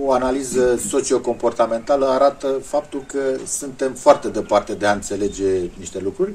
o 0.00 0.12
analiză 0.12 0.76
sociocomportamentală 0.76 2.06
arată 2.06 2.48
faptul 2.48 3.04
că 3.06 3.20
suntem 3.46 3.94
foarte 3.94 4.28
departe 4.28 4.74
de 4.74 4.86
a 4.86 4.92
înțelege 4.92 5.70
niște 5.78 5.98
lucruri. 6.00 6.34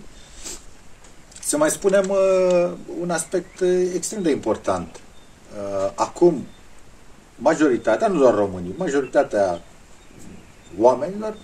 Să 1.41 1.57
mai 1.57 1.69
spunem 1.69 2.09
uh, 2.09 2.71
un 2.99 3.09
aspect 3.09 3.61
extrem 3.95 4.21
de 4.21 4.31
important. 4.31 4.87
Uh, 4.95 5.91
acum, 5.95 6.45
majoritatea, 7.35 8.07
nu 8.07 8.19
doar 8.19 8.33
românii, 8.33 8.73
majoritatea 8.77 9.61
oamenilor 10.79 11.35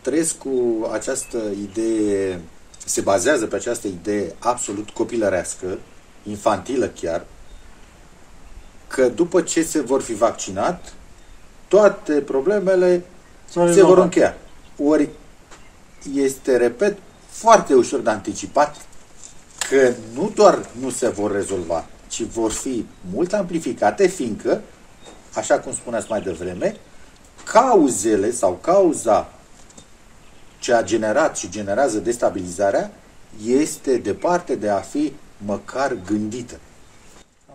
trăiesc 0.00 0.38
cu 0.38 0.88
această 0.92 1.38
idee, 1.62 2.40
se 2.84 3.00
bazează 3.00 3.46
pe 3.46 3.56
această 3.56 3.86
idee 3.86 4.34
absolut 4.38 4.90
copilărească, 4.90 5.78
infantilă 6.22 6.86
chiar, 6.86 7.24
că 8.86 9.08
după 9.08 9.42
ce 9.42 9.62
se 9.62 9.80
vor 9.80 10.02
fi 10.02 10.14
vaccinat, 10.14 10.92
toate 11.68 12.12
problemele 12.12 13.04
Sorry, 13.50 13.74
se 13.74 13.82
vor 13.82 13.98
încheia. 13.98 14.36
Ori 14.84 15.08
este, 16.14 16.56
repet, 16.56 16.98
foarte 17.28 17.74
ușor 17.74 18.00
de 18.00 18.10
anticipat 18.10 18.76
că 19.68 19.92
nu 20.14 20.32
doar 20.34 20.66
nu 20.80 20.90
se 20.90 21.08
vor 21.08 21.32
rezolva, 21.32 21.86
ci 22.08 22.22
vor 22.22 22.50
fi 22.50 22.86
mult 23.12 23.32
amplificate, 23.32 24.06
fiindcă, 24.06 24.60
așa 25.34 25.58
cum 25.58 25.72
spuneați 25.72 26.06
mai 26.10 26.20
devreme, 26.20 26.76
cauzele 27.52 28.30
sau 28.30 28.58
cauza 28.60 29.32
ce 30.58 30.72
a 30.72 30.82
generat 30.82 31.36
și 31.36 31.50
generează 31.50 31.98
destabilizarea 31.98 32.90
este 33.46 33.96
departe 33.96 34.54
de 34.54 34.68
a 34.68 34.80
fi 34.80 35.12
măcar 35.36 35.96
gândită. 36.06 36.60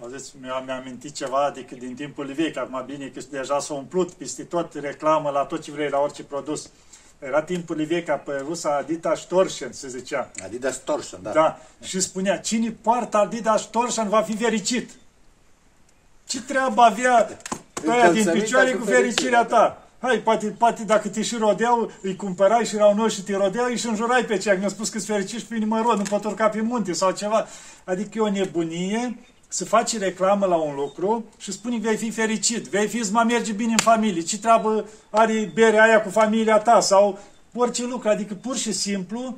Auziți, 0.01 0.34
mi-am 0.41 0.69
amintit 0.69 1.13
ceva 1.13 1.45
adică 1.45 1.75
din 1.75 1.95
timpul 1.95 2.34
vechi, 2.34 2.58
acum 2.58 2.84
bine 2.86 3.08
că 3.08 3.21
deja 3.29 3.60
s-a 3.60 3.73
umplut 3.73 4.12
peste 4.12 4.43
tot 4.43 4.73
reclamă 4.73 5.29
la 5.29 5.45
tot 5.45 5.62
ce 5.62 5.71
vrei, 5.71 5.89
la 5.89 5.99
orice 5.99 6.23
produs. 6.23 6.69
Era 7.19 7.41
timpul 7.41 7.86
vechi, 7.86 8.10
a 8.10 8.13
apărut 8.13 8.65
Adidas 8.65 9.25
Torsion, 9.25 9.71
se 9.71 9.88
zicea. 9.88 10.32
Adidas 10.43 10.77
Torsion, 10.77 11.19
da. 11.23 11.32
Da, 11.32 11.60
și 11.82 11.99
spunea, 11.99 12.38
cine 12.38 12.75
poartă 12.82 13.17
Adidas 13.17 13.69
Torsion 13.69 14.10
va 14.10 14.21
fi 14.21 14.38
fericit. 14.38 14.91
Ce 16.27 16.41
treabă 16.41 16.82
avea 16.82 17.38
ăia 17.88 18.12
din 18.12 18.29
picioare 18.32 18.71
cu 18.71 18.86
fericirea 18.86 19.45
ta? 19.45 19.83
Hai, 20.05 20.19
poate, 20.19 20.47
poate 20.47 20.83
dacă 20.83 21.07
te 21.07 21.21
și 21.21 21.35
rodeau, 21.35 21.91
îi 22.01 22.15
cumpărai 22.15 22.65
și 22.65 22.75
erau 22.75 22.95
noi 22.95 23.09
și 23.09 23.21
te 23.21 23.35
rodeau 23.35 23.75
și 23.75 23.87
înjurai 23.87 24.25
pe 24.25 24.37
cea. 24.37 24.53
Mi-a 24.53 24.67
spus 24.67 24.89
că-ți 24.89 25.05
fericiți 25.05 25.45
pe 25.45 25.55
inimă 25.55 25.81
rod, 25.81 25.97
nu 25.97 26.03
pot 26.03 26.23
urca 26.23 26.49
pe 26.49 26.61
munte 26.61 26.93
sau 26.93 27.11
ceva. 27.11 27.47
Adică 27.83 28.09
e 28.13 28.21
o 28.21 28.29
nebunie 28.29 29.19
să 29.47 29.65
faci 29.65 29.97
reclamă 29.97 30.45
la 30.45 30.55
un 30.55 30.75
lucru 30.75 31.25
și 31.37 31.51
spune 31.51 31.77
vei 31.77 31.97
fi 31.97 32.11
fericit, 32.11 32.67
vei 32.67 32.87
fi, 32.87 32.97
îți 32.97 33.11
merge 33.11 33.51
bine 33.51 33.71
în 33.71 33.77
familie, 33.77 34.21
ce 34.21 34.39
treabă 34.39 34.85
are 35.09 35.51
berea 35.53 35.83
aia 35.83 36.01
cu 36.01 36.09
familia 36.09 36.57
ta 36.57 36.79
sau 36.79 37.19
orice 37.53 37.85
lucru. 37.85 38.09
Adică 38.09 38.33
pur 38.33 38.57
și 38.57 38.73
simplu 38.73 39.37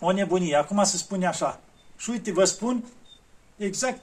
o 0.00 0.12
nebunie. 0.12 0.56
Acum 0.56 0.84
se 0.84 0.96
spune 0.96 1.26
așa. 1.26 1.60
Și 1.96 2.10
uite, 2.10 2.32
vă 2.32 2.44
spun 2.44 2.84
exact 3.56 4.02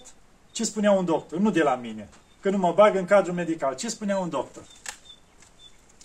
ce 0.52 0.64
spunea 0.64 0.92
un 0.92 1.06
doctor, 1.06 1.40
nu 1.40 1.50
de 1.50 1.62
la 1.62 1.76
mine, 1.76 2.10
că 2.40 2.50
nu 2.50 2.58
mă 2.58 2.74
bag 2.76 2.96
în 2.96 3.06
cadrul 3.06 3.36
medical. 3.36 3.76
Ce 3.76 3.90
spunea 3.90 4.18
un 4.18 4.30
doctor? 4.30 4.64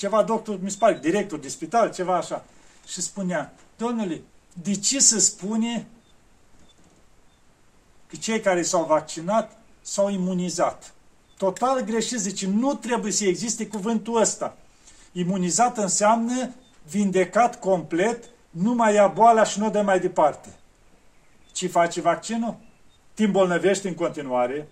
Ceva 0.00 0.22
doctor, 0.22 0.58
mi 0.60 0.70
se 0.70 0.76
pare, 0.78 0.98
director 0.98 1.38
de 1.38 1.48
spital, 1.48 1.92
ceva 1.92 2.16
așa. 2.16 2.44
Și 2.86 3.00
spunea, 3.00 3.54
domnule, 3.76 4.22
de 4.62 4.74
ce 4.74 4.98
se 4.98 5.18
spune 5.18 5.86
că 8.06 8.16
cei 8.16 8.40
care 8.40 8.62
s-au 8.62 8.84
vaccinat 8.84 9.58
s-au 9.80 10.10
imunizat? 10.10 10.92
Total 11.36 11.80
greșit, 11.80 12.18
zice, 12.18 12.46
nu 12.46 12.74
trebuie 12.74 13.12
să 13.12 13.24
existe 13.24 13.66
cuvântul 13.66 14.20
ăsta. 14.20 14.56
Imunizat 15.12 15.78
înseamnă 15.78 16.54
vindecat 16.88 17.58
complet, 17.58 18.24
nu 18.50 18.74
mai 18.74 18.94
ia 18.94 19.06
boala 19.06 19.44
și 19.44 19.58
nu 19.58 19.66
o 19.66 19.70
dă 19.70 19.82
mai 19.82 20.00
departe. 20.00 20.48
Ce 21.52 21.68
face 21.68 22.00
vaccinul? 22.00 22.56
Te 23.14 23.24
îmbolnăvești 23.24 23.86
în 23.86 23.94
continuare 23.94 24.68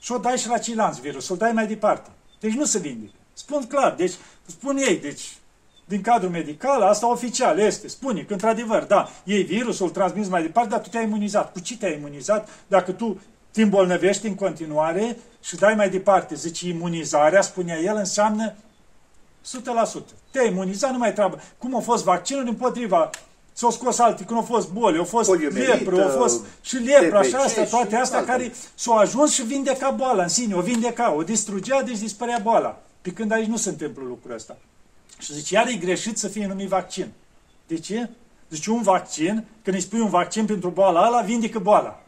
și 0.00 0.12
o 0.12 0.18
dai 0.18 0.38
și 0.38 0.48
la 0.48 0.58
ceilalți 0.58 1.00
virus, 1.00 1.28
o 1.28 1.36
dai 1.36 1.52
mai 1.52 1.66
departe. 1.66 2.10
Deci 2.40 2.52
nu 2.52 2.64
se 2.64 2.78
vindecă. 2.78 3.15
Spun 3.38 3.66
clar, 3.66 3.94
deci 3.94 4.12
spun 4.46 4.76
ei, 4.76 4.98
deci 4.98 5.36
din 5.84 6.00
cadrul 6.00 6.30
medical, 6.30 6.82
asta 6.82 7.10
oficial 7.10 7.58
este, 7.58 7.88
spune 7.88 8.20
că 8.20 8.32
într-adevăr, 8.32 8.82
da, 8.82 9.10
ei 9.24 9.42
virusul 9.42 9.90
transmis 9.90 10.28
mai 10.28 10.42
departe, 10.42 10.68
dar 10.68 10.80
tu 10.80 10.88
te-ai 10.88 11.04
imunizat. 11.04 11.52
Cu 11.52 11.60
ce 11.60 11.76
te-ai 11.76 11.96
imunizat 11.96 12.48
dacă 12.66 12.92
tu 12.92 13.20
te 13.50 13.62
îmbolnăvești 13.62 14.26
în 14.26 14.34
continuare 14.34 15.16
și 15.42 15.56
dai 15.56 15.74
mai 15.74 15.90
departe? 15.90 16.34
Zice, 16.34 16.68
imunizarea, 16.68 17.40
spunea 17.40 17.78
el, 17.78 17.96
înseamnă 17.96 18.54
100%. 18.54 18.56
Te-ai 20.30 20.48
imunizat, 20.48 20.90
nu 20.90 20.98
mai 20.98 21.12
treabă. 21.12 21.40
Cum 21.58 21.76
a 21.76 21.80
fost 21.80 22.04
vaccinul 22.04 22.46
împotriva 22.46 23.10
S-au 23.52 23.70
scos 23.70 23.98
alte, 23.98 24.24
când 24.24 24.38
au 24.38 24.44
fost 24.44 24.70
boli, 24.70 24.98
au 24.98 25.04
fost 25.04 25.30
lepră, 25.40 26.02
au 26.02 26.08
fost 26.08 26.44
și 26.60 26.76
lepră, 26.76 27.18
așa, 27.18 27.38
astea, 27.38 27.64
toate 27.64 27.96
astea 27.96 28.24
care 28.24 28.52
s-au 28.74 28.96
ajuns 28.96 29.32
și 29.32 29.42
vindeca 29.42 29.90
boala 29.90 30.22
în 30.22 30.28
sine, 30.28 30.54
o 30.54 30.60
vindeca, 30.60 31.12
o 31.12 31.22
distrugea, 31.22 31.82
deci 31.82 31.98
dispărea 31.98 32.38
boala. 32.42 32.80
Pe 33.06 33.12
când 33.12 33.32
aici 33.32 33.46
nu 33.46 33.56
se 33.56 33.68
întâmplă 33.68 34.02
lucrul 34.02 34.34
ăsta. 34.34 34.56
Și 35.18 35.32
zice, 35.32 35.54
iar 35.54 35.66
e 35.66 35.74
greșit 35.74 36.18
să 36.18 36.28
fie 36.28 36.46
numit 36.46 36.68
vaccin. 36.68 37.12
De 37.66 37.78
ce? 37.78 38.10
Deci 38.48 38.66
un 38.66 38.82
vaccin, 38.82 39.44
când 39.62 39.76
îi 39.76 39.82
spui 39.82 40.00
un 40.00 40.08
vaccin 40.08 40.46
pentru 40.46 40.70
boala 40.70 41.04
ala, 41.04 41.20
vindică 41.20 41.58
boala. 41.58 42.02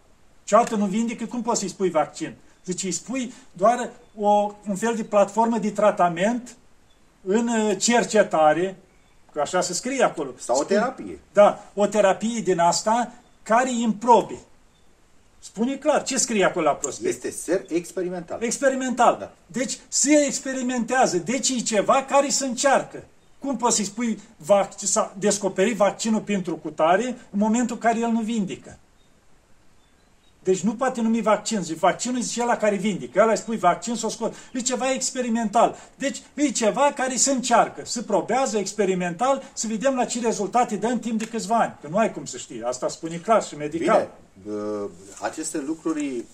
Cealaltă 0.44 0.76
nu 0.76 0.86
vindică, 0.86 1.26
cum 1.26 1.42
poți 1.42 1.58
să-i 1.58 1.68
spui 1.68 1.90
vaccin? 1.90 2.34
Deci 2.64 2.82
îi 2.82 2.92
spui 2.92 3.32
doar 3.52 3.90
o, 4.16 4.52
un 4.68 4.76
fel 4.76 4.94
de 4.94 5.04
platformă 5.04 5.58
de 5.58 5.70
tratament 5.70 6.56
în 7.22 7.48
uh, 7.48 7.76
cercetare, 7.78 8.76
că 9.32 9.40
așa 9.40 9.60
se 9.60 9.72
scrie 9.72 10.04
acolo. 10.04 10.30
Sau 10.38 10.60
o 10.60 10.64
terapie. 10.64 11.18
Da, 11.32 11.64
o 11.74 11.86
terapie 11.86 12.40
din 12.40 12.58
asta 12.58 13.12
care 13.42 13.68
îi 13.68 13.82
improbe. 13.82 14.38
Spune 15.48 15.76
clar, 15.76 16.02
ce 16.02 16.16
scrie 16.18 16.44
acolo 16.44 16.64
la 16.64 16.74
prospect? 16.74 17.08
Este 17.14 17.30
ser 17.30 17.64
experimental. 17.68 18.42
Experimental. 18.42 19.16
Da. 19.18 19.32
Deci 19.46 19.78
se 19.88 20.24
experimentează. 20.26 21.16
Deci 21.16 21.48
e 21.48 21.60
ceva 21.60 22.04
care 22.04 22.28
se 22.28 22.46
încearcă. 22.46 23.04
Cum 23.38 23.56
poți 23.56 23.76
să-i 23.76 23.84
spui 23.84 24.18
vac- 24.36 24.76
să 24.76 25.10
descoperi 25.18 25.72
vaccinul 25.72 26.20
pentru 26.20 26.56
cutare 26.56 27.04
în 27.04 27.38
momentul 27.38 27.74
în 27.74 27.80
care 27.80 27.98
el 27.98 28.10
nu 28.10 28.20
vindică? 28.20 28.78
Deci 30.42 30.60
nu 30.60 30.74
poate 30.74 31.00
numi 31.00 31.20
vaccin. 31.20 31.62
Zice, 31.62 31.78
vaccinul 31.78 32.20
zice 32.20 32.42
ăla 32.42 32.56
care 32.56 32.76
vindică. 32.76 33.20
Ăla 33.22 33.30
îi 33.30 33.36
spui 33.36 33.56
vaccin, 33.56 33.94
să 33.94 34.06
o 34.06 34.08
scot. 34.08 34.34
E 34.52 34.60
ceva 34.60 34.92
experimental. 34.92 35.76
Deci 35.94 36.22
e 36.34 36.50
ceva 36.50 36.92
care 36.94 37.16
se 37.16 37.30
încearcă, 37.30 37.82
se 37.84 38.02
probează 38.02 38.58
experimental, 38.58 39.42
să 39.52 39.66
vedem 39.66 39.94
la 39.94 40.04
ce 40.04 40.20
rezultate 40.20 40.76
dă 40.76 40.86
în 40.86 40.98
timp 40.98 41.18
de 41.18 41.24
câțiva 41.24 41.56
ani. 41.56 41.76
Că 41.80 41.88
nu 41.90 41.96
ai 41.96 42.12
cum 42.12 42.24
să 42.24 42.36
știi. 42.36 42.62
Asta 42.62 42.88
spune 42.88 43.16
clar 43.16 43.42
și 43.44 43.56
medical. 43.56 43.96
Bine, 43.96 44.08
uh, 44.12 44.27
aceste 45.22 45.62
lucruri 45.66 46.24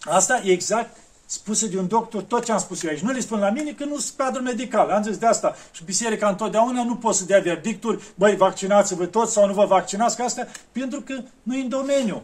Asta 0.00 0.40
e 0.44 0.52
exact 0.52 0.96
spuse 1.26 1.66
de 1.66 1.78
un 1.78 1.88
doctor, 1.88 2.22
tot 2.22 2.44
ce 2.44 2.52
am 2.52 2.58
spus 2.58 2.82
eu 2.82 2.90
aici. 2.90 3.00
Nu 3.00 3.12
le 3.12 3.20
spun 3.20 3.38
la 3.38 3.50
mine 3.50 3.72
că 3.72 3.84
nu 3.84 3.98
sunt 3.98 4.16
cadru 4.16 4.42
medical. 4.42 4.90
Am 4.90 5.02
zis 5.02 5.16
de 5.16 5.26
asta. 5.26 5.54
Și 5.70 5.84
biserica 5.84 6.28
întotdeauna 6.28 6.84
nu 6.84 6.96
poate 6.96 7.16
să 7.16 7.24
dea 7.24 7.40
verdicturi, 7.40 8.02
băi, 8.14 8.36
vaccinați-vă 8.36 9.06
toți 9.06 9.32
sau 9.32 9.46
nu 9.46 9.52
vă 9.52 9.64
vaccinați, 9.64 10.16
că 10.16 10.22
asta, 10.22 10.46
pentru 10.72 11.00
că 11.00 11.20
nu 11.42 11.56
e 11.56 11.60
în 11.60 11.68
domeniu. 11.68 12.22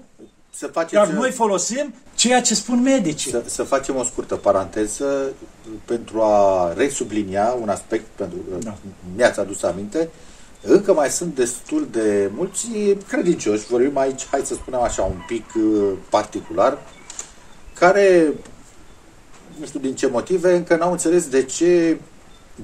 să 0.50 0.66
faceți... 0.66 0.94
Iar 0.94 1.08
noi 1.08 1.30
folosim 1.30 1.94
ceea 2.14 2.42
ce 2.42 2.54
spun 2.54 2.82
medicii. 2.82 3.30
Să, 3.30 3.42
să 3.46 3.62
facem 3.62 3.96
o 3.96 4.02
scurtă 4.04 4.36
paranteză 4.36 5.32
pentru 5.84 6.22
a 6.22 6.72
resublinia 6.76 7.56
un 7.60 7.68
aspect, 7.68 8.06
pentru 8.14 8.38
că 8.50 8.56
Da. 8.64 8.76
mi-ați 9.16 9.40
adus 9.40 9.62
aminte. 9.62 10.08
Încă 10.66 10.92
mai 10.92 11.10
sunt 11.10 11.34
destul 11.34 11.88
de 11.90 12.30
mulți 12.34 12.66
credincioși, 13.08 13.66
vorbim 13.66 13.96
aici, 13.96 14.26
hai 14.26 14.40
să 14.44 14.54
spunem 14.54 14.80
așa, 14.80 15.02
un 15.02 15.20
pic 15.26 15.44
uh, 15.54 15.92
particular, 16.08 16.78
care, 17.74 18.34
nu 19.58 19.66
știu 19.66 19.80
din 19.80 19.94
ce 19.94 20.06
motive, 20.06 20.54
încă 20.54 20.76
n-au 20.76 20.90
înțeles 20.90 21.28
de 21.28 21.42
ce 21.42 21.98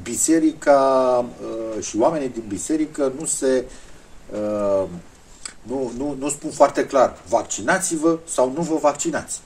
biserica 0.02 1.24
uh, 1.42 1.82
și 1.82 1.96
oamenii 1.98 2.28
din 2.28 2.44
biserică 2.48 3.12
nu 3.18 3.24
se 3.24 3.64
uh, 4.32 4.88
nu, 5.62 5.92
nu, 5.96 6.16
nu 6.18 6.28
spun 6.28 6.50
foarte 6.50 6.86
clar, 6.86 7.18
vaccinați-vă 7.28 8.18
sau 8.24 8.52
nu 8.52 8.62
vă 8.62 8.76
vaccinați. 8.76 9.40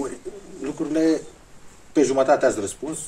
Ori, 0.00 0.16
lucrurile 0.62 1.20
pe 1.92 2.02
jumătate 2.02 2.46
ați 2.46 2.60
răspuns. 2.60 2.98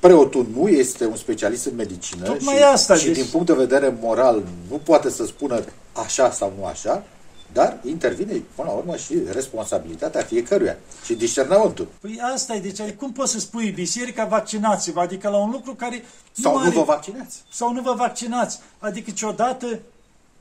Preotul 0.00 0.46
nu 0.56 0.68
este 0.68 1.06
un 1.06 1.16
specialist 1.16 1.66
în 1.66 1.74
medicină 1.74 2.24
Tocmai 2.24 2.56
și, 2.56 2.62
asta, 2.62 2.96
și 2.96 3.04
deci- 3.06 3.14
din 3.14 3.26
punct 3.30 3.46
de 3.46 3.52
vedere 3.52 3.96
moral 4.00 4.42
nu 4.70 4.76
poate 4.76 5.10
să 5.10 5.26
spună 5.26 5.64
așa 5.92 6.30
sau 6.30 6.52
nu 6.58 6.64
așa, 6.64 7.04
dar 7.52 7.76
intervine 7.84 8.42
până 8.54 8.68
la 8.68 8.74
urmă 8.74 8.96
și 8.96 9.14
responsabilitatea 9.32 10.22
fiecăruia 10.22 10.76
și 11.04 11.14
discernământul. 11.14 11.88
Păi 12.00 12.20
asta 12.34 12.54
e, 12.54 12.60
deci 12.60 12.80
cum 12.90 13.12
poți 13.12 13.32
să 13.32 13.38
spui 13.38 13.70
biserica 13.70 14.24
vaccinați-vă, 14.24 15.00
adică 15.00 15.28
la 15.28 15.36
un 15.36 15.50
lucru 15.50 15.74
care 15.74 16.04
Sau 16.32 16.52
nu 16.52 16.58
are, 16.58 16.70
vă 16.70 16.82
vaccinați. 16.82 17.42
sau 17.52 17.72
nu 17.72 17.80
vă 17.82 17.92
vaccinați. 17.96 18.58
Adică 18.78 19.10
ciodată 19.10 19.78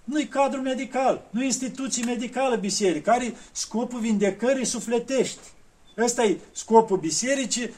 nu-i 0.03 0.27
cadru 0.27 0.61
medical, 0.61 1.21
nu 1.29 1.43
instituții 1.43 2.03
medicală 2.03 2.55
biserică, 2.55 3.11
are 3.11 3.33
scopul 3.51 3.99
vindecării 3.99 4.65
sufletești. 4.65 5.39
Ăsta 5.97 6.23
e 6.23 6.37
scopul 6.51 6.97
bisericii, 6.97 7.73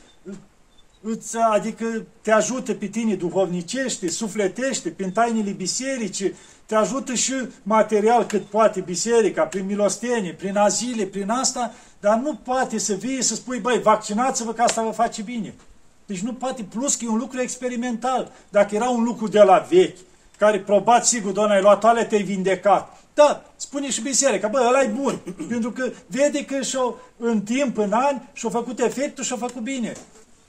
îți, 1.01 1.37
adică 1.37 2.05
te 2.21 2.31
ajută 2.31 2.73
pe 2.73 2.85
tine 2.85 3.15
duhovnicește, 3.15 4.09
sufletește, 4.09 4.89
prin 4.89 5.11
tainele 5.11 5.51
bisericii, 5.51 6.35
te 6.65 6.75
ajută 6.75 7.13
și 7.13 7.33
material 7.63 8.25
cât 8.25 8.45
poate 8.45 8.79
biserica, 8.79 9.43
prin 9.43 9.65
milostenie, 9.65 10.33
prin 10.33 10.57
azile, 10.57 11.05
prin 11.05 11.29
asta, 11.29 11.73
dar 11.99 12.17
nu 12.17 12.35
poate 12.35 12.77
să 12.77 12.93
vii 12.93 13.21
să 13.21 13.35
spui, 13.35 13.59
băi, 13.59 13.81
vaccinați-vă 13.81 14.53
că 14.53 14.61
asta 14.61 14.83
vă 14.83 14.91
face 14.91 15.21
bine. 15.21 15.53
Deci 16.05 16.19
nu 16.19 16.33
poate, 16.33 16.63
plus 16.63 16.95
că 16.95 17.05
e 17.05 17.09
un 17.09 17.17
lucru 17.17 17.41
experimental. 17.41 18.31
Dacă 18.49 18.75
era 18.75 18.89
un 18.89 19.03
lucru 19.03 19.27
de 19.27 19.41
la 19.41 19.67
vechi, 19.69 19.97
care 20.37 20.59
probat 20.59 21.05
sigur, 21.05 21.31
doamne, 21.31 21.55
ai 21.55 21.61
luat 21.61 21.79
toale, 21.79 22.05
te-ai 22.05 22.23
vindecat. 22.23 22.97
Da, 23.13 23.43
spune 23.55 23.89
și 23.89 24.01
biserica, 24.01 24.47
bă, 24.47 24.65
ăla 24.67 24.81
e 24.81 24.87
bun, 24.87 25.19
pentru 25.49 25.71
că 25.71 25.91
vede 26.07 26.45
că 26.45 26.61
și-o, 26.61 26.93
în 27.17 27.41
timp, 27.41 27.77
în 27.77 27.91
ani, 27.91 28.29
și-a 28.33 28.49
făcut 28.49 28.79
efectul 28.79 29.23
și-a 29.23 29.35
făcut 29.35 29.61
bine. 29.61 29.93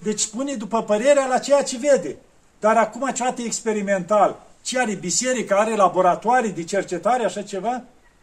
Deci 0.03 0.21
spune 0.21 0.55
după 0.55 0.83
părerea 0.83 1.27
la 1.27 1.39
ceea 1.39 1.63
ce 1.63 1.79
vede. 1.79 2.17
Dar 2.61 2.77
acum 2.77 3.11
ceată 3.15 3.43
experimental. 3.43 4.43
Ce 4.63 4.79
are 4.79 4.95
biserica? 4.95 5.57
Are 5.57 5.75
laboratoare 5.77 6.49
de 6.49 6.65
cercetare, 6.65 7.25
așa 7.25 7.43
ceva? 7.43 7.83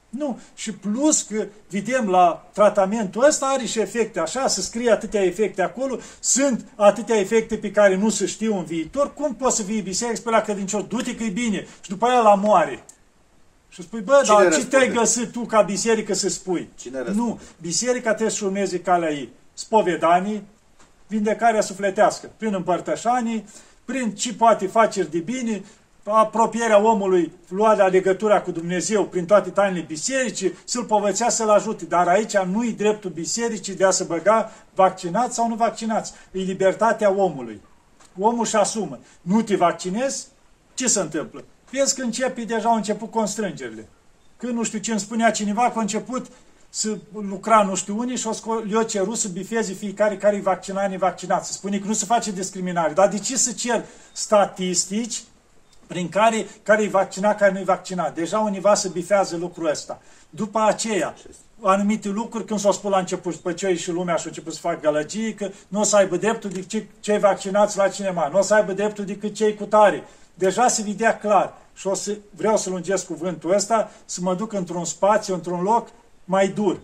Nu. 0.09 0.39
Și 0.55 0.71
plus 0.73 1.21
că 1.21 1.45
vedem 1.69 2.09
la 2.09 2.49
tratamentul 2.53 3.23
ăsta 3.25 3.45
are 3.45 3.65
și 3.65 3.79
efecte 3.79 4.19
așa, 4.19 4.47
să 4.47 4.61
scrie 4.61 4.91
atâtea 4.91 5.23
efecte 5.23 5.61
acolo, 5.61 5.97
sunt 6.19 6.65
atâtea 6.75 7.15
efecte 7.15 7.57
pe 7.57 7.71
care 7.71 7.95
nu 7.95 8.09
se 8.09 8.25
știu 8.25 8.57
în 8.57 8.63
viitor, 8.63 9.13
cum 9.13 9.35
poți 9.35 9.55
să 9.55 9.63
vii 9.63 9.81
biserică 9.81 10.17
spune 10.17 10.35
la 10.35 10.41
credincios, 10.41 10.83
du-te 10.83 11.15
că 11.15 11.23
e 11.23 11.29
bine 11.29 11.67
și 11.81 11.89
după 11.89 12.05
aia 12.05 12.19
la 12.19 12.35
moare. 12.35 12.83
Și 13.69 13.81
spui, 13.81 14.01
bă, 14.01 14.21
Cine 14.23 14.35
dar 14.35 14.43
ce 14.43 14.47
răspunde? 14.49 14.77
te-ai 14.77 14.91
găsit 14.91 15.31
tu 15.31 15.39
ca 15.39 15.61
biserică 15.61 16.13
să 16.13 16.29
spui? 16.29 16.69
Cine 16.75 16.97
răspunde? 16.97 17.21
Nu, 17.21 17.39
biserica 17.61 18.09
trebuie 18.09 18.35
să 18.35 18.45
urmeze 18.45 18.79
calea 18.79 19.11
ei. 19.11 19.29
Spovedanii, 19.53 20.43
vindecarea 21.07 21.61
sufletească, 21.61 22.29
prin 22.37 22.53
împărtășanii, 22.53 23.45
prin 23.85 24.15
ce 24.15 24.33
poate 24.33 24.67
face 24.67 25.03
de 25.03 25.19
bine, 25.19 25.63
apropierea 26.03 26.81
omului, 26.81 27.31
luarea 27.47 27.87
legătura 27.87 28.41
cu 28.41 28.51
Dumnezeu 28.51 29.05
prin 29.05 29.25
toate 29.25 29.49
tainele 29.49 29.85
bisericii, 29.87 30.53
să-l 30.63 30.83
povățea 30.83 31.29
să-l 31.29 31.49
ajute. 31.49 31.85
Dar 31.85 32.07
aici 32.07 32.37
nu-i 32.37 32.71
dreptul 32.71 33.09
bisericii 33.09 33.75
de 33.75 33.85
a 33.85 33.91
se 33.91 34.03
băga 34.03 34.51
vaccinați 34.75 35.35
sau 35.35 35.47
nu 35.47 35.55
vaccinați. 35.55 36.13
E 36.31 36.39
libertatea 36.39 37.11
omului. 37.11 37.61
Omul 38.19 38.45
și 38.45 38.55
asumă. 38.55 38.99
Nu 39.21 39.41
te 39.41 39.55
vaccinezi? 39.55 40.27
Ce 40.73 40.87
se 40.87 40.99
întâmplă? 40.99 41.43
Vezi 41.71 41.95
că 41.95 42.01
începe, 42.01 42.41
deja 42.41 42.69
au 42.69 42.75
început 42.75 43.11
constrângerile. 43.11 43.87
Când 44.37 44.53
nu 44.53 44.63
știu 44.63 44.79
ce 44.79 44.91
îmi 44.91 44.99
spunea 44.99 45.31
cineva, 45.31 45.71
că 45.71 45.77
a 45.77 45.81
început 45.81 46.27
să 46.69 46.97
lucra 47.13 47.63
nu 47.63 47.75
știu 47.75 47.97
unii 47.97 48.17
și 48.17 48.27
o 48.27 48.34
sco- 48.34 48.69
le-o 48.69 48.84
cerut 48.84 49.17
să 49.17 49.27
bifeze 49.27 49.73
fiecare 49.73 50.17
care 50.17 50.36
e 50.36 50.41
vaccinat, 50.41 50.89
nevaccinat. 50.89 51.45
Să 51.45 51.53
spune 51.53 51.80
că 51.80 51.88
nu 51.88 51.93
se 51.93 52.06
face 52.06 52.32
discriminare. 52.32 52.93
Dar 52.93 53.08
de 53.08 53.19
ce 53.19 53.38
să 53.38 53.51
cer 53.51 53.86
statistici 54.12 55.23
prin 55.88 56.10
care, 56.10 56.47
care 56.63 56.84
e 56.84 56.88
vaccinat, 56.88 57.38
care 57.38 57.51
nu 57.51 57.60
e 57.60 57.63
vaccinat? 57.63 58.15
Deja 58.15 58.39
univa 58.39 58.73
să 58.73 58.89
bifează 58.89 59.38
lucrul 59.38 59.69
ăsta. 59.69 60.01
După 60.30 60.60
aceea, 60.60 61.15
anumite 61.62 62.10
lucruri, 62.10 62.45
când 62.45 62.60
s-au 62.60 62.71
spus 62.71 62.91
la 62.91 62.97
început, 62.97 63.34
după 63.34 63.51
ce 63.51 63.75
și 63.75 63.91
lumea 63.91 64.15
și-a 64.15 64.25
început 64.27 64.53
să 64.53 64.60
facă 64.60 64.80
gălăgie, 64.82 65.34
că 65.34 65.49
nu 65.67 65.80
o 65.80 65.84
să 65.84 65.95
aibă 65.95 66.17
dreptul 66.17 66.49
decât 66.49 66.69
cei, 66.69 66.89
cei 66.99 67.19
vaccinați 67.19 67.77
la 67.77 67.88
cinema, 67.88 68.27
nu 68.27 68.38
o 68.38 68.41
să 68.41 68.53
aibă 68.53 68.73
dreptul 68.73 69.06
decât 69.06 69.34
cei 69.34 69.56
cu 69.56 69.63
tare. 69.63 70.03
Deja 70.34 70.67
se 70.67 70.82
vedea 70.82 71.17
clar. 71.17 71.53
Și 71.73 71.88
o 71.88 71.93
să, 71.93 72.17
vreau 72.36 72.58
să 72.58 72.69
lungesc 72.69 73.06
cuvântul 73.06 73.53
ăsta, 73.53 73.91
să 74.06 74.19
mă 74.21 74.36
duc 74.36 74.53
într-un 74.53 74.86
spațiu, 74.86 75.34
într-un 75.34 75.62
loc 75.62 75.88
mai 76.27 76.47
dur. 76.47 76.79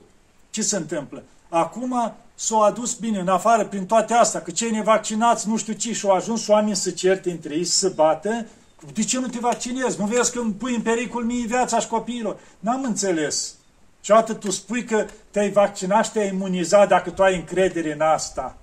Ce 0.50 0.62
se 0.62 0.76
întâmplă? 0.76 1.24
Acum 1.50 2.14
s-au 2.36 2.62
adus 2.62 2.94
bine 2.94 3.20
în 3.20 3.28
afară 3.28 3.66
prin 3.66 3.86
toate 3.86 4.14
astea, 4.14 4.42
că 4.42 4.52
cei 4.52 4.72
nevaccinați 4.72 5.48
nu 5.48 5.58
știu 5.58 5.74
ce 5.74 5.94
și 5.94 6.06
au 6.06 6.12
ajuns 6.12 6.48
oameni 6.48 6.76
să 6.76 6.92
certe 6.92 7.32
între 7.32 7.56
ei, 7.56 7.64
să 7.64 7.78
se 7.78 7.94
bată. 7.96 8.46
De 8.94 9.04
ce 9.04 9.20
nu 9.20 9.28
te 9.28 9.40
vaccinezi? 9.40 10.00
Nu 10.00 10.06
vezi 10.06 10.32
că 10.32 10.40
îmi 10.40 10.54
pui 10.54 10.76
în 10.76 10.82
pericol 10.82 11.24
mie 11.24 11.46
viața 11.46 11.80
și 11.80 11.88
copiilor? 11.88 12.40
N-am 12.60 12.84
înțeles. 12.84 13.56
Și 14.02 14.12
atât 14.12 14.40
tu 14.40 14.52
spui 14.52 14.84
că 14.84 15.06
te-ai 15.32 15.52
vaccinat 15.52 16.06
și 16.06 16.12
te-ai 16.12 16.28
imunizat 16.28 16.88
dacă 16.88 17.10
tu 17.10 17.24
ai 17.24 17.36
încredere 17.36 17.94
în 17.94 18.02
asta. 18.02 18.58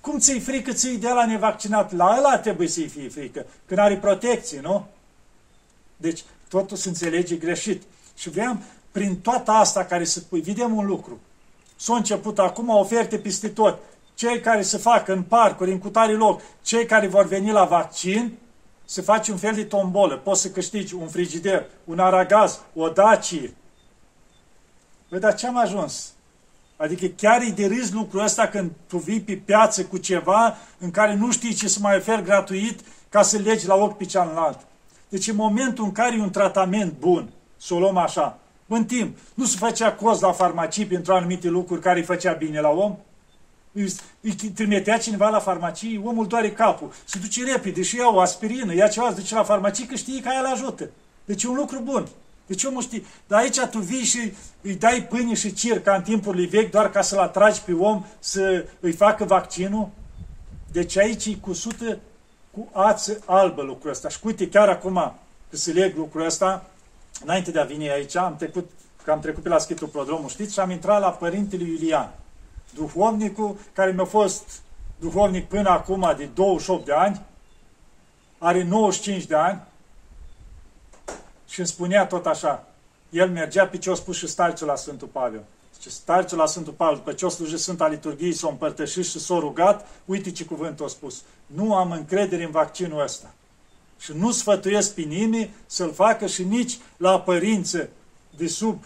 Cum 0.00 0.18
ți-i 0.18 0.40
frică 0.40 0.72
ți 0.72 0.96
de 0.96 1.08
la 1.08 1.26
nevaccinat? 1.26 1.92
La 1.96 2.14
ăla 2.18 2.38
trebuie 2.38 2.68
să-i 2.68 2.88
fie 2.88 3.08
frică, 3.08 3.46
când 3.66 3.80
are 3.80 3.96
protecție, 3.96 4.60
nu? 4.60 4.86
Deci, 5.96 6.24
totul 6.48 6.76
se 6.76 6.88
înțelege 6.88 7.36
greșit. 7.36 7.82
Și 8.16 8.30
vreau, 8.30 8.56
prin 8.98 9.20
toată 9.20 9.50
asta 9.50 9.84
care 9.84 10.04
se 10.04 10.20
pui, 10.20 10.40
vedem 10.40 10.76
un 10.76 10.86
lucru. 10.86 11.20
S-au 11.76 11.96
început 11.96 12.38
acum 12.38 12.68
oferte 12.68 13.18
peste 13.18 13.48
tot. 13.48 13.78
Cei 14.14 14.40
care 14.40 14.62
se 14.62 14.76
fac 14.76 15.08
în 15.08 15.22
parcuri, 15.22 15.70
în 15.70 15.78
cutare 15.78 16.12
loc, 16.12 16.40
cei 16.62 16.86
care 16.86 17.06
vor 17.06 17.26
veni 17.26 17.50
la 17.50 17.64
vaccin, 17.64 18.38
se 18.84 19.02
face 19.02 19.30
un 19.30 19.36
fel 19.36 19.54
de 19.54 19.64
tombolă. 19.64 20.16
Poți 20.16 20.40
să 20.40 20.50
câștigi 20.50 20.94
un 20.94 21.08
frigider, 21.08 21.66
un 21.84 21.98
aragaz, 21.98 22.60
o 22.74 22.88
dacie. 22.88 23.54
Păi, 25.08 25.20
dar 25.20 25.34
ce 25.34 25.46
am 25.46 25.58
ajuns? 25.58 26.12
Adică 26.76 27.06
chiar 27.06 27.42
e 27.42 27.50
de 27.50 27.66
râs 27.66 27.90
lucrul 27.92 28.22
ăsta 28.22 28.48
când 28.48 28.70
tu 28.86 28.98
vii 28.98 29.20
pe 29.20 29.32
piață 29.32 29.84
cu 29.84 29.96
ceva 29.96 30.56
în 30.78 30.90
care 30.90 31.14
nu 31.14 31.32
știi 31.32 31.54
ce 31.54 31.68
să 31.68 31.78
mai 31.82 31.96
oferi 31.96 32.22
gratuit 32.22 32.80
ca 33.08 33.22
să 33.22 33.38
legi 33.38 33.66
la 33.66 33.74
ochi 33.74 33.96
pe 33.96 34.04
cealaltă. 34.04 34.62
Deci 35.08 35.28
în 35.28 35.36
momentul 35.36 35.84
în 35.84 35.92
care 35.92 36.16
e 36.16 36.20
un 36.20 36.30
tratament 36.30 36.92
bun, 36.98 37.28
să 37.56 37.74
o 37.74 37.78
luăm 37.78 37.96
așa. 37.96 38.38
În 38.70 38.84
timp, 38.84 39.18
nu 39.34 39.44
se 39.44 39.56
făcea 39.56 39.92
cost 39.92 40.20
la 40.20 40.32
farmacii 40.32 40.86
pentru 40.86 41.12
anumite 41.12 41.48
lucruri 41.48 41.80
care 41.80 41.98
îi 41.98 42.04
făcea 42.04 42.32
bine 42.32 42.60
la 42.60 42.68
om? 42.68 42.96
Îi 44.20 44.32
trimitea 44.54 44.98
cineva 44.98 45.28
la 45.28 45.38
farmacie, 45.38 46.00
omul 46.04 46.26
doare 46.26 46.52
capul, 46.52 46.92
se 47.04 47.18
duce 47.18 47.44
repede 47.44 47.82
și 47.82 47.96
ia 47.96 48.08
o 48.08 48.20
aspirină, 48.20 48.74
ia 48.74 48.88
ceva, 48.88 49.08
se 49.08 49.14
duce 49.14 49.34
la 49.34 49.42
farmacie 49.42 49.86
că 49.86 49.94
știe 49.94 50.20
că 50.20 50.28
aia 50.28 50.38
îl 50.38 50.46
ajută. 50.46 50.90
Deci 51.24 51.42
e 51.42 51.48
un 51.48 51.54
lucru 51.54 51.80
bun. 51.80 52.08
Deci 52.46 52.64
omul 52.64 52.82
știe. 52.82 53.04
Dar 53.26 53.40
aici 53.40 53.58
tu 53.58 53.78
vii 53.78 54.04
și 54.04 54.32
îi 54.60 54.74
dai 54.74 55.06
pâine 55.08 55.34
și 55.34 55.52
cir 55.52 55.80
ca 55.80 55.94
în 55.94 56.02
timpurile 56.02 56.46
vechi 56.46 56.70
doar 56.70 56.90
ca 56.90 57.02
să-l 57.02 57.18
atragi 57.18 57.60
pe 57.62 57.72
om 57.72 58.04
să 58.18 58.64
îi 58.80 58.92
facă 58.92 59.24
vaccinul. 59.24 59.88
Deci 60.72 60.96
aici 60.96 61.26
e 61.26 61.34
cusută 61.34 61.98
cu 62.50 62.68
ață 62.72 63.18
albă 63.24 63.62
lucrul 63.62 63.90
ăsta. 63.90 64.08
Și 64.08 64.18
uite, 64.22 64.48
chiar 64.48 64.68
acum 64.68 65.14
că 65.50 65.56
se 65.56 65.72
leg 65.72 65.96
lucrul 65.96 66.24
ăsta, 66.24 66.70
înainte 67.22 67.50
de 67.50 67.60
a 67.60 67.64
veni 67.64 67.90
aici, 67.90 68.16
am 68.16 68.36
trecut, 68.36 68.70
că 69.04 69.10
am 69.10 69.20
trecut 69.20 69.42
pe 69.42 69.48
la 69.48 69.58
Schitul 69.58 69.88
Prodromul, 69.88 70.28
știți, 70.28 70.52
și 70.52 70.60
am 70.60 70.70
intrat 70.70 71.00
la 71.00 71.10
Părintele 71.10 71.64
Iulian, 71.64 72.14
duhovnicul 72.74 73.56
care 73.72 73.92
mi-a 73.92 74.04
fost 74.04 74.60
duhovnic 74.98 75.48
până 75.48 75.68
acum 75.68 76.14
de 76.16 76.24
28 76.24 76.84
de 76.84 76.92
ani, 76.92 77.22
are 78.38 78.62
95 78.62 79.24
de 79.24 79.34
ani 79.34 79.62
și 81.48 81.58
îmi 81.58 81.68
spunea 81.68 82.06
tot 82.06 82.26
așa, 82.26 82.66
el 83.10 83.30
mergea 83.30 83.66
pe 83.66 83.78
ce 83.78 83.90
a 83.90 83.94
spus 83.94 84.16
și 84.16 84.26
starcul 84.26 84.66
la 84.66 84.74
Sfântul 84.74 85.08
Pavel. 85.08 85.44
Zice, 85.74 85.88
starcul 85.88 86.38
la 86.38 86.46
Sfântul 86.46 86.72
Pavel, 86.72 86.96
după 86.96 87.12
ce 87.12 87.24
a 87.24 87.28
slujit 87.28 87.58
Sfânta 87.58 87.88
Liturghie, 87.88 88.32
s-a 88.32 88.48
împărtășit 88.48 89.06
și 89.06 89.20
s-a 89.20 89.38
rugat, 89.38 89.86
uite 90.04 90.30
ce 90.30 90.44
cuvânt 90.44 90.80
a 90.80 90.86
spus. 90.86 91.22
Nu 91.46 91.74
am 91.74 91.90
încredere 91.90 92.44
în 92.44 92.50
vaccinul 92.50 93.02
ăsta. 93.02 93.30
Și 93.98 94.12
nu 94.14 94.30
sfătuiesc 94.30 94.94
pe 94.94 95.00
nimeni 95.00 95.54
să-l 95.66 95.92
facă 95.92 96.26
și 96.26 96.44
nici 96.44 96.78
la 96.96 97.20
părință 97.20 97.88
de 98.36 98.46
sub 98.46 98.84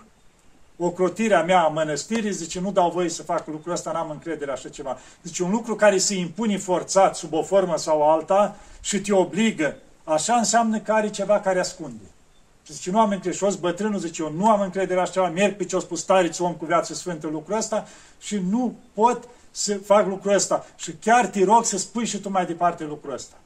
ocrotirea 0.76 1.42
mea 1.42 1.62
a 1.62 1.68
mănăstirii, 1.68 2.32
zice, 2.32 2.60
nu 2.60 2.72
dau 2.72 2.90
voie 2.90 3.08
să 3.08 3.22
fac 3.22 3.46
lucrul 3.46 3.72
ăsta, 3.72 3.92
n-am 3.92 4.10
încredere 4.10 4.50
așa 4.50 4.68
ceva. 4.68 4.98
Zice, 5.22 5.42
un 5.42 5.50
lucru 5.50 5.74
care 5.74 5.98
se 5.98 6.14
impune 6.14 6.58
forțat 6.58 7.16
sub 7.16 7.32
o 7.32 7.42
formă 7.42 7.76
sau 7.76 8.10
alta 8.10 8.56
și 8.80 9.00
te 9.00 9.12
obligă, 9.12 9.76
așa 10.04 10.34
înseamnă 10.34 10.78
că 10.78 10.92
are 10.92 11.10
ceva 11.10 11.40
care 11.40 11.58
ascunde. 11.58 12.04
Și 12.66 12.72
zice, 12.72 12.90
nu 12.90 13.00
am 13.00 13.10
încredere. 13.10 13.50
Și 13.50 13.58
bătrânul 13.60 13.98
zice, 13.98 14.22
eu 14.22 14.32
nu 14.32 14.50
am 14.50 14.60
încredere 14.60 15.00
așa 15.00 15.12
ceva, 15.12 15.28
merg 15.28 15.56
pe 15.56 15.64
ce-o 15.64 15.80
spus 15.80 16.00
stariți 16.00 16.42
om 16.42 16.54
cu 16.54 16.64
viață 16.64 16.94
sfântă 16.94 17.26
lucrul 17.26 17.56
ăsta 17.56 17.86
și 18.20 18.36
nu 18.50 18.74
pot 18.94 19.28
să 19.50 19.74
fac 19.74 20.06
lucrul 20.06 20.34
ăsta. 20.34 20.66
Și 20.76 20.92
chiar 20.92 21.26
te 21.26 21.44
rog 21.44 21.64
să 21.64 21.78
spui 21.78 22.06
și 22.06 22.18
tu 22.18 22.30
mai 22.30 22.46
departe 22.46 22.84
lucrul 22.84 23.12
ăsta. 23.12 23.36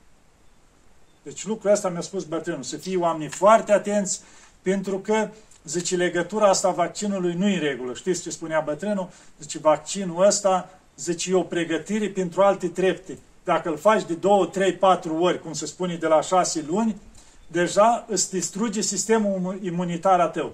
Deci 1.26 1.46
lucrul 1.46 1.70
ăsta 1.70 1.88
mi-a 1.88 2.00
spus 2.00 2.24
bătrânul, 2.24 2.62
să 2.62 2.76
fie 2.76 2.96
oamenii 2.96 3.28
foarte 3.28 3.72
atenți, 3.72 4.20
pentru 4.62 4.98
că, 4.98 5.28
zice, 5.64 5.96
legătura 5.96 6.48
asta 6.48 6.70
vaccinului 6.70 7.34
nu 7.34 7.48
e 7.48 7.54
în 7.54 7.60
regulă. 7.60 7.94
Știți 7.94 8.22
ce 8.22 8.30
spunea 8.30 8.60
bătrânul? 8.60 9.08
Zice, 9.40 9.58
vaccinul 9.58 10.26
ăsta, 10.26 10.70
zice, 10.96 11.30
e 11.30 11.34
o 11.34 11.42
pregătire 11.42 12.08
pentru 12.08 12.42
alte 12.42 12.68
trepte. 12.68 13.18
Dacă 13.44 13.68
îl 13.68 13.76
faci 13.76 14.04
de 14.04 14.14
două, 14.14 14.46
trei, 14.46 14.72
patru 14.72 15.14
ori, 15.14 15.40
cum 15.40 15.52
se 15.52 15.66
spune 15.66 15.96
de 15.96 16.06
la 16.06 16.20
șase 16.20 16.64
luni, 16.68 17.00
deja 17.46 18.06
îți 18.08 18.30
distruge 18.30 18.80
sistemul 18.80 19.58
imunitar 19.62 20.20
a 20.20 20.28
tău. 20.28 20.52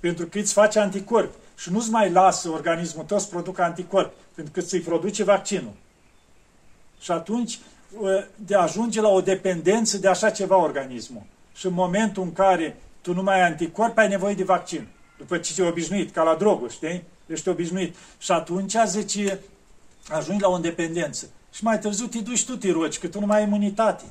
Pentru 0.00 0.26
că 0.26 0.38
îți 0.38 0.52
face 0.52 0.78
anticorpi 0.78 1.36
și 1.56 1.72
nu-ți 1.72 1.90
mai 1.90 2.10
lasă 2.10 2.50
organismul 2.50 3.04
tău 3.04 3.18
să 3.18 3.26
producă 3.30 3.62
anticorpi, 3.62 4.14
pentru 4.34 4.52
că 4.52 4.60
ți-i 4.60 4.80
produce 4.80 5.24
vaccinul. 5.24 5.72
Și 7.00 7.10
atunci 7.10 7.54
ă, 7.54 7.60
de 8.34 8.54
a 8.54 8.60
ajunge 8.60 9.00
la 9.00 9.08
o 9.08 9.20
dependență 9.20 9.98
de 9.98 10.08
așa 10.08 10.30
ceva 10.30 10.56
organismul. 10.56 11.22
Și 11.54 11.66
în 11.66 11.72
momentul 11.72 12.22
în 12.22 12.32
care 12.32 12.76
tu 13.00 13.14
nu 13.14 13.22
mai 13.22 13.34
ai 13.34 13.46
anticorpi, 13.46 13.98
ai 13.98 14.08
nevoie 14.08 14.34
de 14.34 14.44
vaccin. 14.44 14.86
După 15.18 15.38
ce 15.38 15.54
te-ai 15.54 15.68
obișnuit, 15.68 16.12
ca 16.12 16.22
la 16.22 16.34
droguri, 16.34 16.72
știi? 16.72 17.02
Ești 17.26 17.48
obișnuit. 17.48 17.96
Și 18.18 18.32
atunci, 18.32 18.74
zice, 18.86 19.40
ajungi 20.08 20.42
la 20.42 20.48
o 20.48 20.58
dependență. 20.58 21.26
Și 21.52 21.64
mai 21.64 21.78
târziu 21.78 22.06
te 22.06 22.18
duci 22.18 22.44
tu, 22.44 22.56
te 22.56 22.70
rogi, 22.70 22.98
că 22.98 23.08
tu 23.08 23.20
nu 23.20 23.26
mai 23.26 23.38
ai 23.38 23.44
imunitate 23.44 24.04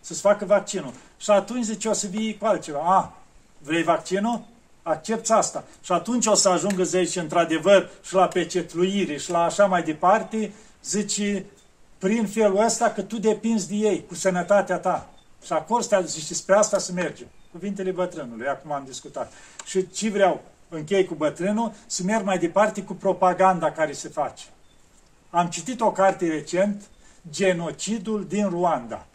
să-ți 0.00 0.20
facă 0.20 0.44
vaccinul. 0.44 0.92
Și 1.16 1.30
atunci 1.30 1.64
zice, 1.64 1.88
o 1.88 1.92
să 1.92 2.06
vii 2.06 2.36
cu 2.36 2.46
altceva. 2.46 2.78
A, 2.78 3.12
vrei 3.58 3.82
vaccinul? 3.82 4.44
Accepți 4.82 5.32
asta. 5.32 5.64
Și 5.84 5.92
atunci 5.92 6.26
o 6.26 6.34
să 6.34 6.48
ajungă, 6.48 6.82
zice, 6.82 7.20
într-adevăr, 7.20 7.90
și 8.02 8.14
la 8.14 8.28
pecetluire 8.28 9.16
și 9.16 9.30
la 9.30 9.42
așa 9.42 9.66
mai 9.66 9.82
departe, 9.82 10.52
zice, 10.84 11.44
prin 12.04 12.26
felul 12.26 12.64
ăsta 12.64 12.90
că 12.90 13.02
tu 13.02 13.18
depinzi 13.18 13.68
de 13.68 13.74
ei, 13.74 14.04
cu 14.06 14.14
sănătatea 14.14 14.78
ta. 14.78 15.10
Și 15.44 15.52
acolo 15.52 15.80
stai, 15.80 16.06
zice, 16.06 16.34
spre 16.34 16.54
asta 16.54 16.78
să 16.78 16.92
mergem. 16.92 17.26
Cuvintele 17.52 17.90
bătrânului, 17.90 18.46
acum 18.46 18.72
am 18.72 18.82
discutat. 18.86 19.32
Și 19.64 19.90
ce 19.90 20.10
vreau, 20.10 20.40
închei 20.68 21.04
cu 21.04 21.14
bătrânul, 21.14 21.72
să 21.86 22.02
merg 22.02 22.24
mai 22.24 22.38
departe 22.38 22.82
cu 22.82 22.94
propaganda 22.94 23.72
care 23.72 23.92
se 23.92 24.08
face. 24.08 24.44
Am 25.30 25.46
citit 25.46 25.80
o 25.80 25.92
carte 25.92 26.28
recent, 26.28 26.82
Genocidul 27.30 28.26
din 28.28 28.48
Ruanda. 28.48 29.06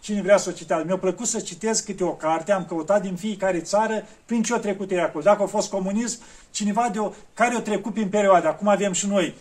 Cine 0.00 0.22
vrea 0.22 0.36
să 0.36 0.48
o 0.48 0.52
citească. 0.52 0.86
Mi-a 0.86 0.98
plăcut 0.98 1.26
să 1.26 1.40
citesc 1.40 1.84
câte 1.84 2.04
o 2.04 2.12
carte, 2.12 2.52
am 2.52 2.64
căutat 2.64 3.02
din 3.02 3.16
fiecare 3.16 3.60
țară 3.60 4.06
prin 4.24 4.42
ce 4.42 4.54
o 4.54 4.58
trecut 4.58 4.90
ei 4.90 5.00
acolo. 5.00 5.24
Dacă 5.24 5.42
a 5.42 5.46
fost 5.46 5.70
comunism, 5.70 6.20
cineva 6.50 6.88
de 6.92 6.98
o, 6.98 7.12
care 7.34 7.56
o 7.56 7.60
trecut 7.60 7.92
prin 7.92 8.08
perioada, 8.08 8.48
acum 8.48 8.68
avem 8.68 8.92
și 8.92 9.06
noi, 9.06 9.34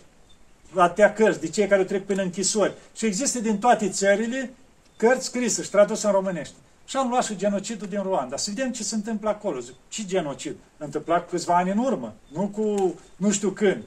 atâtea 0.81 1.13
cărți, 1.13 1.39
de 1.39 1.47
cei 1.47 1.67
care 1.67 1.81
o 1.81 1.85
trec 1.85 2.05
prin 2.05 2.19
închisori. 2.19 2.73
Și 2.95 3.05
există 3.05 3.39
din 3.39 3.57
toate 3.57 3.89
țările 3.89 4.53
cărți 4.97 5.25
scrise 5.25 5.63
și 5.63 5.69
traduse 5.69 6.07
în 6.07 6.13
românește. 6.13 6.55
Și 6.85 6.97
am 6.97 7.09
luat 7.09 7.23
și 7.23 7.35
genocidul 7.35 7.87
din 7.87 8.01
Ruanda. 8.01 8.37
Să 8.37 8.51
vedem 8.55 8.71
ce 8.71 8.83
se 8.83 8.95
întâmplă 8.95 9.29
acolo. 9.29 9.59
Zic, 9.59 9.73
ce 9.87 10.03
genocid? 10.05 10.55
Întâmplat 10.77 11.29
câțiva 11.29 11.57
ani 11.57 11.71
în 11.71 11.77
urmă, 11.77 12.13
nu 12.27 12.47
cu 12.47 12.95
nu 13.15 13.31
știu 13.31 13.49
când. 13.49 13.83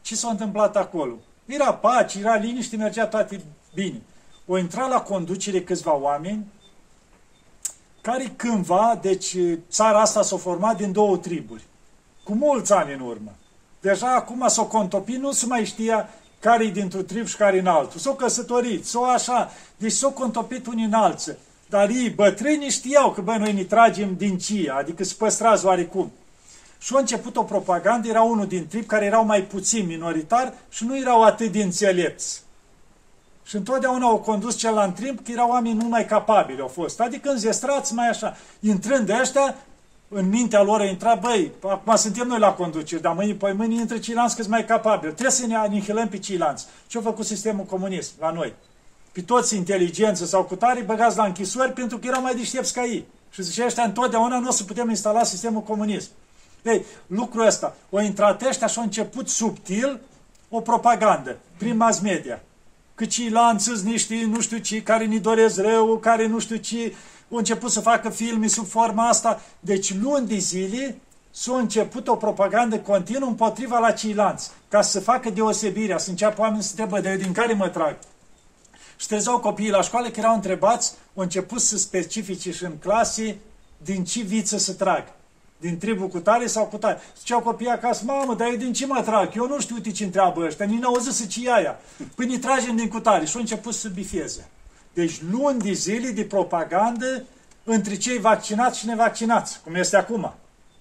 Ce 0.00 0.16
s-a 0.16 0.30
întâmplat 0.30 0.76
acolo? 0.76 1.16
Era 1.46 1.74
pace, 1.74 2.18
era 2.18 2.36
liniște, 2.36 2.76
mergea 2.76 3.06
toate 3.06 3.42
bine 3.74 4.00
au 4.48 4.56
intrat 4.56 4.88
la 4.88 5.02
conducere 5.02 5.62
câțiva 5.62 5.94
oameni 5.94 6.46
care 8.00 8.32
cândva, 8.36 8.98
deci 9.02 9.36
țara 9.70 10.00
asta 10.00 10.22
s-a 10.22 10.36
format 10.36 10.76
din 10.76 10.92
două 10.92 11.16
triburi, 11.16 11.64
cu 12.24 12.34
mulți 12.34 12.72
ani 12.72 12.92
în 12.92 13.00
urmă. 13.00 13.34
Deja 13.84 14.14
acum 14.14 14.48
s-o 14.48 14.66
contopit, 14.66 15.20
nu 15.20 15.32
se 15.32 15.46
mai 15.46 15.64
știa 15.64 16.08
care 16.40 16.64
e 16.64 16.70
dintr-o 16.70 17.02
trib 17.02 17.26
și 17.26 17.36
care 17.36 17.58
în 17.58 17.66
altul. 17.66 18.00
S-o 18.00 18.14
căsătorit, 18.14 18.86
s-o 18.86 19.04
așa, 19.04 19.50
deci 19.76 19.92
s-o 19.92 20.10
contopit 20.10 20.66
unii 20.66 20.84
în 20.84 20.92
alții. 20.92 21.36
Dar 21.68 21.88
ei, 21.88 22.08
bătrânii, 22.08 22.70
știau 22.70 23.10
că, 23.10 23.20
băi, 23.20 23.38
noi 23.38 23.52
ne 23.52 23.62
tragem 23.62 24.14
din 24.16 24.38
cia, 24.38 24.74
adică 24.74 25.04
se 25.04 25.14
păstrați 25.18 25.64
oarecum. 25.64 26.12
Și 26.78 26.94
a 26.94 26.98
început 26.98 27.36
o 27.36 27.42
propagandă, 27.42 28.08
era 28.08 28.22
unul 28.22 28.46
din 28.46 28.66
trib 28.66 28.86
care 28.86 29.04
erau 29.04 29.24
mai 29.24 29.42
puțin 29.42 29.86
minoritar 29.86 30.54
și 30.68 30.84
nu 30.84 30.98
erau 30.98 31.22
atât 31.22 31.52
de 31.52 31.62
înțelepți. 31.62 32.42
Și 33.44 33.56
întotdeauna 33.56 34.06
au 34.06 34.18
condus 34.18 34.56
celălalt 34.56 34.94
timp 34.94 35.24
că 35.24 35.30
erau 35.32 35.50
oameni 35.50 35.78
nu 35.78 35.88
mai 35.88 36.06
capabili, 36.06 36.60
au 36.60 36.68
fost. 36.68 37.00
Adică 37.00 37.30
înzestrați 37.30 37.94
mai 37.94 38.08
așa. 38.08 38.36
Intrând 38.60 39.06
de 39.06 39.16
ăștia, 39.20 39.56
în 40.08 40.28
mintea 40.28 40.62
lor 40.62 40.80
a 40.80 40.84
intrat, 40.84 41.20
băi, 41.20 41.52
acum 41.62 41.96
suntem 41.96 42.26
noi 42.26 42.38
la 42.38 42.52
conducere, 42.52 43.00
dar 43.00 43.14
mâine, 43.14 43.34
păi 43.34 43.52
mâine 43.52 43.74
intră 43.74 43.98
ceilalți 43.98 44.36
câți 44.36 44.48
mai 44.48 44.64
capabili. 44.64 45.12
Trebuie 45.12 45.34
să 45.34 45.46
ne 45.46 45.56
anihilăm 45.56 46.08
pe 46.08 46.18
ceilalți. 46.18 46.66
Ce-a 46.86 47.00
făcut 47.00 47.26
sistemul 47.26 47.64
comunist 47.64 48.12
la 48.20 48.30
noi? 48.30 48.54
Pe 49.12 49.20
toți 49.20 49.56
inteligență 49.56 50.24
sau 50.24 50.44
cu 50.44 50.54
tare 50.56 50.82
băgați 50.82 51.16
la 51.16 51.24
închisori 51.24 51.72
pentru 51.72 51.98
că 51.98 52.06
erau 52.06 52.22
mai 52.22 52.34
deștepți 52.34 52.72
ca 52.72 52.84
ei. 52.84 53.06
Și 53.30 53.42
zice 53.42 53.64
ăștia 53.64 53.84
întotdeauna 53.84 54.38
nu 54.38 54.48
o 54.48 54.52
să 54.52 54.64
putem 54.64 54.88
instala 54.88 55.22
sistemul 55.22 55.62
comunism. 55.62 56.10
Ei, 56.62 56.84
lucrul 57.06 57.46
ăsta, 57.46 57.76
o 57.90 58.00
intrat 58.00 58.42
ăștia 58.42 58.66
și 58.66 58.78
a 58.78 58.82
început 58.82 59.28
subtil 59.28 60.00
o 60.48 60.60
propagandă 60.60 61.38
prin 61.58 61.76
mass 61.76 62.00
media 62.00 62.42
că 62.94 63.04
ceilalți 63.04 63.84
niște 63.84 64.24
nu 64.26 64.40
știu 64.40 64.58
ce, 64.58 64.82
care 64.82 65.06
ne 65.06 65.18
doresc 65.18 65.58
rău, 65.58 65.98
care 65.98 66.26
nu 66.26 66.38
știu 66.38 66.56
ce, 66.56 66.94
au 67.30 67.36
început 67.36 67.70
să 67.70 67.80
facă 67.80 68.10
filme 68.10 68.46
sub 68.46 68.66
forma 68.68 69.08
asta. 69.08 69.40
Deci 69.60 69.94
luni 69.94 70.26
de 70.26 70.36
zile 70.36 70.98
s-a 71.30 71.56
început 71.56 72.08
o 72.08 72.16
propagandă 72.16 72.78
continuă 72.78 73.28
împotriva 73.28 73.78
la 73.78 73.90
ceilalți, 73.90 74.50
ca 74.68 74.82
să 74.82 75.00
facă 75.00 75.30
deosebirea, 75.30 75.98
să 75.98 76.10
înceapă 76.10 76.40
oamenii 76.40 76.62
să 76.62 76.74
te 76.76 77.00
de 77.00 77.16
din 77.16 77.32
care 77.32 77.52
mă 77.52 77.68
trag. 77.68 77.96
Și 78.96 79.06
trezeau 79.06 79.38
copiii 79.38 79.70
la 79.70 79.82
școală 79.82 80.08
că 80.08 80.20
erau 80.20 80.34
întrebați, 80.34 80.92
au 81.14 81.22
început 81.22 81.60
să 81.60 81.78
specifice 81.78 82.52
și 82.52 82.64
în 82.64 82.76
clase 82.78 83.36
din 83.76 84.04
ce 84.04 84.22
viță 84.22 84.58
să 84.58 84.72
trag 84.72 85.04
din 85.64 85.78
tribul 85.78 86.08
cu 86.08 86.18
tare 86.18 86.46
sau 86.46 86.64
cu 86.64 86.76
tare. 86.76 87.00
Ziceau 87.18 87.40
copiii 87.40 87.70
acasă, 87.70 88.02
mamă, 88.06 88.34
dar 88.34 88.48
eu 88.48 88.56
din 88.56 88.72
ce 88.72 88.86
mă 88.86 89.02
trag? 89.02 89.36
Eu 89.36 89.46
nu 89.46 89.60
știu 89.60 89.74
uite 89.74 89.90
ce 89.90 90.04
întreabă 90.04 90.44
ăștia, 90.44 90.66
nici 90.66 90.80
n-au 90.80 90.98
zis 90.98 91.28
ce 91.28 91.52
aia. 91.52 91.78
Păi 92.14 92.26
ne 92.26 92.38
tragem 92.38 92.76
din 92.76 92.88
cutare 92.88 93.24
și 93.24 93.34
au 93.34 93.40
început 93.40 93.74
să 93.74 93.88
bifeze. 93.88 94.48
Deci 94.94 95.20
luni 95.30 95.60
de 95.60 95.72
zile 95.72 96.10
de 96.10 96.24
propagandă 96.24 97.24
între 97.64 97.96
cei 97.96 98.18
vaccinați 98.18 98.78
și 98.78 98.86
nevaccinați, 98.86 99.60
cum 99.64 99.74
este 99.74 99.96
acum. 99.96 100.34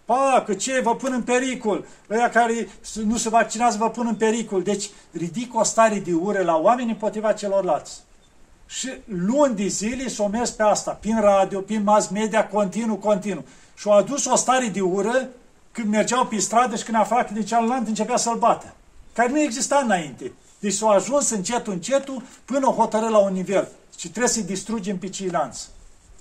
Pa, 0.05 0.43
că 0.45 0.53
ce, 0.53 0.79
vă 0.83 0.95
pun 0.95 1.13
în 1.13 1.21
pericol. 1.21 1.85
Ăia 2.09 2.29
care 2.29 2.69
nu 3.05 3.17
se 3.17 3.29
vaccinează 3.29 3.77
vă 3.77 3.89
pun 3.89 4.07
în 4.07 4.15
pericol. 4.15 4.63
Deci 4.63 4.89
ridic 5.11 5.55
o 5.55 5.63
stare 5.63 5.99
de 5.99 6.13
ură 6.13 6.43
la 6.43 6.55
oameni 6.55 6.89
împotriva 6.89 7.33
celorlalți. 7.33 8.01
Și 8.67 8.89
luni 9.05 9.55
de 9.55 9.67
zile 9.67 10.07
s-o 10.07 10.27
mers 10.27 10.49
pe 10.49 10.63
asta, 10.63 10.91
prin 10.91 11.21
radio, 11.21 11.59
prin 11.59 11.83
mass 11.83 12.07
media, 12.07 12.47
continuu, 12.47 12.95
continuu. 12.95 13.45
Și 13.75 13.87
au 13.87 13.97
adus 13.97 14.25
o 14.25 14.35
stare 14.35 14.67
de 14.67 14.81
ură 14.81 15.27
când 15.71 15.87
mergeau 15.87 16.25
pe 16.25 16.37
stradă 16.37 16.75
și 16.75 16.83
când 16.83 16.97
afla 16.97 17.23
că 17.23 17.33
de 17.33 17.43
cealaltă 17.43 17.87
începea 17.87 18.17
să-l 18.17 18.37
bată. 18.37 18.73
Care 19.13 19.29
nu 19.29 19.39
exista 19.39 19.81
înainte. 19.83 20.31
Deci 20.59 20.73
s-au 20.73 20.89
ajuns 20.89 21.29
încetul, 21.29 21.73
încetul, 21.73 22.21
până 22.45 22.67
o 22.67 22.71
hotărâ 22.71 23.09
la 23.09 23.17
un 23.17 23.33
nivel. 23.33 23.67
Și 23.97 24.09
trebuie 24.09 24.31
să-i 24.31 24.43
distrugem 24.43 24.97
pe 24.97 25.09
ceilalți. 25.09 25.67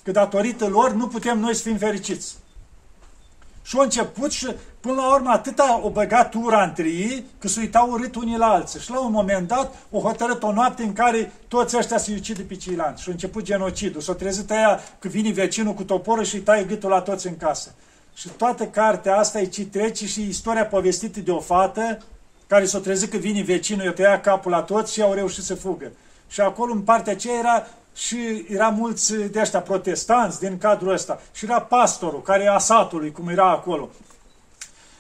Că 0.03 0.11
datorită 0.11 0.67
lor 0.67 0.93
nu 0.93 1.09
putem 1.09 1.39
noi 1.39 1.55
să 1.55 1.63
fim 1.63 1.77
fericiți. 1.77 2.35
Și 3.63 3.77
au 3.77 3.83
început 3.83 4.31
și 4.31 4.55
până 4.81 4.95
la 4.95 5.15
urmă 5.15 5.31
atâta 5.31 5.81
o 5.83 5.91
băgat 5.91 6.35
ura 6.35 6.63
între 6.63 6.89
ei 6.89 7.25
că 7.39 7.49
se 7.49 7.61
uitau 7.61 7.91
urât 7.91 8.15
unii 8.15 8.37
la 8.37 8.47
alții. 8.47 8.81
Și 8.81 8.91
la 8.91 9.01
un 9.01 9.13
moment 9.13 9.49
dat 9.49 9.75
o 9.91 9.99
hotărât 9.99 10.43
o 10.43 10.53
noapte 10.53 10.83
în 10.83 10.93
care 10.93 11.33
toți 11.49 11.77
ăștia 11.77 11.99
se 11.99 12.15
ucide 12.17 12.43
pe 12.43 12.57
ceilalți. 12.57 13.03
Și 13.03 13.09
a 13.09 13.13
început 13.13 13.45
genocidul. 13.45 14.01
S-a 14.01 14.15
trezit 14.15 14.51
aia 14.51 14.81
că 14.99 15.09
vine 15.09 15.33
vecinul 15.33 15.75
cu 15.75 15.85
toporul 15.85 16.25
și 16.25 16.35
îi 16.35 16.41
taie 16.41 16.65
gâtul 16.65 16.91
la 16.91 17.01
toți 17.01 17.27
în 17.27 17.37
casă. 17.37 17.75
Și 18.15 18.29
toată 18.29 18.67
cartea 18.67 19.17
asta 19.17 19.41
e 19.41 19.47
ce 19.47 19.67
trece 19.67 20.07
și 20.07 20.29
istoria 20.29 20.67
povestită 20.67 21.21
de 21.21 21.31
o 21.31 21.41
fată 21.41 21.99
care 22.47 22.65
s-a 22.65 22.79
trezit 22.79 23.11
că 23.11 23.17
vine 23.17 23.43
vecinul, 23.43 23.85
i-a 23.85 23.93
tăiat 23.93 24.23
capul 24.23 24.51
la 24.51 24.63
toți 24.63 24.93
și 24.93 25.03
au 25.03 25.13
reușit 25.13 25.43
să 25.43 25.55
fugă. 25.55 25.93
Și 26.33 26.41
acolo 26.41 26.73
în 26.73 26.83
partea 26.83 27.13
aceea 27.13 27.39
era 27.39 27.67
și 27.95 28.45
era 28.49 28.69
mulți 28.69 29.15
de 29.15 29.41
ăștia 29.41 29.61
protestanți 29.61 30.41
din 30.41 30.59
cadrul 30.59 30.93
ăsta. 30.93 31.21
Și 31.33 31.45
era 31.45 31.61
pastorul, 31.61 32.23
care 32.23 32.43
era 32.43 32.59
satului, 32.59 33.13
cum 33.13 33.29
era 33.29 33.51
acolo. 33.51 33.89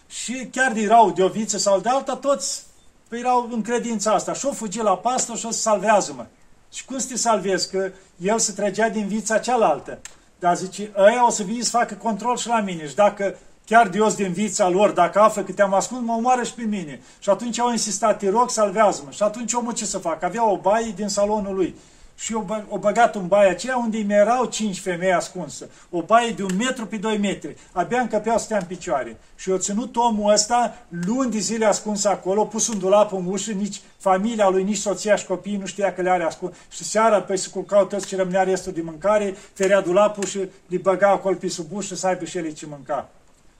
Și 0.08 0.48
chiar 0.52 0.76
erau 0.76 1.10
de 1.10 1.22
o 1.22 1.28
viță 1.28 1.58
sau 1.58 1.80
de 1.80 1.88
alta, 1.88 2.16
toți 2.16 2.62
erau 3.10 3.48
în 3.52 3.62
credința 3.62 4.12
asta. 4.12 4.32
Și-o 4.32 4.52
fugi 4.52 4.78
la 4.78 4.96
pastor 4.96 5.36
și 5.36 5.46
o 5.46 5.50
să 5.50 5.58
salvează-mă. 5.58 6.26
Și 6.72 6.84
cum 6.84 6.98
să 6.98 7.06
te 7.08 7.16
salvezi? 7.16 7.70
Că 7.70 7.90
el 8.16 8.38
se 8.38 8.52
trăgea 8.52 8.88
din 8.88 9.06
vița 9.06 9.38
cealaltă. 9.38 9.98
Dar 10.38 10.56
zice, 10.56 10.92
ăia 10.96 11.26
o 11.26 11.30
să 11.30 11.42
vii 11.42 11.64
să 11.64 11.70
facă 11.70 11.94
control 11.94 12.36
și 12.36 12.48
la 12.48 12.60
mine. 12.60 12.88
Și 12.88 12.94
dacă 12.94 13.36
chiar 13.72 13.88
Dios 13.88 14.14
din 14.14 14.32
vița 14.32 14.68
lor, 14.68 14.90
dacă 14.90 15.18
află 15.20 15.42
că 15.42 15.52
te-am 15.52 15.74
ascuns, 15.74 16.04
mă 16.04 16.12
omoară 16.12 16.42
și 16.42 16.54
pe 16.54 16.62
mine. 16.62 17.00
Și 17.18 17.30
atunci 17.30 17.58
au 17.58 17.70
insistat, 17.70 18.18
te 18.18 18.30
rog, 18.30 18.50
salvează-mă. 18.50 19.10
Și 19.10 19.22
atunci 19.22 19.52
omul 19.52 19.72
ce 19.72 19.84
să 19.84 19.98
facă? 19.98 20.24
Avea 20.24 20.50
o 20.50 20.56
baie 20.56 20.92
din 20.96 21.08
salonul 21.08 21.54
lui 21.54 21.74
și 22.16 22.34
o, 22.34 22.44
o 22.68 22.78
băgat 22.78 23.14
în 23.14 23.26
baia 23.26 23.50
aceea 23.50 23.76
unde 23.76 23.98
îmi 23.98 24.12
erau 24.12 24.44
cinci 24.44 24.80
femei 24.80 25.12
ascunse. 25.12 25.70
O 25.90 26.02
baie 26.02 26.30
de 26.30 26.42
un 26.42 26.56
metru 26.56 26.86
pe 26.86 26.96
doi 26.96 27.18
metri. 27.18 27.56
Abia 27.72 28.00
încăpeau 28.00 28.38
să 28.38 28.44
stea 28.44 28.58
în 28.58 28.64
picioare. 28.64 29.16
Și 29.36 29.50
o 29.50 29.58
ținut 29.58 29.96
omul 29.96 30.32
ăsta 30.32 30.74
luni 31.06 31.30
de 31.30 31.38
zile 31.38 31.64
ascuns 31.64 32.04
acolo, 32.04 32.44
pus 32.44 32.68
un 32.68 32.78
dulap 32.78 33.12
în 33.12 33.26
ușă, 33.26 33.52
nici 33.52 33.80
familia 33.98 34.48
lui, 34.48 34.62
nici 34.62 34.76
soția 34.76 35.16
și 35.16 35.26
copiii 35.26 35.56
nu 35.56 35.66
știa 35.66 35.94
că 35.94 36.02
le 36.02 36.10
are 36.10 36.24
ascuns. 36.24 36.54
Și 36.70 36.84
seara, 36.84 37.20
pe 37.22 37.36
se 37.36 37.48
culcau 37.48 37.84
toți 37.84 38.06
ce 38.06 38.16
rămânea 38.16 38.42
restul 38.42 38.72
de 38.72 38.82
mâncare, 38.82 39.36
ferea 39.52 39.80
dulapul 39.80 40.24
și 40.24 40.38
le 40.66 40.76
băga 40.76 41.08
acolo 41.08 41.36
pe 41.36 41.48
sub 41.48 41.66
ușă 41.72 41.94
să 41.94 42.06
aibă 42.06 42.24
și 42.24 42.38
ele 42.38 42.52
ce 42.52 42.66
mânca. 42.66 43.08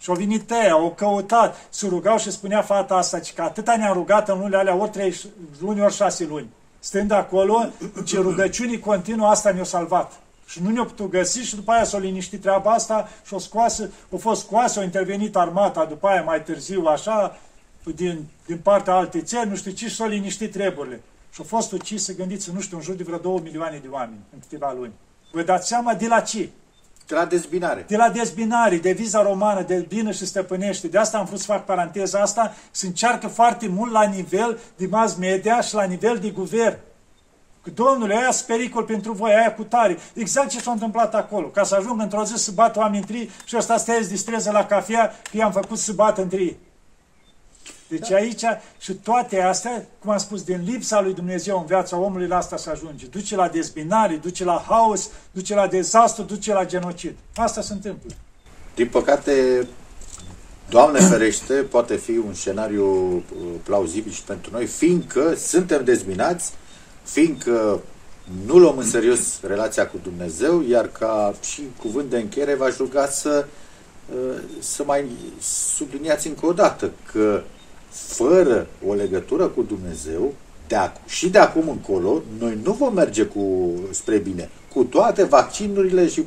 Și 0.02 0.10
au 0.10 0.16
venit 0.16 0.42
tăia, 0.42 0.72
au 0.72 0.94
căutat, 0.96 1.66
se 1.70 1.86
rugau 1.88 2.18
și 2.18 2.30
spunea 2.30 2.62
fata 2.62 2.94
asta, 2.94 3.20
că 3.34 3.42
atâta 3.42 3.76
ne-a 3.76 3.92
rugat 3.92 4.28
în 4.28 4.38
lunile 4.38 4.56
alea 4.56 4.74
ori 4.74 4.90
trei 4.90 5.14
luni, 5.60 5.82
ori 5.82 5.94
șase 5.94 6.24
luni 6.24 6.48
stând 6.82 7.10
acolo, 7.10 7.70
ce 8.04 8.18
rugăciunii 8.18 8.78
continuă, 8.78 9.26
asta 9.26 9.50
ne-a 9.50 9.64
salvat. 9.64 10.12
Și 10.46 10.62
nu 10.62 10.70
ne-a 10.70 10.84
putut 10.84 11.10
găsi 11.10 11.38
și 11.38 11.54
după 11.54 11.72
aia 11.72 11.84
s-a 11.84 11.98
liniștit 11.98 12.40
treaba 12.40 12.70
asta 12.70 13.08
și 13.26 13.34
a 13.34 13.38
scoasă, 13.38 13.90
a 14.14 14.16
fost 14.16 14.40
scoasă, 14.40 14.80
a 14.80 14.82
intervenit 14.82 15.36
armata 15.36 15.84
după 15.84 16.06
aia 16.06 16.22
mai 16.22 16.42
târziu, 16.42 16.84
așa, 16.84 17.38
din, 17.94 18.26
din 18.46 18.58
partea 18.58 18.94
alte 18.94 19.22
țări, 19.22 19.48
nu 19.48 19.56
știu 19.56 19.70
ce, 19.70 19.88
și 19.88 19.94
s-au 19.94 20.08
liniștit 20.08 20.52
treburile. 20.52 21.02
Și 21.32 21.40
a 21.40 21.44
fost 21.44 21.72
ucis, 21.72 22.16
gândiți, 22.16 22.52
nu 22.52 22.60
știu, 22.60 22.76
în 22.76 22.82
jur 22.82 22.94
de 22.94 23.02
vreo 23.02 23.18
două 23.18 23.40
milioane 23.40 23.78
de 23.82 23.88
oameni 23.90 24.20
în 24.32 24.38
câteva 24.40 24.72
luni. 24.72 24.92
Vă 25.32 25.42
dați 25.42 25.68
seama 25.68 25.94
de 25.94 26.06
la 26.06 26.20
ce? 26.20 26.48
De 27.06 27.14
la 27.14 27.24
dezbinare. 27.24 27.84
De 27.88 27.96
la 27.96 28.08
dezbinare, 28.08 28.76
de 28.76 28.92
viza 28.92 29.22
romană, 29.22 29.62
de 29.62 29.86
bină 29.88 30.10
și 30.10 30.26
stăpânește. 30.26 30.88
De 30.88 30.98
asta 30.98 31.18
am 31.18 31.24
vrut 31.24 31.38
să 31.38 31.44
fac 31.44 31.64
paranteza 31.64 32.18
asta, 32.18 32.54
să 32.70 32.86
încearcă 32.86 33.26
foarte 33.26 33.68
mult 33.68 33.92
la 33.92 34.02
nivel 34.02 34.58
de 34.76 34.86
mass 34.86 35.14
media 35.14 35.60
și 35.60 35.74
la 35.74 35.84
nivel 35.84 36.18
de 36.18 36.30
guvern. 36.30 36.78
Că, 37.62 37.70
domnule, 37.70 38.16
aia 38.16 38.30
pericol 38.46 38.82
pentru 38.82 39.12
voi, 39.12 39.34
aia 39.34 39.54
cu 39.54 39.62
tare. 39.62 39.98
Exact 40.14 40.48
ce 40.48 40.60
s-a 40.60 40.70
întâmplat 40.70 41.14
acolo. 41.14 41.46
Ca 41.46 41.62
să 41.62 41.74
ajung 41.74 42.00
într-o 42.00 42.24
zi 42.24 42.34
să 42.36 42.50
bată 42.50 42.78
oameni 42.78 42.98
între 42.98 43.16
ei 43.16 43.30
și 43.44 43.56
ăsta 43.56 43.76
stă 43.76 43.92
distreze 44.08 44.50
la 44.50 44.66
cafea 44.66 45.14
că 45.30 45.36
i-am 45.36 45.52
făcut 45.52 45.78
să 45.78 45.92
bată 45.92 46.22
între 46.22 46.40
ei. 46.40 46.58
Deci 47.98 48.08
da. 48.08 48.16
aici 48.16 48.42
și 48.78 48.92
toate 48.92 49.40
astea, 49.40 49.86
cum 49.98 50.10
am 50.10 50.18
spus, 50.18 50.42
din 50.42 50.62
lipsa 50.64 51.00
lui 51.00 51.14
Dumnezeu 51.14 51.58
în 51.58 51.66
viața 51.66 51.96
omului, 51.96 52.26
la 52.26 52.36
asta 52.36 52.56
se 52.56 52.70
ajunge. 52.70 53.06
Duce 53.06 53.36
la 53.36 53.48
dezbinare, 53.48 54.14
duce 54.14 54.44
la 54.44 54.64
haos, 54.68 55.10
duce 55.30 55.54
la 55.54 55.66
dezastru, 55.66 56.22
duce 56.22 56.52
la 56.52 56.66
genocid. 56.66 57.14
Asta 57.34 57.60
se 57.60 57.72
întâmplă. 57.72 58.10
Din 58.74 58.88
păcate, 58.88 59.66
Doamne 60.68 60.98
ferește, 60.98 61.54
poate 61.54 61.96
fi 61.96 62.10
un 62.10 62.34
scenariu 62.34 63.14
uh, 63.14 63.22
plauzibil 63.62 64.12
și 64.12 64.22
pentru 64.22 64.50
noi, 64.52 64.66
fiindcă 64.66 65.34
suntem 65.34 65.84
dezbinați, 65.84 66.52
fiindcă 67.02 67.80
nu 68.46 68.58
luăm 68.58 68.78
în 68.78 68.86
serios 68.86 69.40
relația 69.42 69.86
cu 69.86 69.96
Dumnezeu, 70.02 70.62
iar 70.68 70.88
ca 70.88 71.34
și 71.44 71.62
cuvânt 71.78 72.10
de 72.10 72.16
încheiere 72.16 72.54
v-aș 72.54 72.76
ruga 72.76 73.06
să, 73.06 73.46
uh, 74.14 74.38
să 74.58 74.82
mai 74.86 75.04
subliniați 75.74 76.26
încă 76.26 76.46
o 76.46 76.52
dată 76.52 76.90
că 77.12 77.42
fără 77.92 78.66
o 78.86 78.94
legătură 78.94 79.46
cu 79.46 79.62
Dumnezeu, 79.62 80.34
de 80.66 80.76
ac- 80.76 81.06
și 81.06 81.30
de 81.30 81.38
acum 81.38 81.68
încolo, 81.68 82.22
noi 82.38 82.58
nu 82.62 82.72
vom 82.72 82.94
merge 82.94 83.24
cu 83.24 83.72
spre 83.90 84.18
bine. 84.18 84.50
Cu 84.74 84.84
toate 84.84 85.24
vaccinurile 85.24 86.08
și 86.08 86.24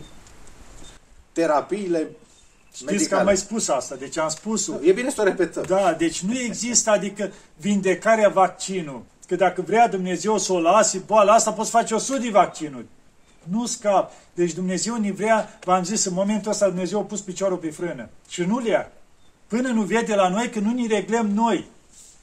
terapiile 1.31 2.09
Știți 2.73 2.85
medicale. 2.91 3.09
că 3.09 3.15
am 3.15 3.25
mai 3.25 3.37
spus 3.37 3.67
asta, 3.67 3.95
deci 3.95 4.17
am 4.17 4.29
spus 4.29 4.71
E 4.83 4.91
bine 4.91 5.09
să 5.09 5.21
o 5.21 5.23
repetăm. 5.23 5.63
Da, 5.67 5.93
deci 5.97 6.19
nu 6.21 6.37
există, 6.39 6.89
adică 6.89 7.31
vindecarea 7.57 8.29
vaccinul. 8.29 9.01
Că 9.27 9.35
dacă 9.35 9.61
vrea 9.61 9.87
Dumnezeu 9.87 10.37
să 10.37 10.53
o 10.53 10.59
lase, 10.59 10.97
boala 11.05 11.33
asta 11.33 11.51
poți 11.51 11.69
face 11.69 11.93
o 11.93 11.97
sută 11.97 12.19
de 12.19 12.29
vaccinuri. 12.29 12.85
Nu 13.43 13.65
scap. 13.65 14.11
Deci 14.33 14.53
Dumnezeu 14.53 14.95
ne 14.95 15.11
vrea, 15.11 15.59
v-am 15.63 15.83
zis, 15.83 16.05
în 16.05 16.13
momentul 16.13 16.51
ăsta 16.51 16.67
Dumnezeu 16.67 16.99
a 16.99 17.03
pus 17.03 17.21
piciorul 17.21 17.57
pe 17.57 17.69
frână. 17.69 18.09
Și 18.29 18.41
nu 18.41 18.59
le 18.59 18.69
ia. 18.69 18.91
Până 19.47 19.69
nu 19.69 19.81
vede 19.81 20.15
la 20.15 20.29
noi 20.29 20.49
că 20.49 20.59
nu 20.59 20.73
ne 20.73 20.87
reglăm 20.87 21.27
noi 21.27 21.65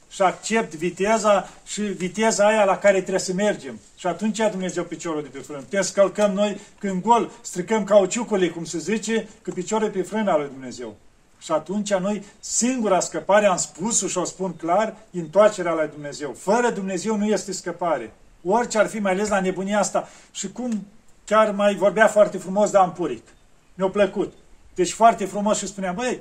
și 0.09 0.21
accept 0.21 0.75
viteza 0.75 1.49
și 1.65 1.81
viteza 1.81 2.47
aia 2.47 2.63
la 2.63 2.77
care 2.77 2.99
trebuie 2.99 3.19
să 3.19 3.33
mergem. 3.33 3.79
Și 3.95 4.07
atunci 4.07 4.37
ia 4.37 4.49
Dumnezeu 4.49 4.83
piciorul 4.83 5.21
de 5.21 5.27
pe 5.27 5.39
frână. 5.39 5.59
Putem 5.59 5.81
să 5.81 5.91
călcăm 5.93 6.31
noi 6.31 6.59
când 6.79 7.01
gol, 7.01 7.31
stricăm 7.41 7.83
cauciucule, 7.83 8.49
cum 8.49 8.63
se 8.63 8.77
zice, 8.77 9.27
că 9.41 9.51
piciorul 9.51 9.87
e 9.87 9.89
pe 9.89 10.01
frână 10.01 10.31
al 10.31 10.39
lui 10.39 10.49
Dumnezeu. 10.49 10.95
Și 11.39 11.51
atunci 11.51 11.93
noi, 11.93 12.23
singura 12.39 12.99
scăpare, 12.99 13.45
am 13.45 13.57
spus 13.57 14.07
și 14.07 14.17
o 14.17 14.23
spun 14.23 14.53
clar, 14.53 14.95
întoarcerea 15.11 15.71
la 15.71 15.85
Dumnezeu. 15.85 16.35
Fără 16.37 16.69
Dumnezeu 16.69 17.15
nu 17.15 17.25
este 17.25 17.51
scăpare. 17.51 18.13
Orice 18.43 18.77
ar 18.77 18.87
fi, 18.87 18.99
mai 18.99 19.11
ales 19.11 19.27
la 19.27 19.39
nebunia 19.39 19.79
asta. 19.79 20.09
Și 20.31 20.51
cum 20.51 20.87
chiar 21.25 21.51
mai 21.51 21.75
vorbea 21.75 22.07
foarte 22.07 22.37
frumos 22.37 22.71
de 22.71 22.77
Ampuric. 22.77 23.27
Mi-a 23.75 23.87
plăcut. 23.87 24.33
Deci 24.75 24.91
foarte 24.91 25.25
frumos 25.25 25.57
și 25.57 25.67
spunea, 25.67 25.91
băi, 25.91 26.19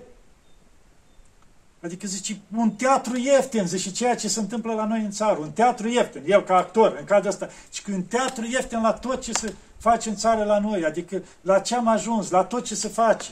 Adică 1.84 2.06
zice, 2.06 2.40
un 2.56 2.70
teatru 2.70 3.16
ieftin, 3.16 3.66
zice 3.66 3.90
ceea 3.90 4.14
ce 4.14 4.28
se 4.28 4.40
întâmplă 4.40 4.72
la 4.72 4.86
noi 4.86 5.00
în 5.00 5.10
țară, 5.10 5.38
un 5.38 5.50
teatru 5.50 5.88
ieftin, 5.88 6.22
el 6.26 6.42
ca 6.42 6.56
actor, 6.56 6.96
în 6.98 7.04
cadrul 7.04 7.30
ăsta, 7.30 7.48
și 7.72 7.82
un 7.92 8.02
teatru 8.02 8.44
ieftin 8.44 8.80
la 8.80 8.92
tot 8.92 9.20
ce 9.20 9.32
se 9.32 9.54
face 9.78 10.08
în 10.08 10.16
țară 10.16 10.44
la 10.44 10.58
noi, 10.58 10.84
adică 10.84 11.22
la 11.40 11.58
ce 11.58 11.74
am 11.74 11.88
ajuns, 11.88 12.30
la 12.30 12.44
tot 12.44 12.64
ce 12.64 12.74
se 12.74 12.88
face. 12.88 13.30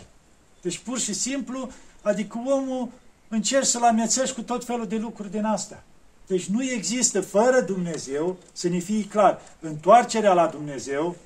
Deci 0.63 0.79
pur 0.79 0.99
și 0.99 1.13
simplu, 1.13 1.71
adică 2.03 2.39
omul 2.47 2.89
încerci 3.29 3.67
să-l 3.67 3.83
amețești 3.83 4.35
cu 4.35 4.43
tot 4.43 4.65
felul 4.65 4.87
de 4.87 4.97
lucruri 4.97 5.31
din 5.31 5.45
astea. 5.45 5.85
Deci 6.27 6.47
nu 6.47 6.63
există 6.63 7.21
fără 7.21 7.61
Dumnezeu, 7.61 8.37
să 8.53 8.69
ne 8.69 8.79
fie 8.79 9.05
clar, 9.05 9.41
întoarcerea 9.61 10.33
la 10.33 10.47
Dumnezeu 10.47 11.17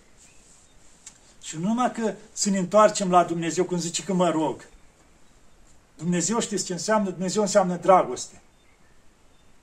și 1.43 1.57
nu 1.57 1.67
numai 1.67 1.93
că 1.93 2.15
să 2.33 2.51
ne 2.51 2.59
întoarcem 2.59 3.11
la 3.11 3.25
Dumnezeu, 3.25 3.65
cum 3.65 3.79
zice 3.79 4.03
că 4.03 4.13
mă 4.13 4.31
rog, 4.31 4.65
Dumnezeu 5.97 6.41
știți 6.41 6.65
ce 6.65 6.73
înseamnă? 6.73 7.11
Dumnezeu 7.11 7.43
înseamnă 7.43 7.77
dragoste. 7.77 8.41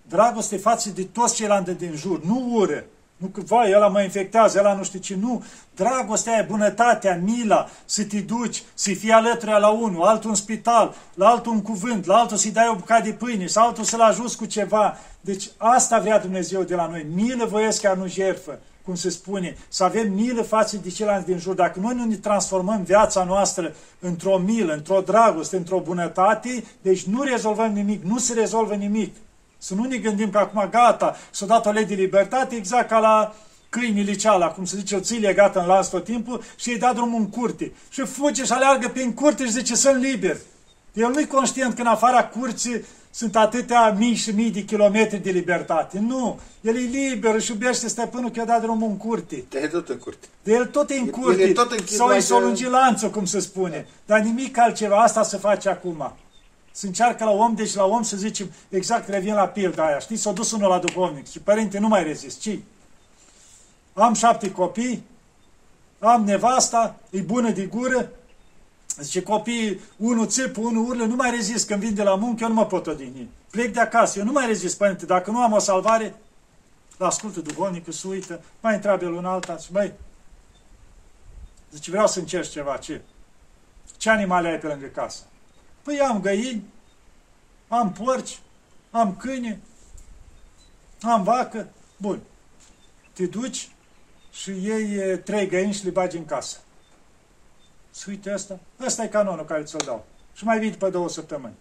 Dragoste 0.01 0.57
față 0.57 0.89
de 0.89 1.03
toți 1.03 1.35
ceilalți 1.35 1.71
din 1.71 1.95
jur, 1.95 2.23
nu 2.23 2.49
ură. 2.53 2.83
Nu 3.17 3.27
că, 3.27 3.41
vai, 3.41 3.73
ăla 3.75 3.87
mă 3.87 4.01
infectează, 4.01 4.59
ăla 4.59 4.73
nu 4.73 4.83
știu 4.83 4.99
ce, 4.99 5.15
nu. 5.15 5.43
Dragostea 5.75 6.37
e 6.37 6.45
bunătatea, 6.49 7.19
mila, 7.23 7.69
să 7.85 8.03
te 8.03 8.19
duci, 8.19 8.63
să 8.73 8.93
fii 8.93 9.11
alături 9.11 9.51
la 9.51 9.69
unul, 9.69 10.03
altul 10.03 10.29
în 10.29 10.35
spital, 10.35 10.95
la 11.13 11.27
altul 11.27 11.51
un 11.51 11.61
cuvânt, 11.61 12.05
la 12.05 12.15
altul 12.15 12.37
să-i 12.37 12.51
dai 12.51 12.67
o 12.67 12.75
bucată 12.75 13.03
de 13.03 13.13
pâine, 13.13 13.45
sau 13.45 13.67
altul 13.67 13.83
să-l 13.83 14.01
ajuți 14.01 14.37
cu 14.37 14.45
ceva. 14.45 14.97
Deci 15.21 15.49
asta 15.57 15.99
vrea 15.99 16.19
Dumnezeu 16.19 16.63
de 16.63 16.75
la 16.75 16.87
noi. 16.87 17.05
Milă 17.13 17.45
voiesc 17.45 17.81
chiar 17.81 17.95
nu 17.95 18.07
jertfă 18.07 18.59
cum 18.91 18.99
se 18.99 19.09
spune, 19.09 19.57
să 19.67 19.83
avem 19.83 20.13
milă 20.13 20.41
față 20.41 20.77
de 20.77 20.89
ceilalți 20.89 21.25
din 21.25 21.37
jur. 21.37 21.53
Dacă 21.53 21.79
noi 21.79 21.93
nu 21.95 22.05
ne 22.05 22.15
transformăm 22.15 22.83
viața 22.83 23.23
noastră 23.23 23.75
într-o 23.99 24.37
milă, 24.37 24.73
într-o 24.73 25.01
dragoste, 25.01 25.55
într-o 25.55 25.79
bunătate, 25.79 26.63
deci 26.81 27.03
nu 27.03 27.23
rezolvăm 27.23 27.71
nimic, 27.71 28.03
nu 28.03 28.17
se 28.17 28.33
rezolvă 28.33 28.73
nimic. 28.73 29.15
Să 29.57 29.75
nu 29.75 29.83
ne 29.83 29.97
gândim 29.97 30.29
că 30.29 30.37
acum 30.37 30.67
gata, 30.71 31.15
s-a 31.31 31.45
dat 31.45 31.65
o 31.65 31.71
lege 31.71 31.95
de 31.95 32.01
libertate, 32.01 32.55
exact 32.55 32.89
ca 32.89 32.99
la 32.99 33.35
câinii 33.69 34.15
ceala, 34.15 34.47
cum 34.47 34.65
se 34.65 34.77
zice, 34.77 34.95
o 34.95 34.99
ții 34.99 35.19
legată 35.19 35.59
în 35.59 35.65
lans 35.65 35.87
tot 35.87 36.03
timpul 36.03 36.43
și 36.55 36.69
îi 36.69 36.77
da 36.77 36.93
drumul 36.93 37.19
în 37.19 37.29
curte. 37.29 37.71
Și 37.89 38.01
fuge 38.01 38.43
și 38.43 38.51
aleargă 38.51 38.87
prin 38.87 39.13
curte 39.13 39.43
și 39.43 39.51
zice, 39.51 39.75
sunt 39.75 40.01
liber. 40.01 40.37
El 40.93 41.11
nu-i 41.11 41.27
conștient 41.27 41.73
că 41.73 41.81
în 41.81 41.87
afara 41.87 42.27
curții 42.27 42.85
sunt 43.11 43.35
atâtea 43.35 43.91
mii 43.91 44.15
și 44.15 44.31
mii 44.31 44.51
de 44.51 44.63
kilometri 44.63 45.17
de 45.17 45.29
libertate. 45.29 45.99
Nu, 45.99 46.39
el 46.61 46.75
e 46.75 46.79
liber, 46.79 47.35
își 47.35 47.51
iubește 47.51 47.87
stăpânul 47.87 48.29
că 48.29 48.39
i-a 48.39 48.45
dat 48.45 48.61
drumul 48.61 48.89
în 48.89 48.97
curte. 48.97 49.43
De 49.49 49.67
tot 49.67 49.89
în 49.89 49.97
curte. 49.97 50.27
De 50.43 50.53
el 50.53 50.65
tot 50.65 50.89
e 50.89 50.99
în 50.99 51.09
curte. 51.09 51.41
El 51.41 51.49
e 51.49 51.53
tot 51.53 51.71
închis 51.71 51.95
sau 51.95 52.07
la 52.07 52.15
e 52.15 52.19
s-o 52.19 52.35
el. 52.35 52.43
lungi 52.43 52.65
lanțul, 52.65 53.09
cum 53.09 53.25
se 53.25 53.39
spune. 53.39 53.87
Dar 54.05 54.19
nimic 54.19 54.57
altceva, 54.57 54.97
asta 54.97 55.23
se 55.23 55.37
face 55.37 55.69
acum. 55.69 56.13
Se 56.71 56.87
încearcă 56.87 57.23
la 57.23 57.31
om, 57.31 57.55
deci 57.55 57.73
la 57.73 57.85
om 57.85 58.03
să 58.03 58.17
zicem, 58.17 58.51
exact 58.69 59.09
revin 59.09 59.33
la 59.33 59.47
pilda 59.47 59.85
aia, 59.85 59.99
știți, 59.99 60.21
s-a 60.21 60.31
dus 60.31 60.51
unul 60.51 60.69
la 60.69 60.79
duhovnic 60.79 61.29
și 61.29 61.39
părinte, 61.39 61.79
nu 61.79 61.87
mai 61.87 62.03
rezist, 62.03 62.39
ci? 62.39 62.59
Am 63.93 64.13
șapte 64.13 64.51
copii, 64.51 65.03
am 65.99 66.23
nevasta, 66.23 66.99
e 67.09 67.19
bună 67.19 67.49
de 67.49 67.65
gură, 67.65 68.09
zice, 68.99 69.23
copiii, 69.23 69.79
unul 69.97 70.27
țipă, 70.27 70.59
unul 70.59 70.89
urlă, 70.89 71.05
nu 71.05 71.15
mai 71.15 71.31
rezist 71.31 71.67
când 71.67 71.79
vin 71.79 71.93
de 71.93 72.03
la 72.03 72.15
muncă, 72.15 72.43
eu 72.43 72.49
nu 72.49 72.55
mă 72.55 72.65
pot 72.65 72.87
odihni. 72.87 73.29
Plec 73.49 73.73
de 73.73 73.79
acasă, 73.79 74.19
eu 74.19 74.25
nu 74.25 74.31
mai 74.31 74.45
rezist, 74.45 74.77
părinte, 74.77 75.05
dacă 75.05 75.31
nu 75.31 75.41
am 75.41 75.51
o 75.51 75.59
salvare, 75.59 76.15
la 76.97 77.05
ascultă 77.05 77.39
duhovnicul, 77.39 77.93
se 77.93 78.07
uită, 78.07 78.41
mai 78.59 78.75
întreabă 78.75 79.03
el 79.03 79.13
un 79.13 79.25
alta 79.25 79.57
și 79.57 79.71
băi, 79.71 79.93
zice, 81.71 81.91
vreau 81.91 82.07
să 82.07 82.19
încerci 82.19 82.49
ceva, 82.49 82.77
ce? 82.77 83.01
Ce 83.97 84.09
animale 84.09 84.47
ai 84.47 84.59
pe 84.59 84.67
lângă 84.67 84.85
casă? 84.85 85.23
Păi 85.83 85.99
am 85.99 86.21
găini, 86.21 86.63
am 87.67 87.91
porci, 87.91 88.39
am 88.91 89.15
câine, 89.15 89.61
am 91.01 91.23
vacă. 91.23 91.69
Bun. 91.97 92.19
Te 93.13 93.25
duci 93.25 93.69
și 94.31 94.51
iei 94.51 94.93
e, 94.93 95.17
trei 95.17 95.47
găini 95.47 95.73
și 95.73 95.83
le 95.83 95.89
bagi 95.89 96.17
în 96.17 96.25
casă. 96.25 96.57
Și 97.99 98.09
uite 98.09 98.29
asta. 98.31 98.59
Ăsta 98.85 99.03
e 99.03 99.07
canonul 99.07 99.45
care 99.45 99.63
ți-l 99.63 99.81
dau. 99.85 100.05
Și 100.33 100.43
mai 100.43 100.59
vii 100.59 100.71
după 100.71 100.89
două 100.89 101.09
săptămâni. 101.09 101.53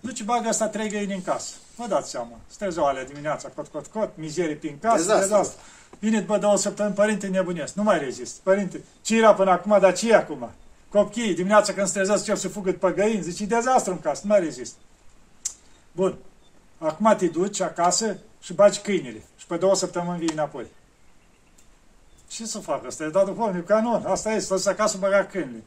Duci 0.00 0.22
bagă 0.22 0.48
asta 0.48 0.68
trei 0.68 0.88
găini 0.88 1.14
în 1.14 1.22
casă. 1.22 1.54
Vă 1.76 1.86
dați 1.86 2.10
seama. 2.10 2.38
Stă 2.46 2.82
alea 2.82 3.04
dimineața, 3.04 3.48
cot, 3.48 3.66
cot, 3.68 3.86
cot, 3.86 4.10
mizerii 4.14 4.56
prin 4.56 4.78
casă, 4.80 4.96
Dezastru. 4.96 5.28
dezastru. 5.28 5.60
Vine 5.98 6.20
după 6.20 6.38
două 6.38 6.56
săptămâni, 6.56 6.94
părinte, 6.94 7.26
nebunesc. 7.26 7.74
Nu 7.74 7.82
mai 7.82 7.98
rezist. 7.98 8.36
Părinte, 8.36 8.80
ce 9.02 9.16
era 9.16 9.34
până 9.34 9.50
acum, 9.50 9.78
dar 9.80 9.94
ce 9.96 10.10
e 10.10 10.14
acum? 10.14 10.50
Copiii, 10.88 11.34
dimineața 11.34 11.72
când 11.72 11.86
se 11.86 11.92
trezesc, 11.92 12.18
încep 12.18 12.36
să 12.36 12.48
fugă 12.48 12.70
după 12.70 12.90
găini, 12.90 13.22
zice, 13.22 13.42
e 13.42 13.46
dezastru 13.46 13.92
în 13.92 14.00
casă, 14.00 14.20
nu 14.24 14.28
mai 14.30 14.40
rezist. 14.40 14.74
Bun. 15.92 16.16
Acum 16.78 17.14
te 17.18 17.26
duci 17.26 17.60
acasă 17.60 18.18
și 18.40 18.52
bagi 18.52 18.80
câinele. 18.80 19.22
Și 19.36 19.46
pe 19.46 19.56
două 19.56 19.74
săptămâni 19.74 20.18
vii 20.18 20.32
înapoi. 20.32 20.66
Ce 22.28 22.46
să 22.46 22.58
fac? 22.58 22.86
Asta 22.86 23.04
e 23.04 23.08
dat 23.08 23.24
duhovnic 23.24 23.66
canon. 23.66 24.04
Asta 24.06 24.32
e, 24.32 24.38
să 24.38 24.68
acasă 24.68 24.96
băga 24.98 25.24
câinele. 25.24 25.62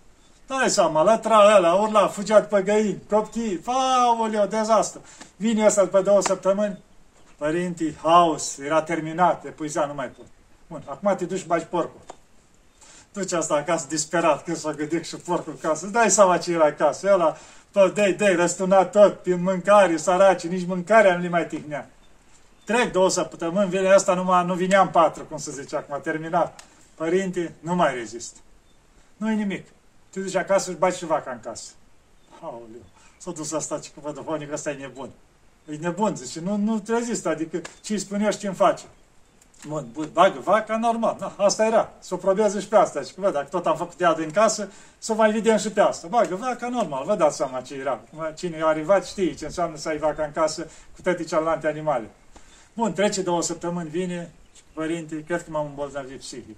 Dai 0.47 0.70
seama, 0.70 1.03
lătra 1.03 1.55
ăla, 1.55 1.74
urla, 1.74 2.07
fugea 2.07 2.39
după 2.39 2.59
găini, 2.59 3.01
copchii, 3.09 3.62
aoleo, 3.66 4.45
dezastru. 4.45 5.01
Vine 5.36 5.66
ăsta 5.66 5.84
după 5.84 6.01
două 6.01 6.22
săptămâni, 6.22 6.80
părintii, 7.38 7.97
haos, 8.01 8.57
era 8.57 8.82
terminat, 8.82 9.45
epuizat, 9.45 9.88
nu 9.88 9.93
mai 9.93 10.07
pot. 10.07 10.26
Bun, 10.68 10.84
acum 10.86 11.16
te 11.16 11.26
duci 11.26 11.39
și 11.39 11.45
bagi 11.45 11.66
porcul. 11.66 12.01
Duci 13.14 13.32
asta 13.32 13.55
acasă 13.55 13.86
disperat, 13.89 14.43
când 14.43 14.57
s-a 14.57 14.72
gândit 14.72 15.05
și 15.05 15.16
porcul 15.16 15.57
acasă. 15.64 15.84
Îți 15.86 15.93
dai 15.93 16.12
seama 16.12 16.38
ce 16.38 16.51
era 16.51 16.66
acasă. 16.66 17.09
Ăla, 17.14 17.38
tot, 17.72 17.93
dei, 17.93 18.14
dei, 18.14 18.36
răsturnat 18.36 18.91
tot, 18.91 19.14
prin 19.14 19.43
mâncare, 19.43 19.97
săraci, 19.97 20.47
nici 20.47 20.68
mâncarea 20.68 21.16
nu 21.16 21.22
le 21.22 21.30
mai 21.30 21.47
tihnea. 21.47 21.89
Trec 22.72 22.91
două 22.91 23.09
săptămâni, 23.09 23.69
vine 23.69 23.89
asta, 23.89 24.13
numai, 24.13 24.45
nu 24.45 24.53
vineam 24.53 24.89
patru, 24.89 25.24
cum 25.24 25.38
se 25.38 25.51
zice 25.51 25.76
acum, 25.76 25.99
terminat. 26.01 26.63
Părinte, 26.95 27.53
nu 27.59 27.76
mai 27.76 27.93
rezist. 27.93 28.38
Nu-i 29.17 29.36
nimic. 29.36 29.67
Te 30.09 30.19
duci 30.19 30.36
acasă 30.36 30.72
și 30.72 30.78
bagi 30.78 30.97
și 30.97 31.05
vaca 31.05 31.32
în 31.32 31.39
casă. 31.39 31.72
Aoleu, 32.41 32.86
s-a 33.17 33.32
dus 33.32 33.51
asta 33.51 33.80
și 33.82 33.91
cu 33.91 33.99
vădovonic, 33.99 34.51
ăsta 34.51 34.69
e 34.69 34.74
nebun. 34.74 35.09
E 35.69 35.76
nebun, 35.76 36.15
zice, 36.15 36.39
nu, 36.39 36.55
nu 36.55 36.84
rezistă, 36.88 37.30
adică 37.30 37.61
ce 37.82 37.93
îi 37.93 37.99
spune 37.99 38.24
eu 38.24 38.32
și 38.32 38.38
ce 38.38 38.47
îmi 38.47 38.55
face. 38.55 38.84
Bun, 39.67 39.88
bun, 39.91 40.09
bagă 40.13 40.39
vaca, 40.39 40.78
normal, 40.78 41.17
na, 41.19 41.34
asta 41.38 41.65
era. 41.65 41.89
Să 41.99 42.13
o 42.13 42.17
probează 42.17 42.59
și 42.59 42.67
pe 42.67 42.76
asta. 42.76 43.01
Și 43.01 43.13
văd, 43.15 43.34
dacă 43.34 43.47
tot 43.49 43.65
am 43.65 43.76
făcut 43.76 44.01
ea 44.01 44.13
din 44.13 44.32
casă, 44.32 44.72
să 44.97 45.13
mai 45.13 45.32
vedem 45.32 45.57
și 45.57 45.72
pe 45.72 45.82
asta. 45.82 46.07
Bagă 46.07 46.36
vaca, 46.36 46.69
normal, 46.69 47.05
vă 47.05 47.15
dați 47.15 47.36
seama 47.36 47.61
ce 47.61 47.76
era. 47.76 47.99
Cine 48.36 48.61
a 48.61 48.67
arrivat 48.67 49.05
știe 49.05 49.34
ce 49.34 49.45
înseamnă 49.45 49.78
să 49.78 49.89
ai 49.89 49.97
vaca 49.97 50.24
în 50.24 50.32
casă 50.32 50.69
cu 50.95 51.01
toate 51.01 51.24
celelalte 51.24 51.67
animale. 51.67 52.09
Bun, 52.74 52.93
trece 52.93 53.22
două 53.22 53.41
săptămâni, 53.41 53.89
vine 53.89 54.32
și 54.55 54.61
părinte, 54.74 55.24
cred 55.24 55.43
că 55.43 55.49
m-am 55.51 55.65
îmbolnăvit 55.65 56.19
psihic. 56.19 56.57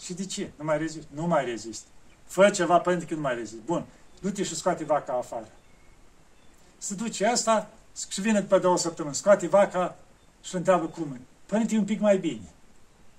Și 0.00 0.14
de 0.14 0.26
ce? 0.26 0.50
Nu 0.56 0.64
mai 0.64 0.78
rezist? 0.78 1.06
Nu 1.14 1.26
mai 1.26 1.44
rezist. 1.44 1.84
Fă 2.24 2.50
ceva, 2.50 2.78
părinte, 2.78 3.04
că 3.04 3.14
nu 3.14 3.20
mai 3.20 3.34
rezist. 3.34 3.60
Bun, 3.60 3.84
du-te 4.20 4.42
și 4.42 4.54
scoate 4.54 4.84
vaca 4.84 5.12
afară. 5.12 5.48
Se 6.78 6.94
duce 6.94 7.26
asta 7.26 7.70
și 8.10 8.20
vine 8.20 8.40
după 8.40 8.58
două 8.58 8.78
săptămâni. 8.78 9.14
Scoate 9.14 9.46
vaca 9.46 9.96
și 10.42 10.54
întreabă 10.54 10.86
cum 10.86 11.12
e. 11.12 11.20
Părinte, 11.46 11.74
e 11.74 11.78
un 11.78 11.84
pic 11.84 12.00
mai 12.00 12.18
bine. 12.18 12.52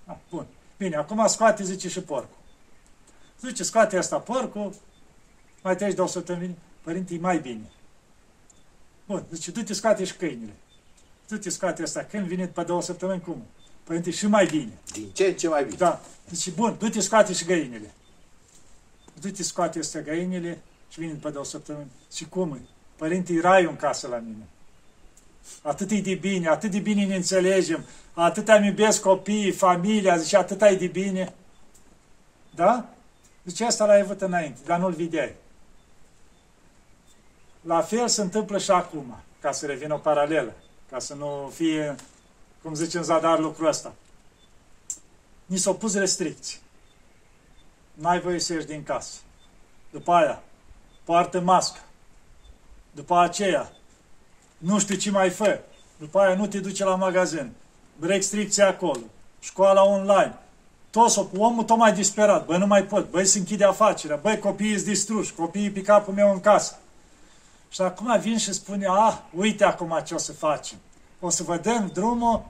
Ah, 0.06 0.18
bun. 0.30 0.46
Bine, 0.78 0.96
acum 0.96 1.28
scoate, 1.28 1.64
zice, 1.64 1.90
și 1.90 2.02
porcul. 2.02 2.38
Zice, 3.42 3.64
scoate 3.64 3.98
asta 3.98 4.20
porcul, 4.20 4.74
mai 5.64 5.76
treci 5.76 5.94
două 5.94 6.08
săptămâni, 6.08 6.58
părinte, 6.82 7.14
e 7.14 7.18
mai 7.18 7.40
bine. 7.40 7.72
Bun, 9.06 9.26
zice, 9.32 9.52
du-te, 9.52 9.74
scoate 9.74 10.04
și 10.04 10.16
câinile. 10.16 10.54
Du-te, 11.28 11.50
scoate 11.50 11.82
asta 11.82 12.04
câini, 12.04 12.28
vine 12.28 12.46
după 12.46 12.64
două 12.64 12.82
săptămâni, 12.82 13.22
cum? 13.22 13.46
Părinte, 13.84 14.12
și 14.12 14.28
mai 14.28 14.46
bine. 14.46 14.72
Din 14.92 15.10
ce 15.14 15.26
în 15.26 15.36
ce 15.36 15.48
mai 15.48 15.64
bine. 15.64 15.78
Da. 15.78 16.02
Deci, 16.30 16.52
bun, 16.52 16.76
du-te, 16.80 17.00
scoate 17.00 17.34
și 17.34 17.46
găinile. 17.46 17.94
Du-te, 19.22 19.44
scoate 19.44 19.80
astea 19.80 20.02
găinile 20.02 20.62
și 20.90 21.00
vine 21.00 21.12
după 21.12 21.30
două 21.30 21.46
săptămâni. 21.46 21.92
Și 22.14 22.30
cum 22.30 22.54
e? 22.54 22.68
Părinte, 22.96 23.34
e 23.34 23.42
raiul 23.42 23.70
în 23.70 23.76
casă 23.76 24.08
la 24.08 24.18
mine. 24.18 24.48
Atât 25.62 25.92
e 25.92 26.02
de 26.02 26.16
bine, 26.16 26.48
atât 26.48 26.72
de 26.72 26.80
bine 26.80 27.06
ne 27.06 27.16
înțelegem, 27.16 27.86
atât 28.14 28.48
îmi 28.48 28.68
iubesc 28.68 29.02
copiii, 29.02 29.52
familia, 29.52 30.18
zice, 30.18 30.38
atât 30.38 30.62
ai 30.62 30.76
de 30.76 30.88
bine. 30.88 31.34
Da? 32.56 32.90
Deci 33.42 33.62
asta 33.62 33.86
l-ai 33.86 34.00
avut 34.00 34.22
înainte, 34.22 34.60
dar 34.66 34.80
nu-l 34.80 34.92
vedeai. 34.92 35.36
La 37.62 37.82
fel 37.82 38.08
se 38.08 38.22
întâmplă 38.22 38.58
și 38.58 38.72
acum, 38.72 39.16
ca 39.42 39.52
să 39.52 39.66
revină 39.66 39.94
o 39.94 39.98
paralelă, 39.98 40.54
ca 40.96 41.02
să 41.02 41.14
nu 41.14 41.52
fie, 41.54 41.96
cum 42.62 42.74
zice 42.74 42.98
în 42.98 43.04
zadar, 43.04 43.40
lucrul 43.40 43.68
ăsta. 43.68 43.94
Ni 45.46 45.58
s-au 45.58 45.76
pus 45.76 45.96
restricții. 45.96 46.60
N-ai 47.94 48.20
voie 48.20 48.40
să 48.40 48.54
ieși 48.54 48.66
din 48.66 48.84
casă. 48.84 49.20
După 49.92 50.12
aia, 50.12 50.42
poartă 51.04 51.40
mască. 51.40 51.80
După 52.92 53.18
aceea, 53.18 53.72
nu 54.58 54.80
știu 54.80 54.96
ce 54.96 55.12
mai 55.12 55.30
fă. 55.30 55.60
După 55.98 56.20
aia 56.20 56.36
nu 56.36 56.48
te 56.48 56.60
duce 56.60 56.84
la 56.84 56.96
magazin. 56.96 57.52
Restricții 58.00 58.62
acolo. 58.62 59.02
Școala 59.40 59.84
online. 59.84 60.38
Toți, 60.90 61.20
omul 61.38 61.64
tot 61.64 61.78
mai 61.78 61.94
disperat. 61.94 62.46
Băi, 62.46 62.58
nu 62.58 62.68
mai 62.68 62.84
pot. 62.84 63.10
Băi, 63.10 63.26
se 63.26 63.38
închide 63.38 63.64
afacerea. 63.64 64.16
Băi, 64.16 64.40
copiii 64.40 64.76
sunt 64.76 64.88
distruși. 64.88 65.34
Copiii 65.34 65.72
pe 65.72 65.82
capul 65.82 66.14
meu 66.14 66.32
în 66.32 66.40
casă. 66.40 66.80
Și 67.76 67.82
acum 67.82 68.20
vin 68.20 68.38
și 68.38 68.54
spune, 68.54 68.86
ah, 68.88 69.18
uite 69.34 69.64
acum 69.64 70.02
ce 70.06 70.14
o 70.14 70.18
să 70.18 70.34
facem. 70.34 70.78
O 71.20 71.30
să 71.30 71.44
vă 71.44 71.58
dăm 71.58 71.90
drumul 71.94 72.46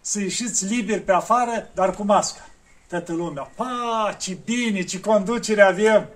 să 0.00 0.20
ieșiți 0.20 0.64
liberi 0.64 1.00
pe 1.00 1.12
afară, 1.12 1.68
dar 1.74 1.94
cu 1.94 2.02
mască. 2.02 2.40
Toată 2.88 3.12
lumea, 3.12 3.50
pa, 3.54 4.16
ce 4.20 4.38
bine, 4.44 4.82
ce 4.82 5.00
conducere 5.00 5.62
avem. 5.62 6.08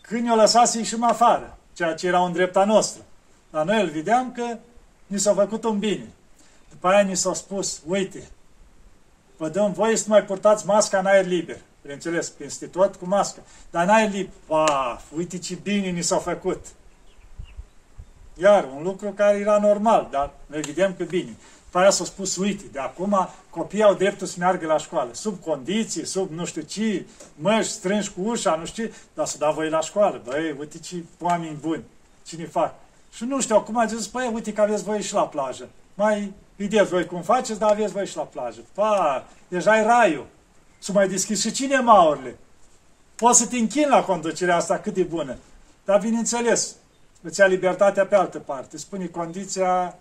Când 0.00 0.22
ne-o 0.22 0.34
lăsat 0.34 0.68
să 0.68 0.78
ieșim 0.78 1.04
afară, 1.04 1.58
ceea 1.72 1.94
ce 1.94 2.06
era 2.06 2.24
în 2.24 2.32
drepta 2.32 2.64
noastră. 2.64 3.02
Dar 3.50 3.64
noi 3.64 3.82
îl 3.82 3.88
vedeam 3.88 4.32
că 4.32 4.58
ni 5.06 5.18
s-a 5.18 5.34
făcut 5.34 5.64
un 5.64 5.78
bine. 5.78 6.08
După 6.70 6.88
aia 6.88 7.00
ni 7.00 7.16
s-a 7.16 7.34
spus, 7.34 7.80
uite, 7.86 8.28
vă 9.36 9.48
dăm 9.48 9.72
voie 9.72 9.96
să 9.96 10.04
nu 10.06 10.12
mai 10.12 10.24
purtați 10.24 10.66
masca 10.66 10.98
în 10.98 11.06
aer 11.06 11.26
liber. 11.26 11.58
Bineînțeles, 11.80 12.28
peste 12.28 12.66
tot 12.66 12.94
cu 12.94 13.06
mască. 13.06 13.40
Dar 13.70 13.82
în 13.82 13.90
aer 13.90 14.10
liber, 14.10 14.32
paf, 14.46 15.02
uite 15.16 15.38
ce 15.38 15.54
bine 15.54 15.88
ni 15.88 16.02
s-a 16.02 16.18
făcut. 16.18 16.66
Iar 18.38 18.68
un 18.76 18.82
lucru 18.82 19.10
care 19.10 19.38
era 19.38 19.58
normal, 19.58 20.08
dar 20.10 20.30
noi 20.46 20.60
vedem 20.60 20.94
că 20.98 21.04
bine. 21.04 21.36
După 21.64 21.78
aia 21.78 21.90
s-a 21.90 22.04
spus, 22.04 22.36
uite, 22.36 22.64
de 22.72 22.78
acum 22.78 23.28
copiii 23.50 23.82
au 23.82 23.94
dreptul 23.94 24.26
să 24.26 24.36
meargă 24.38 24.66
la 24.66 24.78
școală, 24.78 25.10
sub 25.12 25.40
condiții, 25.40 26.06
sub 26.06 26.30
nu 26.30 26.44
știu 26.44 26.62
ce, 26.62 27.06
măști 27.34 27.72
strângi 27.72 28.10
cu 28.10 28.20
ușa, 28.20 28.56
nu 28.56 28.66
știu 28.66 28.84
ce, 28.84 28.94
dar 29.14 29.26
să 29.26 29.38
da 29.38 29.50
voi 29.50 29.68
la 29.68 29.80
școală. 29.80 30.20
Băi, 30.24 30.56
uite 30.58 30.78
ce 30.78 30.96
oameni 31.20 31.58
buni, 31.60 31.84
cine 32.24 32.46
fac. 32.46 32.74
Și 33.12 33.24
nu 33.24 33.40
știu, 33.40 33.56
acum 33.56 33.78
a 33.78 33.86
zis, 33.86 34.06
băi, 34.06 34.30
uite 34.34 34.52
că 34.52 34.60
aveți 34.60 34.84
voi 34.84 35.02
și 35.02 35.14
la 35.14 35.26
plajă. 35.26 35.68
Mai 35.94 36.32
vedeți 36.56 36.90
voi 36.90 37.06
cum 37.06 37.22
faceți, 37.22 37.58
dar 37.58 37.70
aveți 37.70 37.92
voi 37.92 38.06
și 38.06 38.16
la 38.16 38.22
plajă. 38.22 38.60
Pa, 38.74 39.24
deja 39.48 39.78
e 39.78 39.82
raiul. 39.82 40.26
Să 40.78 40.92
mai 40.92 41.08
deschis 41.08 41.40
și 41.40 41.50
cinemaurile. 41.50 42.36
Poți 43.16 43.38
să 43.38 43.46
te 43.46 43.56
închini 43.56 43.88
la 43.88 44.02
conducerea 44.02 44.56
asta 44.56 44.78
cât 44.78 44.94
de 44.94 45.02
bună. 45.02 45.36
Dar, 45.84 46.00
bineînțeles, 46.00 46.74
îți 47.26 47.40
ia 47.40 47.46
libertatea 47.46 48.06
pe 48.06 48.14
altă 48.14 48.38
parte. 48.38 48.76
Spune 48.76 49.06
condiția, 49.06 49.98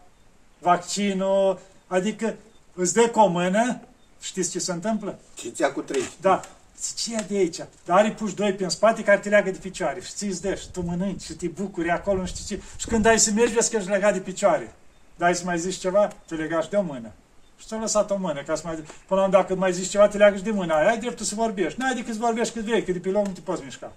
vaccinul, 0.60 1.60
adică 1.88 2.36
îți 2.74 2.94
dă 2.94 3.10
cu 3.10 3.20
o 3.20 3.28
mână 3.28 3.80
Știți 4.26 4.52
ce 4.52 4.60
se 4.60 4.72
întâmplă? 4.72 5.20
Ciția 5.36 5.72
cu 5.72 5.82
trei. 5.82 6.10
Da. 6.22 6.42
Ce 6.96 7.12
ia 7.12 7.22
de 7.28 7.36
aici? 7.36 7.58
Dar 7.86 7.98
are 7.98 8.12
puși 8.12 8.36
doi 8.36 8.54
pe 8.54 8.68
spate 8.68 9.04
care 9.04 9.20
te 9.20 9.30
leagă 9.30 9.52
de 9.52 9.58
picioare 9.58 10.02
și 10.02 10.12
ți-ți 10.14 10.42
dă 10.42 10.56
și 10.56 10.72
tu 10.72 10.82
mănânci 10.82 11.22
și 11.22 11.34
te 11.34 11.48
bucuri 11.48 11.90
acolo, 11.90 12.20
nu 12.20 12.26
știi 12.26 12.46
ce. 12.46 12.64
Și 12.78 12.86
când 12.86 13.06
ai 13.06 13.20
să 13.20 13.32
mergi, 13.32 13.54
vezi 13.54 13.70
că 13.70 13.76
ești 13.78 13.90
legat 13.90 14.14
de 14.14 14.20
picioare. 14.20 14.74
Dar 15.18 15.28
ai 15.28 15.36
să 15.36 15.46
mai 15.46 15.60
zici 15.60 15.76
ceva, 15.76 16.08
te 16.28 16.36
legași 16.36 16.70
de 16.70 16.76
o 16.76 16.82
mână. 16.82 17.12
Și 17.58 17.68
ți-a 17.68 17.78
lăsat 17.78 18.12
o 18.12 18.18
mână, 18.18 18.44
ca 18.44 18.56
să 18.56 18.62
mai... 18.66 18.84
Până 19.08 19.22
la 19.22 19.28
dacă 19.28 19.56
mai 19.56 19.74
zici 19.74 19.90
ceva, 19.90 20.08
te 20.08 20.18
leagă 20.18 20.38
și 20.38 20.44
de 20.44 20.52
mână 20.52 20.74
aia. 20.74 20.90
Ai 20.90 21.00
dreptul 21.00 21.26
să 21.26 21.36
vorbești. 21.36 21.80
N-ai 21.80 21.96
decât 21.96 22.14
să 22.14 22.20
vorbești 22.20 22.54
cât 22.54 22.64
vrei, 22.64 22.84
că 22.84 22.92
de 22.92 23.00
pe 23.00 23.10
loc 23.10 23.26
nu 23.26 23.32
te 23.32 23.42
poți 23.42 23.64
mișca. 23.64 23.94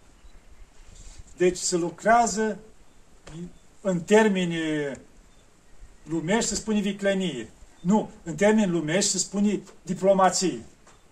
Deci 1.37 1.57
se 1.57 1.77
lucrează 1.77 2.59
în 3.81 4.01
termeni 4.01 4.57
lumești 6.03 6.49
se 6.49 6.55
spune 6.55 6.81
viclenie. 6.81 7.51
Nu, 7.81 8.11
în 8.23 8.35
termeni 8.35 8.71
lumești 8.71 9.11
se 9.11 9.19
spune 9.19 9.61
diplomație. 9.83 10.65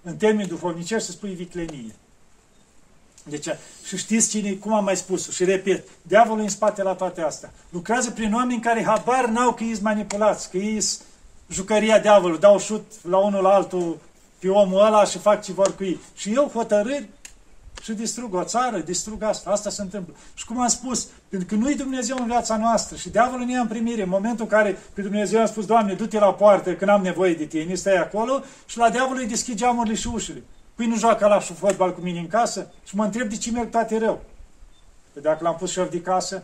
În 0.03 0.17
termeni 0.17 0.49
duhovnicești 0.49 1.07
se 1.07 1.13
spune 1.13 1.33
viclenie. 1.33 1.95
Deci, 3.29 3.47
și 3.85 3.97
știți 3.97 4.29
cine, 4.29 4.53
cum 4.53 4.73
am 4.73 4.85
mai 4.85 4.97
spus 4.97 5.31
și 5.31 5.45
repet, 5.45 5.89
diavolul 6.03 6.43
în 6.43 6.49
spate 6.49 6.83
la 6.83 6.95
toate 6.95 7.21
astea. 7.21 7.53
Lucrează 7.71 8.11
prin 8.11 8.35
oameni 8.35 8.61
care 8.61 8.85
habar 8.85 9.27
n-au 9.27 9.55
că 9.55 9.65
ei 9.65 9.79
manipulați, 9.81 10.51
că 10.51 10.57
ei 10.57 10.85
jucăria 11.49 11.99
diavolului, 11.99 12.41
dau 12.41 12.59
șut 12.59 12.85
la 13.03 13.19
unul 13.19 13.43
la 13.43 13.55
altul 13.55 13.99
pe 14.39 14.49
omul 14.49 14.85
ăla 14.85 15.05
și 15.05 15.19
fac 15.19 15.43
ce 15.43 15.53
vor 15.53 15.75
cu 15.75 15.85
ei. 15.85 16.01
Și 16.15 16.33
eu 16.33 16.51
hotărâri 16.55 17.09
și 17.83 17.93
distrug 17.93 18.35
o 18.35 18.45
țară, 18.45 18.79
distrug 18.79 19.23
asta. 19.23 19.51
Asta 19.51 19.71
se 19.71 19.83
întâmplă. 19.83 20.15
Și 20.35 20.45
cum 20.45 20.61
am 20.61 20.69
spus, 20.69 21.09
pentru 21.29 21.49
că 21.49 21.55
nu-i 21.55 21.75
Dumnezeu 21.75 22.17
în 22.21 22.27
viața 22.27 22.57
noastră 22.57 22.97
și 22.97 23.09
diavolul 23.09 23.47
ne 23.47 23.53
ia 23.53 23.61
în 23.61 23.67
primire. 23.67 24.03
În 24.03 24.09
momentul 24.09 24.45
în 24.45 24.51
care 24.51 24.79
pe 24.93 25.03
Dumnezeu 25.03 25.43
a 25.43 25.47
spus, 25.47 25.67
Doamne, 25.67 25.95
du-te 25.95 26.19
la 26.19 26.35
poartă 26.35 26.75
când 26.75 26.91
am 26.91 27.03
nevoie 27.03 27.35
de 27.35 27.45
tine, 27.45 27.75
stai 27.75 27.97
acolo 27.97 28.43
și 28.67 28.79
la 28.79 28.91
diavolul 28.91 29.23
îi 29.23 29.29
deschid 29.29 29.57
geamurile 29.57 29.95
și 29.95 30.09
ușile. 30.09 30.43
Păi 30.75 30.87
nu 30.87 30.97
joacă 30.97 31.27
la 31.27 31.41
și 31.41 31.53
fotbal 31.53 31.95
cu 31.95 32.01
mine 32.01 32.19
în 32.19 32.27
casă 32.27 32.73
și 32.85 32.97
mă 32.97 33.05
întreb 33.05 33.29
de 33.29 33.37
ce 33.37 33.51
merg 33.51 33.71
toate 33.71 33.99
rău. 33.99 34.23
Păi 35.13 35.23
dacă 35.23 35.39
l-am 35.45 35.57
pus 35.57 35.71
șef 35.71 35.91
de 35.91 36.01
casă, 36.01 36.43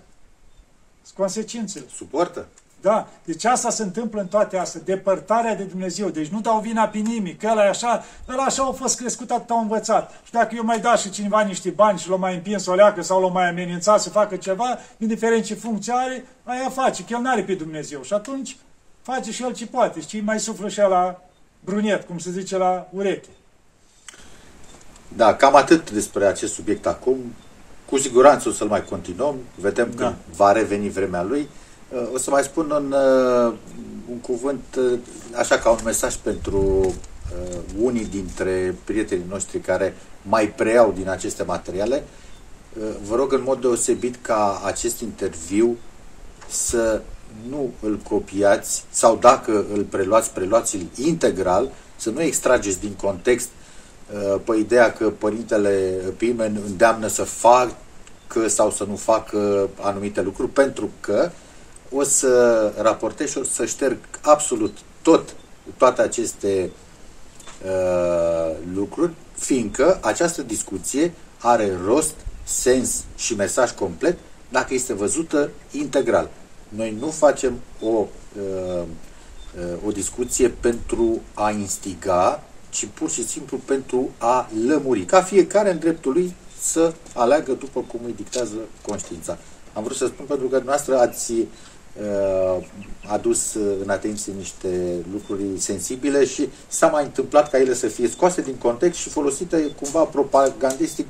sunt 1.03 1.17
consecințele. 1.17 1.85
Suportă. 1.95 2.49
Da, 2.83 3.09
deci 3.25 3.45
asta 3.45 3.71
se 3.71 3.83
întâmplă 3.83 4.21
în 4.21 4.27
toate 4.27 4.57
astea, 4.59 4.81
depărtarea 4.85 5.55
de 5.55 5.63
Dumnezeu. 5.63 6.09
Deci 6.09 6.27
nu 6.27 6.41
dau 6.41 6.61
vina 6.61 6.89
pe 6.89 6.99
nimic, 6.99 7.39
că 7.39 7.49
ăla 7.51 7.65
e 7.65 7.69
așa, 7.69 8.05
ăla 8.29 8.43
așa 8.43 8.63
a 8.63 8.73
fost 8.73 8.97
crescut, 8.97 9.31
atât 9.31 9.51
au 9.51 9.61
învățat. 9.61 10.21
Și 10.25 10.33
dacă 10.33 10.55
eu 10.55 10.65
mai 10.65 10.81
da 10.81 10.97
și 10.97 11.11
cineva 11.11 11.41
niște 11.41 11.71
bani 11.71 11.99
și 11.99 12.09
l-o 12.09 12.17
mai 12.17 12.35
împins 12.35 12.67
o 12.67 12.75
leacă 12.75 13.03
sau 13.03 13.21
l-o 13.21 13.29
mai 13.29 13.49
amenințat 13.49 14.01
să 14.01 14.11
facă 14.11 14.37
ceva, 14.37 14.79
indiferent 14.97 15.45
ce 15.45 15.55
funcție 15.55 15.93
are, 15.97 16.25
aia 16.45 16.69
face, 16.69 17.05
că 17.05 17.13
el 17.13 17.21
n-are 17.21 17.43
pe 17.43 17.55
Dumnezeu. 17.55 18.03
Și 18.03 18.13
atunci 18.13 18.57
face 19.03 19.33
și 19.33 19.43
el 19.43 19.55
ce 19.55 19.67
poate. 19.67 20.01
Și 20.01 20.21
mai 20.21 20.41
suflă 20.41 20.69
și 20.69 20.79
la 20.79 21.23
brunet, 21.61 22.07
cum 22.07 22.19
se 22.19 22.31
zice 22.31 22.57
la 22.57 22.89
ureche. 22.91 23.29
Da, 25.09 25.35
cam 25.35 25.55
atât 25.55 25.91
despre 25.91 26.25
acest 26.25 26.53
subiect 26.55 26.87
acum. 26.87 27.17
Cu 27.89 27.99
siguranță 27.99 28.49
o 28.49 28.53
să-l 28.53 28.69
mai 28.69 28.85
continuăm. 28.85 29.37
Vedem 29.55 29.91
da. 29.95 30.05
când 30.05 30.17
va 30.37 30.53
reveni 30.53 30.89
vremea 30.89 31.23
lui. 31.23 31.49
O 32.13 32.19
să 32.19 32.31
mai 32.31 32.43
spun 32.43 32.71
un, 32.71 32.93
uh, 32.93 33.53
un 34.11 34.17
cuvânt, 34.17 34.65
uh, 34.79 34.99
așa 35.37 35.59
ca 35.59 35.71
un 35.71 35.79
mesaj 35.85 36.15
pentru 36.15 36.59
uh, 36.59 37.59
unii 37.81 38.05
dintre 38.05 38.77
prietenii 38.85 39.27
noștri 39.29 39.59
care 39.59 39.95
mai 40.23 40.49
preiau 40.49 40.93
din 40.97 41.09
aceste 41.09 41.43
materiale. 41.43 42.05
Vă 43.09 43.17
rog 43.17 43.33
în 43.33 43.43
mod 43.45 43.61
deosebit 43.61 44.17
ca 44.23 44.63
acest 44.65 45.01
interviu 45.01 45.77
să 46.49 47.01
nu 47.49 47.71
îl 47.81 47.99
copiați 48.09 48.85
sau 48.91 49.17
dacă 49.17 49.65
îl 49.73 49.83
preluați, 49.83 50.33
preluați-l 50.33 50.87
integral, 50.95 51.71
să 51.97 52.11
nu 52.11 52.23
extrageți 52.23 52.81
din 52.81 52.93
context 52.93 53.49
pe 54.45 54.57
ideea 54.57 54.93
că 54.93 55.11
părintele 55.11 55.71
Pimen 56.17 56.61
îndeamnă 56.67 57.07
să 57.07 57.23
facă 57.23 58.49
sau 58.49 58.71
să 58.71 58.85
nu 58.85 58.97
facă 58.97 59.69
anumite 59.81 60.23
lucruri, 60.23 60.51
pentru 60.51 60.91
că 61.01 61.31
o 61.93 62.03
să 62.03 62.73
raportez 62.77 63.31
și 63.31 63.39
o 63.39 63.45
să 63.45 63.67
șterg 63.67 63.99
absolut 64.21 64.77
tot, 65.03 65.35
toate 65.77 66.03
aceste 66.03 66.71
uh, 67.65 68.57
lucruri, 68.75 69.13
fiindcă 69.37 69.99
această 70.03 70.43
discuție 70.43 71.13
are 71.39 71.79
rost, 71.85 72.15
sens 72.45 73.05
și 73.17 73.35
mesaj 73.35 73.71
complet 73.71 74.19
dacă 74.49 74.75
este 74.75 74.95
văzută 74.95 75.51
integral. 75.71 76.31
Noi 76.69 76.97
nu 77.01 77.07
facem 77.07 77.61
o, 77.81 77.89
uh, 77.89 78.83
uh, 78.83 79.63
o 79.87 79.91
discuție 79.91 80.49
pentru 80.49 81.21
a 81.35 81.51
instiga, 81.51 82.43
ci 82.71 82.89
pur 82.95 83.11
și 83.11 83.27
simplu 83.27 83.57
pentru 83.57 84.11
a 84.19 84.49
lămuri, 84.67 85.05
ca 85.05 85.23
fiecare 85.23 85.71
în 85.71 85.79
dreptul 85.79 86.13
lui 86.13 86.35
să 86.61 86.93
aleagă 87.15 87.53
după 87.53 87.81
cum 87.81 88.01
îi 88.05 88.15
dictează 88.17 88.55
conștiința. 88.87 89.39
Am 89.73 89.83
vrut 89.83 89.97
să 89.97 90.07
spun 90.07 90.25
pentru 90.27 90.47
că 90.47 90.63
noastră 90.65 90.99
ați 90.99 91.33
Uh, 91.33 91.49
adus 93.07 93.55
în 93.83 93.91
atenție 93.91 94.33
niște 94.33 94.97
lucruri 95.13 95.43
sensibile 95.59 96.25
și 96.25 96.49
s-a 96.69 96.87
mai 96.87 97.05
întâmplat 97.05 97.51
ca 97.51 97.59
ele 97.59 97.75
să 97.75 97.87
fie 97.87 98.09
scoase 98.09 98.43
din 98.43 98.55
context 98.55 99.01
și 99.01 99.09
folosite 99.09 99.71
cumva 99.81 100.05
propagandistic. 100.05 101.07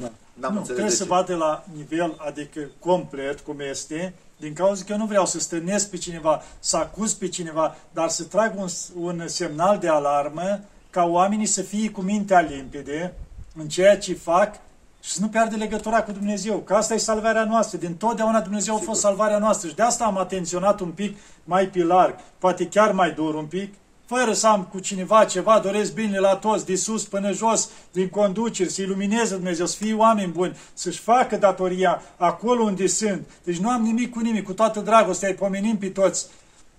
Da. 0.00 0.10
N-am 0.34 0.54
nu, 0.54 0.60
trebuie 0.60 0.90
să 0.90 1.04
vadă 1.04 1.34
la 1.34 1.64
nivel, 1.76 2.14
adică 2.18 2.60
complet, 2.78 3.40
cum 3.40 3.60
este, 3.70 4.14
din 4.36 4.52
cauza 4.52 4.84
că 4.84 4.92
eu 4.92 4.98
nu 4.98 5.06
vreau 5.06 5.26
să 5.26 5.38
stănesc 5.40 5.90
pe 5.90 5.96
cineva, 5.96 6.42
să 6.58 6.76
acuz 6.76 7.12
pe 7.12 7.28
cineva, 7.28 7.76
dar 7.92 8.08
să 8.08 8.24
trag 8.24 8.52
un, 8.56 8.66
un 8.94 9.22
semnal 9.26 9.78
de 9.78 9.88
alarmă 9.88 10.60
ca 10.90 11.04
oamenii 11.04 11.46
să 11.46 11.62
fie 11.62 11.90
cu 11.90 12.00
mintea 12.00 12.40
limpede 12.40 13.14
în 13.56 13.68
ceea 13.68 13.98
ce 13.98 14.14
fac 14.14 14.60
și 15.08 15.14
să 15.14 15.20
nu 15.20 15.28
pierde 15.28 15.56
legătura 15.56 16.02
cu 16.02 16.12
Dumnezeu, 16.12 16.58
că 16.58 16.74
asta 16.74 16.94
e 16.94 16.98
salvarea 16.98 17.44
noastră. 17.44 17.78
Din 17.78 17.94
totdeauna 17.94 18.40
Dumnezeu 18.40 18.74
Sigur. 18.74 18.88
a 18.88 18.90
fost 18.90 19.00
salvarea 19.00 19.38
noastră 19.38 19.68
și 19.68 19.74
de 19.74 19.82
asta 19.82 20.04
am 20.04 20.18
atenționat 20.18 20.80
un 20.80 20.90
pic 20.90 21.16
mai 21.44 21.66
pe 21.66 21.84
larg, 21.84 22.14
poate 22.38 22.68
chiar 22.68 22.92
mai 22.92 23.10
dur 23.10 23.34
un 23.34 23.44
pic, 23.44 23.74
fără 24.06 24.32
să 24.32 24.46
am 24.46 24.62
cu 24.64 24.78
cineva 24.78 25.24
ceva, 25.24 25.58
doresc 25.58 25.92
bine 25.92 26.18
la 26.18 26.36
toți, 26.36 26.66
de 26.66 26.76
sus 26.76 27.04
până 27.04 27.32
jos, 27.32 27.68
din 27.92 28.08
conduceri, 28.08 28.70
să 28.70 28.82
ilumineze 28.82 29.34
Dumnezeu, 29.34 29.66
să 29.66 29.76
fie 29.76 29.94
oameni 29.94 30.32
buni, 30.32 30.56
să-și 30.74 30.98
facă 30.98 31.36
datoria 31.36 32.02
acolo 32.16 32.62
unde 32.62 32.86
sunt. 32.86 33.30
Deci 33.44 33.58
nu 33.58 33.70
am 33.70 33.82
nimic 33.82 34.10
cu 34.10 34.20
nimic, 34.20 34.44
cu 34.44 34.52
toată 34.52 34.80
dragostea, 34.80 35.28
îi 35.28 35.34
pomenim 35.34 35.78
pe 35.78 35.88
toți. 35.88 36.26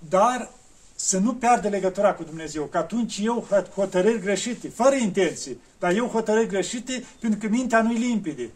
Dar 0.09 0.49
să 0.95 1.17
nu 1.17 1.33
piardă 1.33 1.67
legătura 1.67 2.13
cu 2.13 2.23
Dumnezeu, 2.23 2.63
că 2.63 2.77
atunci 2.77 3.19
eu 3.23 3.47
hotărâri 3.75 4.19
greșite, 4.19 4.69
fără 4.69 4.95
intenții, 4.95 5.57
dar 5.79 5.95
eu 5.95 6.07
hotărâri 6.07 6.47
greșite 6.47 7.03
pentru 7.19 7.39
că 7.39 7.47
mintea 7.47 7.81
nu-i 7.81 7.97
limpede. 7.97 8.49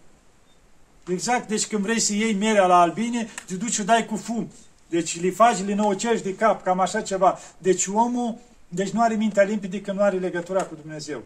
Exact, 1.07 1.47
deci 1.47 1.67
când 1.67 1.84
vrei 1.84 1.99
să 1.99 2.13
iei 2.13 2.34
merea 2.34 2.65
la 2.65 2.80
albine, 2.80 3.30
te 3.45 3.55
duci 3.55 3.71
și 3.71 3.84
dai 3.84 4.05
cu 4.05 4.15
fum. 4.15 4.51
Deci 4.89 5.19
li 5.19 5.30
faci, 5.30 5.63
li 5.63 5.74
năucești 5.74 6.24
de 6.24 6.36
cap, 6.36 6.63
cam 6.63 6.80
așa 6.80 7.01
ceva. 7.01 7.39
Deci 7.57 7.88
omul, 7.88 8.38
deci 8.67 8.89
nu 8.89 9.01
are 9.01 9.15
mintea 9.15 9.43
limpede 9.43 9.82
că 9.82 9.91
nu 9.91 10.01
are 10.01 10.17
legătura 10.17 10.63
cu 10.63 10.76
Dumnezeu. 10.82 11.24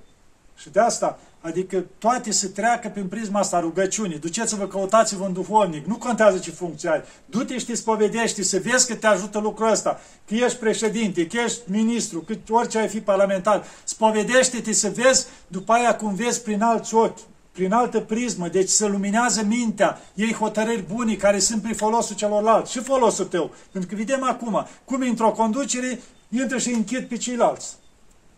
Și 0.57 0.69
de 0.69 0.79
asta, 0.79 1.19
adică 1.41 1.85
toate 1.97 2.31
se 2.31 2.47
treacă 2.47 2.89
prin 2.89 3.07
prisma 3.07 3.39
asta 3.39 3.59
rugăciunii. 3.59 4.19
Duceți-vă, 4.19 4.67
căutați-vă 4.67 5.23
un 5.23 5.33
duhovnic. 5.33 5.85
Nu 5.85 5.95
contează 5.95 6.37
ce 6.37 6.51
funcție 6.51 6.89
ai. 6.89 7.03
Du-te 7.25 7.57
și 7.57 7.65
te 7.65 7.75
spovedești, 7.75 8.43
să 8.43 8.59
vezi 8.63 8.87
că 8.87 8.95
te 8.95 9.07
ajută 9.07 9.39
lucrul 9.39 9.71
ăsta. 9.71 9.99
Că 10.27 10.33
ești 10.33 10.57
președinte, 10.57 11.27
că 11.27 11.37
ești 11.45 11.59
ministru, 11.65 12.19
că 12.19 12.35
orice 12.49 12.77
ai 12.77 12.87
fi 12.87 13.01
parlamentar. 13.01 13.65
Spovedește-te 13.83 14.73
să 14.73 14.89
vezi, 14.89 15.25
după 15.47 15.73
aia 15.73 15.95
cum 15.95 16.15
vezi 16.15 16.41
prin 16.41 16.61
alți 16.61 16.95
ochi 16.95 17.19
prin 17.57 17.71
altă 17.71 17.99
prismă, 17.99 18.47
deci 18.47 18.69
să 18.69 18.85
luminează 18.85 19.43
mintea, 19.43 20.01
ei 20.13 20.33
hotărâri 20.33 20.85
buni 20.93 21.15
care 21.15 21.39
sunt 21.39 21.61
prin 21.61 21.73
folosul 21.73 22.15
celorlalți 22.15 22.71
și 22.71 22.79
folosul 22.79 23.25
tău. 23.25 23.51
Pentru 23.71 23.89
că 23.89 23.95
vedem 23.95 24.23
acum, 24.23 24.67
cum 24.85 25.01
într-o 25.01 25.31
conducere, 25.31 25.99
intră 26.29 26.57
și 26.57 26.69
închid 26.69 27.07
pe 27.07 27.17
ceilalți. 27.17 27.75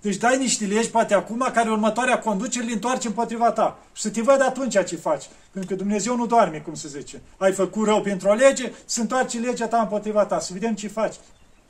Deci 0.02 0.18
dai 0.18 0.38
niște 0.38 0.66
legi, 0.66 0.90
poate 0.90 1.14
acum, 1.14 1.50
care 1.54 1.70
următoarea 1.70 2.20
conducere 2.20 2.66
le 2.66 2.72
întoarce 2.72 3.08
împotriva 3.08 3.52
ta. 3.52 3.80
Și 3.94 4.02
să 4.02 4.10
te 4.10 4.22
văd 4.22 4.42
atunci 4.42 4.86
ce 4.86 4.96
faci. 4.96 5.24
Pentru 5.52 5.70
că 5.70 5.76
Dumnezeu 5.76 6.16
nu 6.16 6.26
doarme, 6.26 6.58
cum 6.58 6.74
se 6.74 6.88
zice. 6.88 7.22
Ai 7.38 7.52
făcut 7.52 7.86
rău 7.86 8.02
pentru 8.02 8.30
o 8.30 8.34
lege, 8.34 8.72
să 8.86 9.02
întoarce 9.02 9.40
legea 9.40 9.68
ta 9.68 9.80
împotriva 9.80 10.26
ta. 10.26 10.40
Să 10.40 10.54
vedem 10.54 10.76
ce 10.76 10.88
faci. 10.88 11.16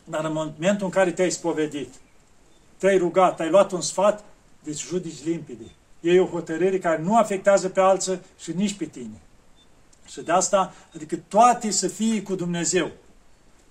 Dar 0.03 0.25
în 0.25 0.33
momentul 0.33 0.85
în 0.85 0.91
care 0.91 1.11
te-ai 1.11 1.29
spovedit, 1.29 1.93
te-ai 2.77 2.97
rugat, 2.97 3.39
ai 3.39 3.49
luat 3.49 3.71
un 3.71 3.81
sfat, 3.81 4.23
deci 4.63 4.85
judici 4.85 5.23
limpede. 5.23 5.65
E 5.99 6.19
o 6.19 6.25
hotărâre 6.25 6.79
care 6.79 7.01
nu 7.01 7.17
afectează 7.17 7.69
pe 7.69 7.79
alții 7.79 8.19
și 8.39 8.51
nici 8.51 8.73
pe 8.73 8.85
tine. 8.85 9.21
Și 10.05 10.21
de 10.21 10.31
asta, 10.31 10.73
adică 10.95 11.15
toate 11.27 11.71
să 11.71 11.87
fie 11.87 12.21
cu 12.21 12.35
Dumnezeu. 12.35 12.91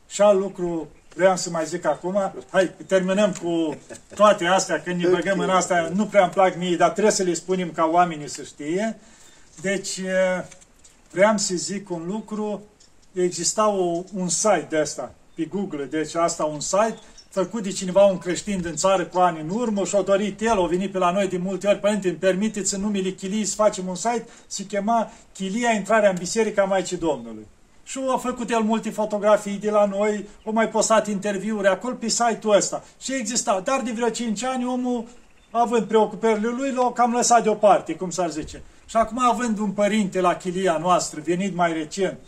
Și 0.08 0.22
alt 0.22 0.38
lucru 0.38 0.88
vreau 1.18 1.36
să 1.36 1.50
mai 1.50 1.66
zic 1.66 1.84
acum, 1.84 2.32
hai, 2.50 2.74
terminăm 2.86 3.32
cu 3.42 3.76
toate 4.14 4.44
astea, 4.44 4.82
când 4.82 5.02
ne 5.02 5.08
băgăm 5.08 5.38
în 5.38 5.50
asta, 5.50 5.90
nu 5.94 6.06
prea 6.06 6.22
îmi 6.22 6.32
plac 6.32 6.56
mie, 6.56 6.76
dar 6.76 6.90
trebuie 6.90 7.12
să 7.12 7.22
le 7.22 7.34
spunem 7.34 7.70
ca 7.70 7.88
oamenii 7.92 8.28
să 8.28 8.42
știe. 8.42 8.98
Deci, 9.60 10.00
vreau 11.10 11.36
să 11.36 11.54
zic 11.54 11.90
un 11.90 12.04
lucru, 12.06 12.62
exista 13.12 13.68
o, 13.68 14.02
un 14.14 14.28
site 14.28 14.66
de 14.68 14.78
asta, 14.78 15.14
pe 15.34 15.44
Google, 15.44 15.84
deci 15.84 16.14
asta 16.14 16.44
un 16.44 16.60
site, 16.60 16.98
făcut 17.30 17.62
de 17.62 17.70
cineva 17.70 18.04
un 18.04 18.18
creștin 18.18 18.60
din 18.60 18.76
țară 18.76 19.04
cu 19.04 19.18
ani 19.18 19.40
în 19.40 19.50
urmă 19.50 19.84
și-a 19.84 20.00
dorit 20.00 20.40
el, 20.40 20.60
a 20.60 20.66
venit 20.66 20.92
pe 20.92 20.98
la 20.98 21.10
noi 21.10 21.28
de 21.28 21.36
multe 21.36 21.66
ori, 21.66 21.78
părinte, 21.78 22.08
îmi 22.08 22.16
permiteți 22.16 22.74
în 22.74 22.80
numele 22.80 23.10
Chilii 23.10 23.44
să 23.44 23.54
facem 23.54 23.86
un 23.86 23.94
site, 23.94 24.26
se 24.46 24.64
chema 24.64 25.10
Chilia 25.34 25.70
Intrarea 25.70 26.10
în 26.10 26.16
Biserica 26.18 26.64
Maicii 26.64 26.96
Domnului. 26.96 27.46
Și 27.88 28.00
a 28.08 28.16
făcut 28.16 28.50
el 28.50 28.60
multe 28.60 28.90
fotografii 28.90 29.58
de 29.58 29.70
la 29.70 29.84
noi, 29.84 30.28
a 30.46 30.50
mai 30.50 30.68
postat 30.68 31.08
interviuri 31.08 31.68
acolo 31.68 31.94
pe 31.94 32.08
site-ul 32.08 32.54
ăsta. 32.54 32.84
Și 33.00 33.14
exista, 33.14 33.60
dar 33.64 33.80
de 33.80 33.90
vreo 33.90 34.08
5 34.08 34.44
ani 34.44 34.66
omul, 34.66 35.04
având 35.50 35.86
preocupările 35.86 36.48
lui, 36.48 36.72
l-a 36.72 36.92
cam 36.92 37.12
lăsat 37.12 37.42
deoparte, 37.42 37.94
cum 37.94 38.10
s-ar 38.10 38.30
zice. 38.30 38.62
Și 38.86 38.96
acum 38.96 39.18
având 39.18 39.58
un 39.58 39.70
părinte 39.70 40.20
la 40.20 40.34
chilia 40.34 40.78
noastră, 40.80 41.20
venit 41.24 41.54
mai 41.54 41.72
recent, 41.72 42.18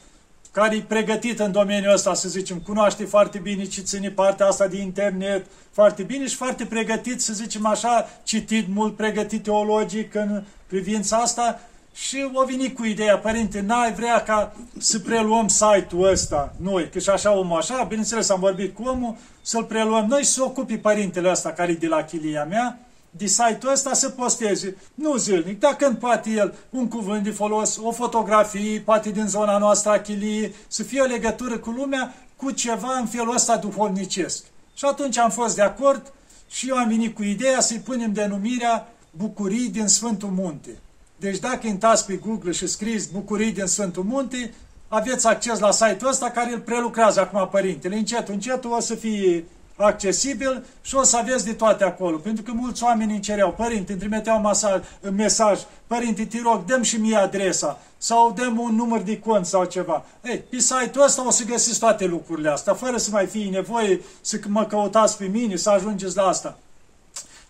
care 0.53 0.77
e 0.77 0.85
pregătit 0.89 1.39
în 1.39 1.53
domeniul 1.53 1.93
ăsta, 1.93 2.15
să 2.15 2.29
zicem, 2.29 2.59
cunoaște 2.59 3.05
foarte 3.05 3.39
bine 3.39 3.65
ce 3.65 3.81
ține 3.81 4.11
partea 4.11 4.47
asta 4.47 4.67
de 4.67 4.77
internet, 4.77 5.47
foarte 5.71 6.03
bine 6.03 6.27
și 6.27 6.35
foarte 6.35 6.65
pregătit, 6.65 7.21
să 7.21 7.33
zicem 7.33 7.67
așa, 7.67 8.09
citit 8.23 8.69
mult, 8.69 8.97
pregătit 8.97 9.43
teologic 9.43 10.15
în 10.15 10.43
privința 10.67 11.17
asta 11.17 11.61
și 11.95 12.31
o 12.33 12.45
venit 12.45 12.77
cu 12.77 12.85
ideea, 12.85 13.19
părinte, 13.19 13.61
n-ai 13.61 13.93
vrea 13.93 14.23
ca 14.23 14.57
să 14.79 14.99
preluăm 14.99 15.49
site-ul 15.49 16.11
ăsta 16.11 16.55
noi, 16.57 16.91
că 16.91 16.99
și 16.99 17.11
așa 17.11 17.37
omul 17.37 17.59
așa, 17.59 17.83
bineînțeles 17.83 18.29
am 18.29 18.41
vorbit 18.41 18.75
cu 18.75 18.83
omul, 18.83 19.17
să-l 19.43 19.65
preluăm 19.65 20.07
noi 20.07 20.23
și 20.23 20.29
să 20.29 20.43
ocupi 20.43 20.79
părintele 20.79 21.31
ăsta 21.31 21.53
care 21.53 21.73
e 21.73 21.75
de 21.75 21.87
la 21.87 22.03
chilia 22.03 22.45
mea, 22.45 22.79
de 23.11 23.27
site-ul 23.27 23.73
ăsta 23.73 23.93
să 23.93 24.09
posteze, 24.09 24.77
nu 24.95 25.17
zilnic, 25.17 25.59
dar 25.59 25.77
când 25.77 25.97
poate 25.97 26.31
el 26.31 26.55
un 26.71 26.89
cuvânt 26.89 27.23
de 27.23 27.31
folos, 27.31 27.79
o 27.83 27.93
fotografie, 27.93 28.81
poate 28.81 29.11
din 29.11 29.27
zona 29.27 29.59
noastră 29.59 29.91
a 29.91 30.01
chiliei, 30.01 30.55
să 30.69 30.83
fie 30.83 31.01
o 31.01 31.05
legătură 31.05 31.59
cu 31.59 31.71
lumea, 31.71 32.15
cu 32.37 32.51
ceva 32.51 32.99
în 33.01 33.07
felul 33.07 33.35
ăsta 33.35 33.57
duhovnicesc. 33.57 34.45
Și 34.75 34.85
atunci 34.85 35.19
am 35.19 35.31
fost 35.31 35.55
de 35.55 35.63
acord 35.63 36.13
și 36.51 36.69
eu 36.69 36.77
am 36.77 36.89
venit 36.89 37.15
cu 37.15 37.23
ideea 37.23 37.61
să-i 37.61 37.79
punem 37.79 38.13
denumirea 38.13 38.89
Bucurii 39.11 39.69
din 39.69 39.87
Sfântul 39.87 40.29
Munte. 40.29 40.79
Deci 41.21 41.39
dacă 41.39 41.67
intrați 41.67 42.07
pe 42.07 42.17
Google 42.17 42.53
și 42.53 42.67
scriți 42.67 43.13
Bucurii 43.13 43.53
din 43.53 43.67
Sfântul 43.67 44.03
Munte, 44.03 44.55
aveți 44.89 45.27
acces 45.27 45.59
la 45.59 45.71
site-ul 45.71 46.11
ăsta 46.11 46.31
care 46.31 46.53
îl 46.53 46.61
prelucrează 46.61 47.21
acum 47.21 47.49
părintele. 47.49 47.97
Încet, 47.97 48.29
încet 48.29 48.65
o 48.65 48.81
să 48.81 48.95
fie 48.95 49.45
accesibil 49.77 50.65
și 50.83 50.95
o 50.95 51.03
să 51.03 51.17
aveți 51.17 51.45
de 51.45 51.53
toate 51.53 51.85
acolo. 51.85 52.17
Pentru 52.17 52.43
că 52.43 52.53
mulți 52.53 52.83
oameni 52.83 53.13
îmi 53.13 53.21
cereau, 53.21 53.53
părinte, 53.53 53.93
îmi 53.93 54.01
trimiteau 54.01 54.41
masaj, 54.41 54.81
mesaj, 55.17 55.61
părinte, 55.87 56.25
te 56.25 56.41
rog, 56.43 56.65
dăm 56.65 56.83
și 56.83 56.97
mie 56.97 57.17
adresa 57.17 57.79
sau 57.99 58.33
dăm 58.33 58.59
un 58.59 58.75
număr 58.75 59.01
de 59.01 59.19
cont 59.19 59.47
sau 59.47 59.65
ceva. 59.65 60.05
Ei, 60.25 60.39
pe 60.39 60.59
site-ul 60.59 61.05
ăsta 61.05 61.27
o 61.27 61.31
să 61.31 61.45
găsiți 61.45 61.79
toate 61.79 62.05
lucrurile 62.05 62.49
astea, 62.49 62.75
fără 62.75 62.97
să 62.97 63.11
mai 63.13 63.27
fie 63.27 63.51
nevoie 63.51 64.01
să 64.21 64.39
mă 64.47 64.65
căutați 64.65 65.17
pe 65.17 65.25
mine, 65.25 65.57
să 65.57 65.71
ajungeți 65.71 66.17
la 66.17 66.23
asta. 66.23 66.59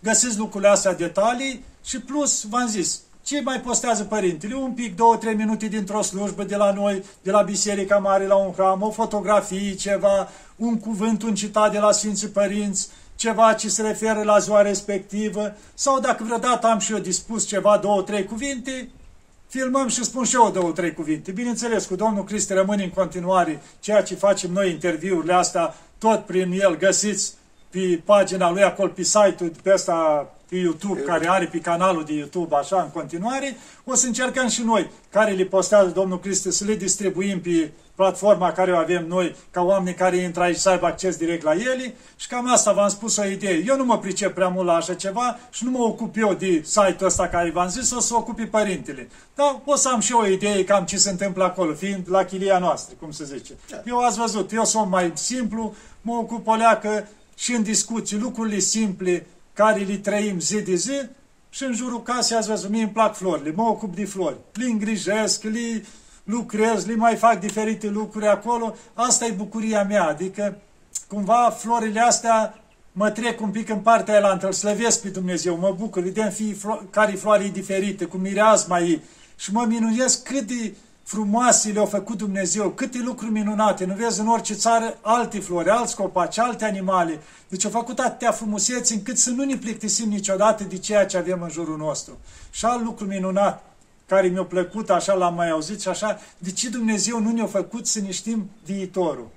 Găsiți 0.00 0.38
lucrurile 0.38 0.70
astea, 0.70 0.94
detalii 0.94 1.64
și 1.84 2.00
plus, 2.00 2.44
v-am 2.48 2.66
zis, 2.66 3.00
ce 3.22 3.40
mai 3.40 3.60
postează 3.60 4.04
părintele? 4.04 4.54
Un 4.54 4.72
pic, 4.72 4.96
două, 4.96 5.16
trei 5.16 5.34
minute 5.34 5.66
dintr-o 5.66 6.02
slujbă 6.02 6.42
de 6.44 6.56
la 6.56 6.72
noi, 6.72 7.04
de 7.22 7.30
la 7.30 7.42
Biserica 7.42 7.96
Mare 7.98 8.26
la 8.26 8.34
un 8.34 8.52
hram, 8.52 8.82
o 8.82 8.90
fotografie, 8.90 9.74
ceva, 9.74 10.28
un 10.56 10.78
cuvânt, 10.78 11.22
un 11.22 11.34
citat 11.34 11.72
de 11.72 11.78
la 11.78 11.92
Sfinții 11.92 12.28
Părinți, 12.28 12.88
ceva 13.16 13.52
ce 13.52 13.68
se 13.68 13.82
referă 13.82 14.22
la 14.22 14.38
ziua 14.38 14.62
respectivă, 14.62 15.56
sau 15.74 16.00
dacă 16.00 16.24
vreodată 16.24 16.66
am 16.66 16.78
și 16.78 16.92
eu 16.92 16.98
dispus 16.98 17.46
ceva, 17.46 17.78
două, 17.78 18.02
trei 18.02 18.24
cuvinte, 18.24 18.90
filmăm 19.48 19.88
și 19.88 20.04
spun 20.04 20.24
și 20.24 20.34
eu 20.34 20.50
două, 20.50 20.72
trei 20.72 20.94
cuvinte. 20.94 21.30
Bineînțeles, 21.30 21.86
cu 21.86 21.96
domnul 21.96 22.24
Cristi 22.24 22.52
rămâne 22.52 22.82
în 22.82 22.90
continuare 22.90 23.62
ceea 23.80 24.02
ce 24.02 24.14
facem 24.14 24.52
noi, 24.52 24.70
interviurile 24.70 25.32
astea, 25.32 25.74
tot 25.98 26.24
prin 26.24 26.52
el 26.52 26.76
găsiți 26.76 27.32
pe 27.70 28.00
pagina 28.04 28.50
lui, 28.50 28.62
acolo 28.62 28.88
pe 28.88 29.02
site-ul 29.02 29.52
pe 29.62 29.72
ăsta 29.74 30.28
pe 30.48 30.56
YouTube, 30.56 31.00
care 31.00 31.28
are 31.28 31.46
pe 31.46 31.58
canalul 31.58 32.04
de 32.04 32.12
YouTube 32.12 32.56
așa 32.56 32.82
în 32.82 32.90
continuare, 32.90 33.56
o 33.84 33.94
să 33.94 34.06
încercăm 34.06 34.48
și 34.48 34.62
noi, 34.62 34.90
care 35.10 35.32
le 35.32 35.44
postează 35.44 35.88
Domnul 35.88 36.20
Cristi, 36.20 36.50
să 36.50 36.64
le 36.64 36.74
distribuim 36.74 37.40
pe 37.40 37.72
platforma 37.94 38.52
care 38.52 38.72
o 38.72 38.76
avem 38.76 39.06
noi, 39.06 39.36
ca 39.50 39.62
oameni 39.62 39.96
care 39.96 40.16
intră 40.16 40.42
aici 40.42 40.56
să 40.56 40.68
aibă 40.68 40.86
acces 40.86 41.16
direct 41.16 41.42
la 41.42 41.52
ele 41.52 41.94
și 42.16 42.26
cam 42.26 42.52
asta 42.52 42.72
v-am 42.72 42.88
spus 42.88 43.16
o 43.16 43.24
idee. 43.24 43.64
Eu 43.66 43.76
nu 43.76 43.84
mă 43.84 43.98
pricep 43.98 44.34
prea 44.34 44.48
mult 44.48 44.66
la 44.66 44.74
așa 44.74 44.94
ceva 44.94 45.38
și 45.50 45.64
nu 45.64 45.70
mă 45.70 45.78
ocup 45.78 46.16
eu 46.16 46.34
de 46.34 46.62
site-ul 46.64 47.06
ăsta 47.06 47.28
care 47.28 47.50
v-am 47.50 47.68
zis, 47.68 47.90
o 47.90 48.00
să 48.00 48.14
ocupi 48.16 48.46
părintele. 48.46 49.08
Dar 49.34 49.60
o 49.64 49.74
să 49.74 49.88
am 49.88 50.00
și 50.00 50.12
o 50.12 50.26
idee 50.26 50.64
cam 50.64 50.84
ce 50.84 50.96
se 50.96 51.10
întâmplă 51.10 51.44
acolo, 51.44 51.74
fiind 51.74 52.04
la 52.08 52.24
chilia 52.24 52.58
noastră, 52.58 52.94
cum 53.00 53.10
se 53.10 53.24
zice. 53.24 53.52
Da. 53.70 53.82
Eu 53.86 53.98
ați 53.98 54.18
văzut, 54.18 54.52
eu 54.52 54.64
sunt 54.64 54.90
mai 54.90 55.12
simplu, 55.14 55.74
mă 56.00 56.12
ocup 56.12 56.46
o 56.46 56.54
leacă 56.54 57.08
și 57.40 57.54
în 57.54 57.62
discuții, 57.62 58.18
lucrurile 58.18 58.58
simple, 58.58 59.26
care 59.52 59.80
le 59.80 59.96
trăim 59.96 60.40
zi 60.40 60.62
de 60.62 60.74
zi 60.74 61.08
și 61.50 61.64
în 61.64 61.74
jurul 61.74 62.02
casei 62.02 62.36
ați 62.36 62.48
văzut, 62.48 62.70
mie 62.70 62.82
îmi 62.82 62.90
plac 62.90 63.16
florile, 63.16 63.52
mă 63.56 63.62
ocup 63.62 63.94
de 63.94 64.04
flori, 64.04 64.36
le 64.52 64.64
îngrijesc, 64.64 65.42
le 65.42 65.84
lucrez, 66.24 66.86
le 66.86 66.94
mai 66.94 67.16
fac 67.16 67.40
diferite 67.40 67.88
lucruri 67.88 68.26
acolo, 68.26 68.76
asta 68.94 69.26
e 69.26 69.30
bucuria 69.30 69.84
mea, 69.84 70.04
adică 70.06 70.58
cumva 71.08 71.56
florile 71.58 72.00
astea 72.00 72.62
mă 72.92 73.10
trec 73.10 73.40
un 73.40 73.50
pic 73.50 73.68
în 73.68 73.78
partea 73.78 74.14
aia 74.14 74.38
îl 74.42 74.52
slăvesc 74.52 75.02
pe 75.02 75.08
Dumnezeu, 75.08 75.56
mă 75.56 75.74
bucur, 75.78 76.02
vedem 76.02 76.32
care 76.90 77.12
floare 77.12 77.48
diferite, 77.52 78.04
cu 78.04 78.16
mireasma 78.16 78.80
ei 78.80 79.02
și 79.36 79.52
mă 79.52 79.64
minunesc 79.68 80.22
cât 80.22 80.46
de 80.46 80.74
frumoase 81.10 81.72
le-a 81.72 81.84
făcut 81.84 82.18
Dumnezeu, 82.18 82.70
câte 82.70 82.98
lucruri 82.98 83.32
minunate, 83.32 83.84
nu 83.84 83.94
vezi 83.94 84.20
în 84.20 84.28
orice 84.28 84.54
țară 84.54 84.98
alte 85.00 85.40
flori, 85.40 85.68
alți 85.68 85.96
copaci, 85.96 86.38
alte 86.38 86.64
animale. 86.64 87.20
Deci 87.48 87.64
a 87.64 87.68
făcut 87.68 87.98
atâtea 87.98 88.32
frumuseți 88.32 88.92
încât 88.92 89.18
să 89.18 89.30
nu 89.30 89.44
ne 89.44 89.56
plictisim 89.56 90.08
niciodată 90.08 90.64
de 90.64 90.78
ceea 90.78 91.06
ce 91.06 91.16
avem 91.16 91.42
în 91.42 91.48
jurul 91.50 91.76
nostru. 91.76 92.18
Și 92.50 92.64
alt 92.64 92.84
lucru 92.84 93.04
minunat, 93.04 93.64
care 94.06 94.28
mi-a 94.28 94.44
plăcut, 94.44 94.90
așa 94.90 95.12
l-am 95.12 95.34
mai 95.34 95.50
auzit 95.50 95.80
și 95.80 95.88
așa, 95.88 96.20
de 96.38 96.50
ce 96.50 96.68
Dumnezeu 96.68 97.20
nu 97.20 97.30
ne-a 97.30 97.46
făcut 97.46 97.86
să 97.86 98.00
ne 98.00 98.10
știm 98.10 98.50
viitorul? 98.64 99.28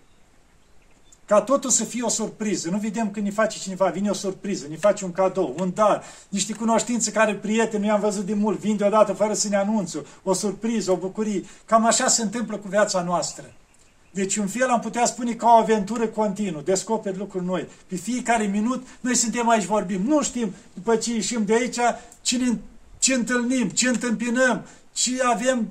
Ca 1.33 1.41
totul 1.41 1.69
să 1.69 1.83
fie 1.83 2.03
o 2.03 2.09
surpriză. 2.09 2.69
Nu 2.69 2.77
vedem 2.77 3.11
când 3.11 3.25
ne 3.25 3.31
face 3.31 3.59
cineva, 3.59 3.85
vine 3.85 4.09
o 4.09 4.13
surpriză, 4.13 4.65
ne 4.69 4.75
face 4.75 5.05
un 5.05 5.11
cadou, 5.11 5.55
un 5.59 5.71
dar, 5.73 6.03
niște 6.29 6.53
cunoștințe 6.53 7.11
care 7.11 7.35
prieteni 7.35 7.81
nu 7.81 7.87
i-am 7.89 7.99
văzut 7.99 8.25
de 8.25 8.33
mult, 8.33 8.59
vin 8.59 8.77
deodată 8.77 9.13
fără 9.13 9.33
să 9.33 9.47
ne 9.47 9.55
anunțe, 9.55 10.05
o 10.23 10.33
surpriză, 10.33 10.91
o 10.91 10.95
bucurie. 10.95 11.43
Cam 11.65 11.85
așa 11.85 12.07
se 12.07 12.21
întâmplă 12.21 12.57
cu 12.57 12.67
viața 12.67 13.01
noastră. 13.03 13.53
Deci, 14.11 14.35
un 14.35 14.47
fel 14.47 14.69
am 14.69 14.79
putea 14.79 15.05
spune 15.05 15.33
ca 15.33 15.47
o 15.47 15.59
aventură 15.59 16.07
continuă, 16.07 16.61
descoperi 16.61 17.17
lucruri 17.17 17.45
noi. 17.45 17.67
Pe 17.87 17.95
fiecare 17.95 18.43
minut, 18.43 18.87
noi 18.99 19.15
suntem 19.15 19.49
aici, 19.49 19.65
vorbim. 19.65 20.01
Nu 20.01 20.23
știm, 20.23 20.53
după 20.73 20.95
ce 20.95 21.13
ieșim 21.13 21.45
de 21.45 21.53
aici, 21.53 21.79
cine, 22.21 22.59
ce 22.97 23.13
întâlnim, 23.13 23.69
ce 23.69 23.89
întâmpinăm, 23.89 24.65
ce 24.91 25.11
avem 25.23 25.67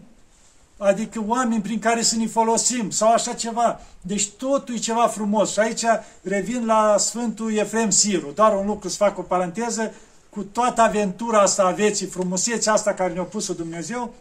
adică 0.83 1.25
oameni 1.27 1.63
prin 1.63 1.79
care 1.79 2.03
să 2.03 2.17
ne 2.17 2.27
folosim 2.27 2.91
sau 2.91 3.13
așa 3.13 3.33
ceva. 3.33 3.81
Deci 4.01 4.29
totul 4.29 4.75
e 4.75 4.79
ceva 4.79 5.07
frumos. 5.07 5.53
Și 5.53 5.59
aici 5.59 5.85
revin 6.23 6.67
la 6.67 6.97
Sfântul 6.99 7.55
Efrem 7.55 7.91
Siru. 7.91 8.31
Doar 8.35 8.57
un 8.57 8.67
lucru 8.67 8.89
să 8.89 8.97
fac 8.97 9.19
o 9.19 9.23
paranteză. 9.23 9.93
Cu 10.31 10.43
toată 10.43 10.81
aventura 10.81 11.39
asta 11.39 11.63
a 11.63 11.71
vieții, 11.71 12.07
frumusețea 12.07 12.73
asta 12.73 12.95
care 12.95 13.13
ne-a 13.13 13.23
pus 13.23 13.53
Dumnezeu, 13.53 14.15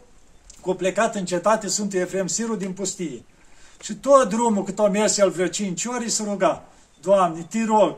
cu 0.60 0.74
plecat 0.74 1.14
în 1.14 1.24
cetate 1.24 1.68
Sfântul 1.68 1.98
Efrem 1.98 2.26
Siru 2.26 2.56
din 2.56 2.72
pustie. 2.72 3.22
Și 3.80 3.94
tot 3.94 4.28
drumul 4.28 4.64
cât 4.64 4.78
o 4.78 4.88
mers 4.88 5.18
el 5.18 5.30
vreo 5.30 5.46
cinci 5.46 5.84
ori 5.84 6.10
se 6.10 6.22
ruga, 6.22 6.62
Doamne, 7.00 7.46
te 7.50 7.64
rog, 7.64 7.96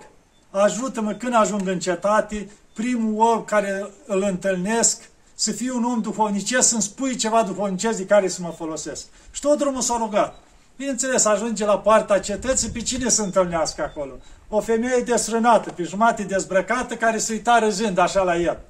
ajută-mă 0.50 1.12
când 1.12 1.34
ajung 1.34 1.68
în 1.68 1.78
cetate, 1.78 2.50
primul 2.74 3.26
om 3.26 3.44
care 3.44 3.90
îl 4.06 4.22
întâlnesc, 4.22 5.10
să 5.44 5.52
fiu 5.52 5.76
un 5.76 5.84
om 5.84 6.00
duhovnicesc, 6.00 6.68
să-mi 6.68 6.82
spui 6.82 7.16
ceva 7.16 7.42
duhovnicesc 7.42 7.98
de 7.98 8.06
care 8.06 8.28
să 8.28 8.42
mă 8.42 8.54
folosesc. 8.56 9.04
Și 9.30 9.40
tot 9.40 9.58
drumul 9.58 9.80
s-a 9.80 9.96
rugat. 9.98 10.34
Bineînțeles, 10.76 11.24
ajunge 11.24 11.64
la 11.64 11.78
partea 11.78 12.20
cetății, 12.20 12.70
pe 12.70 12.80
cine 12.80 13.08
să 13.08 13.22
întâlnească 13.22 13.82
acolo? 13.82 14.12
O 14.48 14.60
femeie 14.60 15.02
desfrânată, 15.02 15.70
pe 15.70 15.82
jumate 15.82 16.22
dezbrăcată, 16.22 16.94
care 16.94 17.18
se 17.18 17.32
uita 17.32 17.58
râzând 17.58 17.98
așa 17.98 18.22
la 18.22 18.36
el. 18.36 18.60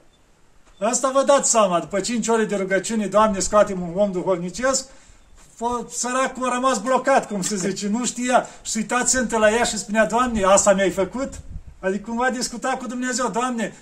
Asta 0.80 1.10
vă 1.10 1.22
dați 1.26 1.50
seama, 1.50 1.80
după 1.80 2.00
cinci 2.00 2.28
ore 2.28 2.44
de 2.44 2.56
rugăciune, 2.56 3.06
Doamne, 3.06 3.38
scoatem 3.38 3.80
un 3.80 3.92
om 4.00 4.12
duhovnicesc, 4.12 4.86
săracul 5.88 6.48
a 6.48 6.54
rămas 6.54 6.78
blocat, 6.78 7.28
cum 7.28 7.42
se 7.42 7.56
zice, 7.56 7.88
nu 7.88 8.04
știa. 8.04 8.46
Și 8.62 8.76
uitați 8.76 9.30
la 9.30 9.50
ea 9.50 9.64
și 9.64 9.78
spunea, 9.78 10.06
Doamne, 10.06 10.42
asta 10.42 10.72
mi-ai 10.72 10.90
făcut? 10.90 11.32
Adică 11.80 12.08
cumva 12.08 12.30
discuta 12.30 12.76
cu 12.78 12.86
Dumnezeu, 12.86 13.28
Doamne, 13.28 13.74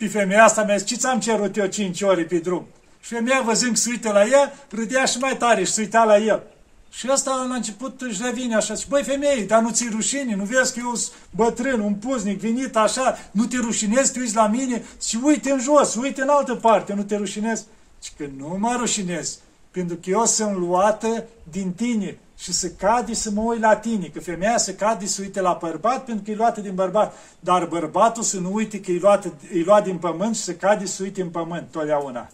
pe 0.00 0.08
femeia 0.08 0.44
asta 0.44 0.64
mi-a 0.64 0.76
zis, 0.76 0.86
ce 0.86 0.96
ți-am 0.96 1.20
cerut 1.20 1.56
eu 1.56 1.66
cinci 1.66 2.00
ore 2.02 2.22
pe 2.22 2.38
drum? 2.38 2.66
Și 3.00 3.14
femeia 3.14 3.40
văzând 3.40 3.72
că 3.72 3.76
se 3.76 3.90
uită 3.90 4.12
la 4.12 4.24
ea, 4.26 4.52
râdea 4.70 5.04
și 5.04 5.18
mai 5.18 5.36
tare 5.36 5.64
și 5.64 5.72
se 5.72 5.80
uita 5.80 6.04
la 6.04 6.16
el. 6.18 6.42
Și 6.90 7.06
asta 7.06 7.46
la 7.48 7.54
început 7.54 8.00
își 8.00 8.20
revine 8.22 8.54
așa, 8.54 8.74
și 8.74 8.88
băi 8.88 9.02
femeie, 9.02 9.44
dar 9.44 9.62
nu 9.62 9.70
ți 9.70 9.88
rușine, 9.90 10.34
nu 10.34 10.44
vezi 10.44 10.72
că 10.72 10.80
eu 10.84 10.94
sunt 10.94 11.16
bătrân, 11.30 11.80
un 11.80 11.94
puznic, 11.94 12.40
venit 12.40 12.76
așa, 12.76 13.18
nu 13.30 13.46
te 13.46 13.56
rușinezi, 13.56 14.12
te 14.12 14.20
uiți 14.20 14.34
la 14.34 14.46
mine 14.46 14.82
și 15.06 15.18
uite 15.22 15.50
în 15.50 15.60
jos, 15.60 15.94
uite 15.94 16.22
în 16.22 16.28
altă 16.28 16.54
parte, 16.54 16.94
nu 16.94 17.02
te 17.02 17.16
rușinezi? 17.16 17.64
Și 18.02 18.10
că 18.16 18.24
nu 18.36 18.56
mă 18.58 18.76
rușinez, 18.78 19.38
pentru 19.70 19.96
că 19.96 20.10
eu 20.10 20.24
sunt 20.24 20.56
luată 20.56 21.24
din 21.50 21.72
tine 21.72 22.18
și 22.40 22.52
să 22.52 22.68
cade 22.68 23.14
să 23.14 23.30
mă 23.30 23.40
uit 23.40 23.60
la 23.60 23.76
tine, 23.76 24.06
că 24.06 24.20
femeia 24.20 24.58
să 24.58 24.74
cade 24.74 25.06
să 25.06 25.20
uite 25.22 25.40
la 25.40 25.58
bărbat 25.60 26.04
pentru 26.04 26.24
că 26.24 26.30
e 26.30 26.34
luată 26.34 26.60
din 26.60 26.74
bărbat, 26.74 27.14
dar 27.40 27.66
bărbatul 27.66 28.22
să 28.22 28.38
nu 28.38 28.52
uite 28.52 28.80
că 28.80 28.90
e 28.90 28.98
luat, 28.98 29.24
e 29.24 29.62
luat 29.64 29.84
din 29.84 29.98
pământ 29.98 30.36
și 30.36 30.42
să 30.42 30.54
cade 30.54 30.86
să 30.86 31.02
uite 31.02 31.22
în 31.22 31.30
pământ 31.30 31.68
totdeauna. 31.70 32.30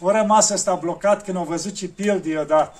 O 0.00 0.10
rămas 0.10 0.50
ăsta 0.50 0.74
blocat 0.74 1.24
când 1.24 1.36
au 1.36 1.44
văzut 1.44 1.72
ce 1.72 1.88
pilde 1.88 2.38
odată. 2.38 2.78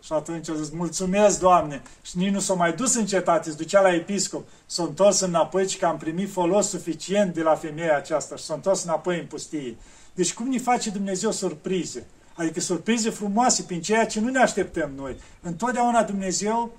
Și 0.00 0.12
atunci 0.12 0.48
a 0.48 0.54
zis, 0.54 0.70
mulțumesc, 0.70 1.40
Doamne! 1.40 1.82
Și 2.02 2.18
nici 2.18 2.32
nu 2.32 2.40
s-a 2.40 2.54
mai 2.54 2.72
dus 2.72 2.94
în 2.94 3.06
cetate, 3.06 3.50
se 3.50 3.56
ducea 3.56 3.80
la 3.80 3.94
episcop. 3.94 4.46
S-a 4.66 4.82
întors 4.82 5.20
înapoi 5.20 5.68
și 5.68 5.78
că 5.78 5.86
am 5.86 5.96
primit 5.96 6.32
folos 6.32 6.68
suficient 6.68 7.34
de 7.34 7.42
la 7.42 7.54
femeia 7.54 7.96
aceasta 7.96 8.36
și 8.36 8.44
s-a 8.44 8.54
întors 8.54 8.84
înapoi 8.84 9.18
în 9.18 9.26
pustie. 9.26 9.76
Deci 10.14 10.34
cum 10.34 10.48
ne 10.48 10.58
face 10.58 10.90
Dumnezeu 10.90 11.30
surprize? 11.30 12.06
Adică 12.34 12.60
surprize 12.60 13.10
frumoase 13.10 13.62
prin 13.62 13.82
ceea 13.82 14.06
ce 14.06 14.20
nu 14.20 14.28
ne 14.28 14.38
așteptăm 14.38 14.90
noi. 14.96 15.16
Întotdeauna 15.40 16.02
Dumnezeu, 16.02 16.70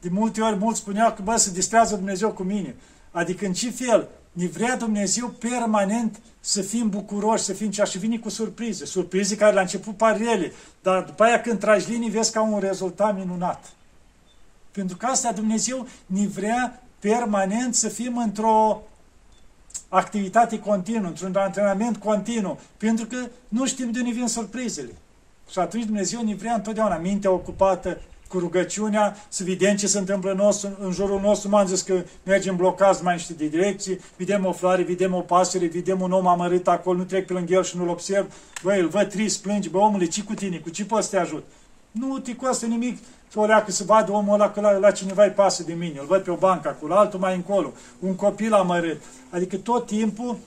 de 0.00 0.08
multe 0.12 0.40
ori 0.40 0.56
mulți 0.56 0.78
spuneau 0.78 1.12
că 1.12 1.22
bă, 1.22 1.36
se 1.36 1.50
distrează 1.50 1.94
Dumnezeu 1.94 2.32
cu 2.32 2.42
mine. 2.42 2.74
Adică 3.10 3.46
în 3.46 3.52
ce 3.52 3.70
fel? 3.70 4.08
Ne 4.32 4.46
vrea 4.46 4.76
Dumnezeu 4.76 5.28
permanent 5.28 6.20
să 6.40 6.62
fim 6.62 6.88
bucuroși, 6.88 7.44
să 7.44 7.52
fim 7.52 7.70
cea 7.70 7.84
și 7.84 7.98
vine 7.98 8.18
cu 8.18 8.28
surprize. 8.28 8.84
Surprize 8.84 9.36
care 9.36 9.54
la 9.54 9.60
început 9.60 9.96
par 9.96 10.16
rele, 10.16 10.52
dar 10.82 11.02
după 11.02 11.22
aia 11.22 11.40
când 11.40 11.58
tragi 11.58 11.90
linii 11.90 12.10
vezi 12.10 12.32
ca 12.32 12.42
un 12.42 12.58
rezultat 12.58 13.16
minunat. 13.16 13.72
Pentru 14.70 14.96
că 14.96 15.06
asta 15.06 15.32
Dumnezeu 15.32 15.86
ne 16.06 16.26
vrea 16.26 16.82
permanent 16.98 17.74
să 17.74 17.88
fim 17.88 18.16
într-o 18.16 18.82
activitate 19.88 20.58
continuă, 20.58 21.08
într-un 21.08 21.36
antrenament 21.36 21.96
continuu, 21.96 22.58
pentru 22.76 23.06
că 23.06 23.16
nu 23.48 23.66
știm 23.66 23.90
de 23.90 23.98
unde 23.98 24.10
vin 24.10 24.26
surprizele. 24.26 24.92
Și 25.50 25.58
atunci 25.58 25.84
Dumnezeu 25.84 26.22
ne 26.22 26.34
vrea 26.34 26.54
întotdeauna 26.54 26.96
mintea 26.96 27.30
ocupată 27.30 28.00
cu 28.28 28.38
rugăciunea, 28.38 29.16
să 29.28 29.44
vedem 29.44 29.76
ce 29.76 29.86
se 29.86 29.98
întâmplă 29.98 30.30
în, 30.30 30.36
nostru, 30.36 30.76
în 30.80 30.92
jurul 30.92 31.20
nostru. 31.20 31.48
M-am 31.48 31.66
zis 31.66 31.82
că 31.82 32.02
mergem 32.22 32.56
blocați 32.56 33.02
mai 33.02 33.14
niște 33.14 33.32
de 33.32 33.46
direcții, 33.46 34.00
vedem 34.16 34.44
o 34.44 34.52
floare, 34.52 34.82
vedem 34.82 35.14
o 35.14 35.20
pasăre, 35.20 35.66
vedem 35.66 36.00
un 36.00 36.12
om 36.12 36.26
amărât 36.26 36.68
acolo, 36.68 36.98
nu 36.98 37.04
trec 37.04 37.26
pe 37.26 37.32
lângă 37.32 37.54
el 37.54 37.64
și 37.64 37.76
nu-l 37.76 37.88
observ. 37.88 38.34
Băi, 38.62 38.80
îl 38.80 38.88
văd 38.88 39.08
trist, 39.08 39.42
plânge, 39.42 39.68
bă, 39.68 39.78
omule, 39.78 40.06
ce 40.06 40.22
cu 40.22 40.34
tine, 40.34 40.56
cu 40.56 40.70
ce 40.70 40.84
poți 40.84 41.08
să 41.08 41.16
te 41.16 41.22
ajut? 41.22 41.44
Nu 41.90 42.18
te 42.18 42.36
costă 42.36 42.66
nimic 42.66 42.98
să 43.32 43.38
o 43.38 43.44
leacă 43.44 43.70
să 43.70 43.84
vadă 43.84 44.12
omul 44.12 44.34
ăla 44.34 44.50
că 44.50 44.60
la, 44.60 44.70
la 44.70 44.90
cineva 44.90 45.24
îi 45.24 45.30
pasă 45.30 45.62
de 45.62 45.72
mine, 45.72 45.98
îl 45.98 46.06
văd 46.06 46.22
pe 46.22 46.30
o 46.30 46.36
bancă 46.36 46.68
acolo, 46.68 46.94
altul 46.94 47.18
mai 47.18 47.34
încolo, 47.34 47.72
un 47.98 48.14
copil 48.14 48.52
amărât. 48.52 49.02
Adică 49.30 49.56
tot 49.56 49.86
timpul 49.86 50.38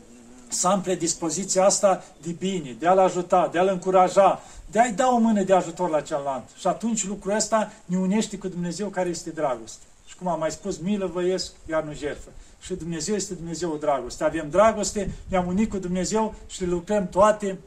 să 0.47 0.67
am 0.67 0.81
predispoziția 0.81 1.65
asta 1.65 2.03
de 2.21 2.31
bine, 2.39 2.75
de 2.79 2.87
a-l 2.87 2.99
ajuta, 2.99 3.49
de 3.51 3.59
a-l 3.59 3.67
încuraja, 3.67 4.41
de 4.71 4.79
a-i 4.79 4.91
da 4.91 5.07
o 5.07 5.17
mână 5.17 5.43
de 5.43 5.53
ajutor 5.53 5.89
la 5.89 6.01
celălalt. 6.01 6.43
Și 6.59 6.67
atunci 6.67 7.07
lucrul 7.07 7.35
ăsta 7.35 7.71
ne 7.85 7.97
unește 7.97 8.37
cu 8.37 8.47
Dumnezeu 8.47 8.87
care 8.87 9.09
este 9.09 9.29
dragoste. 9.29 9.83
Și 10.05 10.15
cum 10.15 10.27
am 10.27 10.39
mai 10.39 10.51
spus, 10.51 10.77
milă 10.77 11.05
văiesc, 11.05 11.51
iar 11.69 11.83
nu 11.83 11.93
jertfă. 11.93 12.29
Și 12.61 12.73
Dumnezeu 12.73 13.15
este 13.15 13.33
Dumnezeu 13.33 13.77
dragoste. 13.79 14.23
Avem 14.23 14.49
dragoste, 14.49 15.11
ne-am 15.27 15.47
unit 15.47 15.69
cu 15.69 15.77
Dumnezeu 15.77 16.35
și 16.47 16.61
le 16.61 16.67
lucrăm 16.67 17.07
toate 17.09 17.57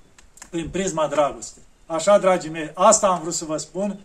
prin 0.51 0.69
prisma 0.69 1.07
dragoste. 1.07 1.59
Așa, 1.87 2.19
dragii 2.19 2.51
mei, 2.51 2.71
asta 2.75 3.07
am 3.07 3.21
vrut 3.21 3.35
să 3.35 3.45
vă 3.45 3.57
spun, 3.57 3.99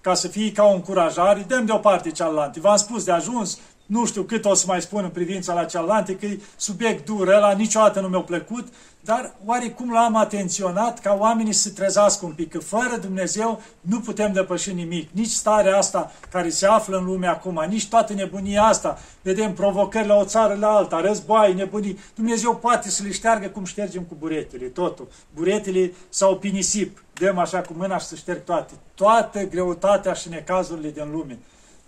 ca 0.00 0.14
să 0.14 0.28
fie 0.28 0.52
ca 0.52 0.64
o 0.64 0.74
încurajare, 0.74 1.44
dăm 1.48 1.64
deoparte 1.64 2.10
cealaltă. 2.10 2.60
V-am 2.60 2.76
spus 2.76 3.04
de 3.04 3.12
ajuns, 3.12 3.58
nu 3.86 4.06
știu 4.06 4.22
cât 4.22 4.44
o 4.44 4.54
să 4.54 4.64
mai 4.66 4.80
spun 4.80 5.04
în 5.04 5.10
privința 5.10 5.54
la 5.54 5.64
cealaltă, 5.64 6.12
că 6.12 6.26
e 6.26 6.40
subiect 6.56 7.04
dur, 7.04 7.28
ăla 7.28 7.52
niciodată 7.52 8.00
nu 8.00 8.08
mi-a 8.08 8.20
plăcut, 8.20 8.68
dar 9.04 9.34
oarecum 9.44 9.92
l-am 9.92 10.16
atenționat 10.16 10.98
ca 10.98 11.16
oamenii 11.18 11.52
să 11.52 11.70
trezească 11.70 12.26
un 12.26 12.32
pic, 12.32 12.50
că 12.50 12.58
fără 12.58 12.96
Dumnezeu 13.00 13.62
nu 13.80 14.00
putem 14.00 14.32
depăși 14.32 14.72
nimic. 14.72 15.08
Nici 15.12 15.30
starea 15.30 15.76
asta 15.76 16.12
care 16.30 16.48
se 16.48 16.66
află 16.66 16.96
în 16.96 17.04
lume 17.04 17.26
acum, 17.26 17.64
nici 17.68 17.88
toată 17.88 18.12
nebunia 18.12 18.62
asta. 18.62 18.98
Vedem 19.22 19.52
provocări 19.52 20.06
la 20.06 20.16
o 20.16 20.24
țară 20.24 20.56
la 20.60 20.68
alta, 20.68 21.00
război, 21.00 21.54
nebunii. 21.54 21.98
Dumnezeu 22.14 22.56
poate 22.56 22.90
să 22.90 23.02
le 23.02 23.10
șteargă 23.10 23.48
cum 23.48 23.64
ștergem 23.64 24.02
cu 24.02 24.16
buretele, 24.18 24.66
totul. 24.66 25.08
Buretele 25.34 25.92
sau 26.08 26.36
pinisip. 26.36 27.02
Dăm 27.20 27.38
așa 27.38 27.60
cu 27.60 27.72
mâna 27.72 27.98
și 27.98 28.06
să 28.06 28.14
șterg 28.14 28.44
toate. 28.44 28.74
Toată 28.94 29.42
greutatea 29.42 30.12
și 30.12 30.28
necazurile 30.28 30.90
din 30.90 31.10
lume. 31.10 31.38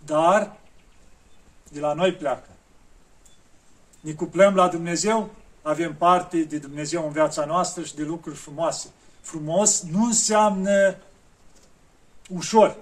Dar 0.04 0.56
de 1.68 1.80
la 1.80 1.92
noi 1.92 2.12
pleacă. 2.12 2.48
Ne 4.00 4.12
cuplăm 4.12 4.54
la 4.54 4.68
Dumnezeu, 4.68 5.30
avem 5.62 5.94
parte 5.94 6.42
de 6.42 6.58
Dumnezeu 6.58 7.06
în 7.06 7.12
viața 7.12 7.44
noastră 7.44 7.82
și 7.82 7.94
de 7.94 8.02
lucruri 8.02 8.36
frumoase. 8.36 8.88
Frumos 9.20 9.82
nu 9.82 10.04
înseamnă 10.04 10.96
ușor. 12.28 12.76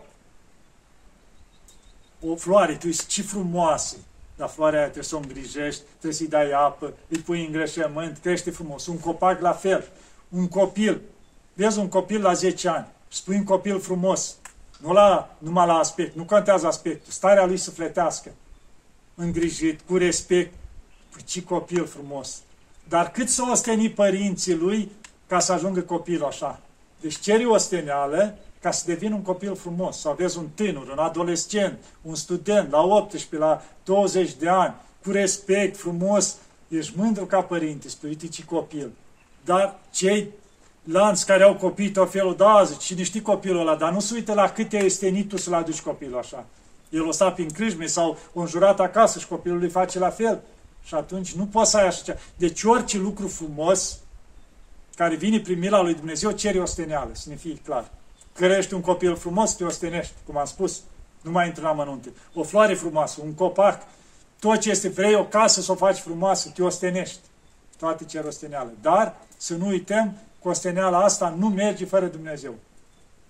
O 2.27 2.37
floare, 2.37 2.77
tu 2.77 2.89
ești 2.89 3.07
ce 3.07 3.23
frumoasă, 3.23 3.97
dar 4.37 4.49
floarea 4.49 4.79
aia 4.79 4.89
trebuie 4.89 5.09
să 5.09 5.17
o 5.17 5.19
îngrijești, 5.19 5.83
trebuie 5.91 6.13
să-i 6.13 6.29
dai 6.29 6.51
apă, 6.51 6.93
îi 7.09 7.19
pui 7.19 7.47
îngrășământ, 7.47 8.19
crește 8.19 8.51
frumos. 8.51 8.87
Un 8.87 8.99
copac 8.99 9.41
la 9.41 9.53
fel, 9.53 9.89
un 10.29 10.49
copil. 10.49 11.01
Vezi 11.61 11.79
un 11.79 11.89
copil 11.89 12.23
la 12.23 12.33
10 12.33 12.69
ani, 12.69 12.87
spui 13.09 13.37
un 13.37 13.45
copil 13.45 13.81
frumos, 13.81 14.37
nu 14.79 14.93
la, 14.93 15.37
numai 15.39 15.67
la 15.67 15.75
aspect, 15.75 16.17
nu 16.17 16.25
contează 16.25 16.67
aspectul, 16.67 17.13
starea 17.13 17.47
lui 17.47 17.57
sufletească 17.57 18.31
îngrijit, 19.15 19.81
cu 19.81 19.97
respect. 19.97 20.55
Păi 21.13 21.23
ce 21.25 21.43
copil 21.43 21.87
frumos! 21.87 22.43
Dar 22.89 23.11
cât 23.11 23.29
să 23.29 23.43
osteni 23.51 23.91
părinții 23.91 24.55
lui 24.55 24.91
ca 25.27 25.39
să 25.39 25.53
ajungă 25.53 25.81
copilul 25.81 26.27
așa? 26.27 26.61
Deci 27.01 27.19
ceri 27.19 27.47
o 27.47 27.57
steneală 27.57 28.39
ca 28.61 28.71
să 28.71 28.83
devină 28.87 29.15
un 29.15 29.23
copil 29.23 29.57
frumos. 29.57 30.01
Să 30.01 30.09
aveți 30.09 30.39
un 30.39 30.49
tânăr, 30.55 30.89
un 30.89 30.99
adolescent, 30.99 31.79
un 32.03 32.15
student 32.15 32.71
la 32.71 32.83
18, 32.83 33.37
la 33.37 33.63
20 33.85 34.35
de 34.35 34.49
ani, 34.49 34.75
cu 35.03 35.11
respect, 35.11 35.77
frumos, 35.77 36.37
ești 36.69 36.93
mândru 36.97 37.27
ca 37.27 37.43
părinte, 37.43 37.89
spui, 37.89 38.09
uite 38.09 38.29
ce 38.29 38.45
copil. 38.45 38.91
Dar 39.45 39.79
cei 39.91 40.29
lanți 40.83 41.27
care 41.27 41.43
au 41.43 41.55
copii 41.55 41.91
tot 41.91 42.11
felul, 42.11 42.37
da, 42.37 42.65
zici, 42.65 42.83
cine 42.83 43.03
știi 43.03 43.23
copilul 43.23 43.61
ăla, 43.61 43.77
dar 43.77 43.93
nu 43.93 44.01
se 44.01 44.15
uită 44.15 44.35
la 44.35 44.51
câte 44.51 44.85
este 44.85 45.09
nitul 45.09 45.39
să-l 45.39 45.55
aduci 45.55 45.81
copilul 45.81 46.19
așa. 46.19 46.47
El 46.91 47.07
o 47.07 47.13
sta 47.13 47.31
prin 47.31 47.49
crâșme 47.49 47.87
sau 47.87 48.19
o 48.33 48.41
înjurat 48.41 48.81
acasă 48.81 49.19
și 49.19 49.27
copilul 49.27 49.63
îi 49.63 49.69
face 49.69 49.99
la 49.99 50.11
fel. 50.11 50.41
Și 50.85 50.95
atunci 50.95 51.33
nu 51.33 51.47
poți 51.47 51.71
să 51.71 51.77
ai 51.77 51.87
așa 51.87 52.03
ceva. 52.03 52.19
Deci 52.37 52.63
orice 52.63 52.99
lucru 52.99 53.29
frumos 53.29 53.99
care 54.95 55.15
vine 55.15 55.41
prin 55.41 55.59
mila 55.59 55.83
lui 55.83 55.95
Dumnezeu 55.95 56.31
cere 56.31 56.59
osteneală, 56.59 57.11
să 57.13 57.29
ne 57.29 57.35
fie 57.35 57.55
clar. 57.65 57.91
Cărești 58.33 58.75
un 58.75 58.81
copil 58.81 59.17
frumos, 59.17 59.55
te 59.55 59.65
ostenești, 59.65 60.13
cum 60.27 60.37
am 60.37 60.45
spus. 60.45 60.81
Nu 61.23 61.31
mai 61.31 61.47
intru 61.47 61.63
la 61.63 61.73
mănunte. 61.73 62.13
O 62.35 62.43
floare 62.43 62.75
frumoasă, 62.75 63.21
un 63.25 63.35
copac, 63.35 63.83
tot 64.39 64.59
ce 64.59 64.71
este 64.71 64.89
vrei, 64.89 65.15
o 65.15 65.25
casă 65.25 65.61
să 65.61 65.73
o 65.73 65.75
faci 65.75 65.99
frumoasă, 65.99 66.51
te 66.55 66.63
ostenești. 66.63 67.19
Toate 67.79 68.05
cer 68.05 68.25
osteneală. 68.25 68.73
Dar 68.81 69.17
să 69.37 69.55
nu 69.55 69.67
uităm 69.67 70.17
că 70.43 70.49
osteneala 70.49 70.99
asta 70.99 71.35
nu 71.39 71.49
merge 71.49 71.85
fără 71.85 72.07
Dumnezeu. 72.07 72.55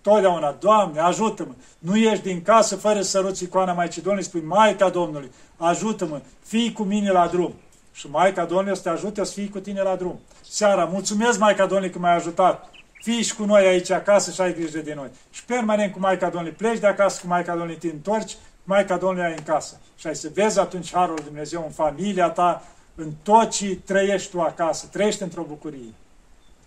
Totdeauna, 0.02 0.56
Doamne, 0.60 1.00
ajută-mă! 1.00 1.52
Nu 1.78 1.96
ieși 1.96 2.22
din 2.22 2.42
casă 2.42 2.76
fără 2.76 3.00
să 3.00 3.08
săruți 3.10 3.42
icoana 3.42 3.72
Maicii 3.72 4.02
Domnului, 4.02 4.26
spui, 4.26 4.40
Maica 4.40 4.88
Domnului, 4.88 5.30
ajută-mă, 5.56 6.20
fii 6.44 6.72
cu 6.72 6.82
mine 6.82 7.10
la 7.10 7.26
drum. 7.26 7.54
Și 7.92 8.10
Maica 8.10 8.44
Domnului 8.44 8.76
să 8.76 8.82
te 8.82 8.88
ajute 8.88 9.24
să 9.24 9.32
fii 9.32 9.48
cu 9.48 9.58
tine 9.58 9.82
la 9.82 9.96
drum. 9.96 10.20
Seara, 10.48 10.84
mulțumesc 10.84 11.38
Maica 11.38 11.66
Domnului 11.66 11.90
că 11.90 11.98
m-ai 11.98 12.14
ajutat. 12.14 12.70
Fii 12.92 13.22
și 13.22 13.34
cu 13.34 13.44
noi 13.44 13.66
aici 13.66 13.90
acasă 13.90 14.30
și 14.30 14.40
ai 14.40 14.54
grijă 14.54 14.78
de 14.78 14.94
noi. 14.94 15.08
Și 15.30 15.44
permanent 15.44 15.92
cu 15.92 15.98
Maica 15.98 16.28
Domnului 16.28 16.56
pleci 16.56 16.78
de 16.78 16.86
acasă, 16.86 17.20
cu 17.20 17.26
Maica 17.26 17.50
Domnului 17.50 17.76
te 17.76 17.86
întorci, 17.86 18.36
Maica 18.64 18.96
Domnului 18.96 19.24
ai 19.24 19.34
în 19.36 19.44
casă. 19.44 19.80
Și 19.96 20.06
ai 20.06 20.16
să 20.16 20.30
vezi 20.34 20.58
atunci 20.58 20.92
Harul 20.92 21.14
lui 21.14 21.24
Dumnezeu 21.24 21.62
în 21.64 21.70
familia 21.70 22.30
ta, 22.30 22.62
în 22.94 23.10
tot 23.22 23.50
ce 23.50 23.78
trăiești 23.84 24.30
tu 24.30 24.40
acasă. 24.40 24.86
Trăiești 24.90 25.22
într-o 25.22 25.42
bucurie. 25.42 25.94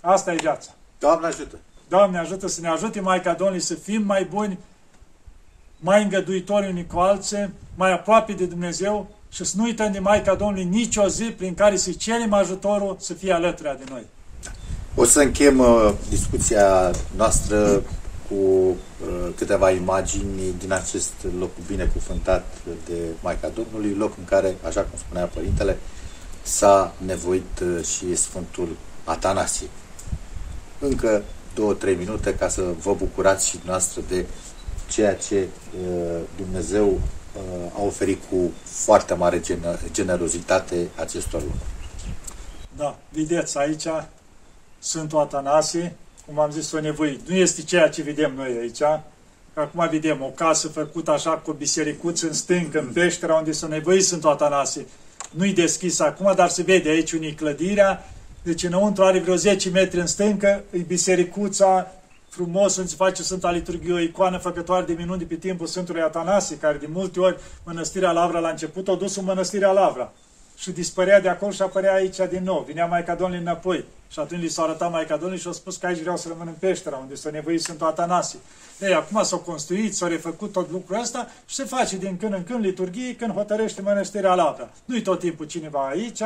Asta 0.05 0.33
e 0.33 0.35
viața. 0.35 0.71
Doamne 0.99 1.27
ajută! 1.27 1.57
Doamne 1.87 2.17
ajută 2.17 2.47
să 2.47 2.61
ne 2.61 2.67
ajute 2.67 2.99
Maica 2.99 3.33
Domnului 3.33 3.61
să 3.61 3.73
fim 3.73 4.03
mai 4.05 4.25
buni, 4.25 4.59
mai 5.79 6.03
îngăduitori 6.03 6.69
unii 6.69 6.85
cu 6.85 6.99
alții, 6.99 7.49
mai 7.75 7.93
aproape 7.93 8.33
de 8.33 8.45
Dumnezeu 8.45 9.07
și 9.29 9.45
să 9.45 9.53
nu 9.57 9.63
uităm 9.63 9.91
de 9.91 9.99
Maica 9.99 10.35
Domnului 10.35 10.63
nicio 10.63 11.07
zi 11.07 11.23
prin 11.23 11.53
care 11.53 11.77
să 11.77 11.91
cerem 11.91 12.33
ajutorul 12.33 12.95
să 12.99 13.13
fie 13.13 13.33
alături 13.33 13.77
de 13.77 13.83
noi. 13.89 14.05
O 14.95 15.03
să 15.03 15.19
închem 15.19 15.59
uh, 15.59 15.93
discuția 16.09 16.91
noastră 17.15 17.81
cu 18.27 18.35
uh, 18.35 18.75
câteva 19.35 19.71
imagini 19.71 20.53
din 20.59 20.71
acest 20.71 21.13
loc 21.39 21.49
binecuvântat 21.67 22.45
de 22.85 22.97
Maica 23.21 23.47
Domnului, 23.47 23.95
loc 23.97 24.13
în 24.17 24.25
care, 24.25 24.55
așa 24.67 24.81
cum 24.81 24.99
spunea 24.99 25.25
Părintele, 25.25 25.77
s-a 26.41 26.93
nevoit 27.05 27.59
uh, 27.61 27.85
și 27.85 28.15
Sfântul 28.15 28.75
Atanasie. 29.03 29.67
Încă 30.85 31.23
două-trei 31.55 31.95
minute 31.95 32.35
ca 32.35 32.47
să 32.47 32.61
vă 32.81 32.93
bucurați 32.93 33.49
și 33.49 33.59
noastră 33.65 34.01
de 34.07 34.25
ceea 34.89 35.15
ce 35.15 35.35
uh, 35.37 36.19
Dumnezeu 36.37 36.87
uh, 36.87 37.77
a 37.77 37.81
oferit 37.81 38.21
cu 38.29 38.51
foarte 38.63 39.13
mare 39.13 39.41
generozitate 39.91 40.87
acestor 40.95 41.41
lucruri. 41.41 41.69
Da, 42.77 42.97
vedeți 43.09 43.57
aici 43.57 43.87
Sfântul 44.79 45.19
Atanasie, 45.19 45.95
cum 46.25 46.39
am 46.39 46.51
zis, 46.51 46.71
o 46.71 46.79
nevoie. 46.79 47.19
Nu 47.27 47.35
este 47.35 47.61
ceea 47.61 47.89
ce 47.89 48.01
vedem 48.01 48.33
noi 48.35 48.57
aici. 48.59 48.81
Acum 49.53 49.87
vedem 49.89 50.21
o 50.21 50.31
casă 50.35 50.67
făcută 50.67 51.11
așa 51.11 51.29
cu 51.31 51.49
o 51.49 51.53
bisericuță 51.53 52.27
în 52.27 52.33
stâncă, 52.33 52.79
în 52.79 52.91
peștera 52.93 53.35
unde 53.35 53.51
sunt 53.51 53.71
nevoi 53.71 54.01
sunt 54.01 54.25
Atanase. 54.25 54.87
Nu-i 55.29 55.53
deschis 55.53 55.99
acum, 55.99 56.33
dar 56.35 56.49
se 56.49 56.61
vede 56.61 56.89
aici 56.89 57.11
unii 57.11 57.33
clădirea. 57.33 58.09
Deci 58.43 58.63
înăuntru 58.63 59.03
are 59.03 59.19
vreo 59.19 59.35
10 59.35 59.69
metri 59.69 59.99
în 59.99 60.07
stâncă, 60.07 60.63
e 60.71 60.77
bisericuța, 60.77 61.91
frumos 62.29 62.77
unde 62.77 62.89
se 62.89 62.95
face 62.95 63.23
Sfânta 63.23 63.51
Liturghie, 63.51 63.93
o 63.93 63.99
icoană 63.99 64.37
făcătoare 64.37 64.85
de 64.85 64.93
minuni 64.93 65.19
de 65.19 65.25
pe 65.25 65.35
timpul 65.35 65.67
Sfântului 65.67 66.01
Atanasie, 66.01 66.57
care 66.57 66.77
de 66.77 66.87
multe 66.91 67.19
ori 67.19 67.39
mănăstirea 67.63 68.11
Lavra 68.11 68.39
la 68.39 68.49
început 68.49 68.87
o 68.87 68.95
dus 68.95 69.15
în 69.15 69.23
mănăstirea 69.23 69.71
Lavra 69.71 70.11
și 70.57 70.71
dispărea 70.71 71.21
de 71.21 71.29
acolo 71.29 71.51
și 71.51 71.61
apărea 71.61 71.93
aici 71.93 72.17
din 72.29 72.43
nou. 72.43 72.63
Vinea 72.67 72.85
Maica 72.85 73.15
Domnului 73.15 73.41
înapoi. 73.41 73.85
Și 74.11 74.19
atunci 74.19 74.41
li 74.41 74.47
s-a 74.47 74.63
arătat 74.63 74.91
Maica 74.91 75.13
Domnului 75.13 75.39
și 75.39 75.47
a 75.47 75.51
spus 75.51 75.77
că 75.77 75.85
aici 75.85 75.99
vreau 75.99 76.17
să 76.17 76.27
rămân 76.27 76.47
în 76.47 76.53
peștera, 76.59 76.97
unde 76.97 77.15
s-a 77.15 77.29
nevoit 77.29 77.61
Sfântul 77.61 77.87
Atanasie. 77.87 78.39
Ei, 78.79 78.93
acum 78.93 79.23
s-au 79.23 79.39
construit, 79.39 79.95
s-au 79.95 80.09
refăcut 80.09 80.51
tot 80.51 80.71
lucrul 80.71 80.99
ăsta 80.99 81.27
și 81.45 81.55
se 81.55 81.63
face 81.63 81.97
din 81.97 82.17
când 82.17 82.33
în 82.33 82.43
când 82.43 82.63
liturghie 82.63 83.15
când 83.15 83.33
hotărăște 83.33 83.81
mănăstirea 83.81 84.33
Lavra. 84.33 84.69
Nu-i 84.85 85.01
tot 85.01 85.19
timpul 85.19 85.45
cineva 85.45 85.87
aici, 85.87 86.21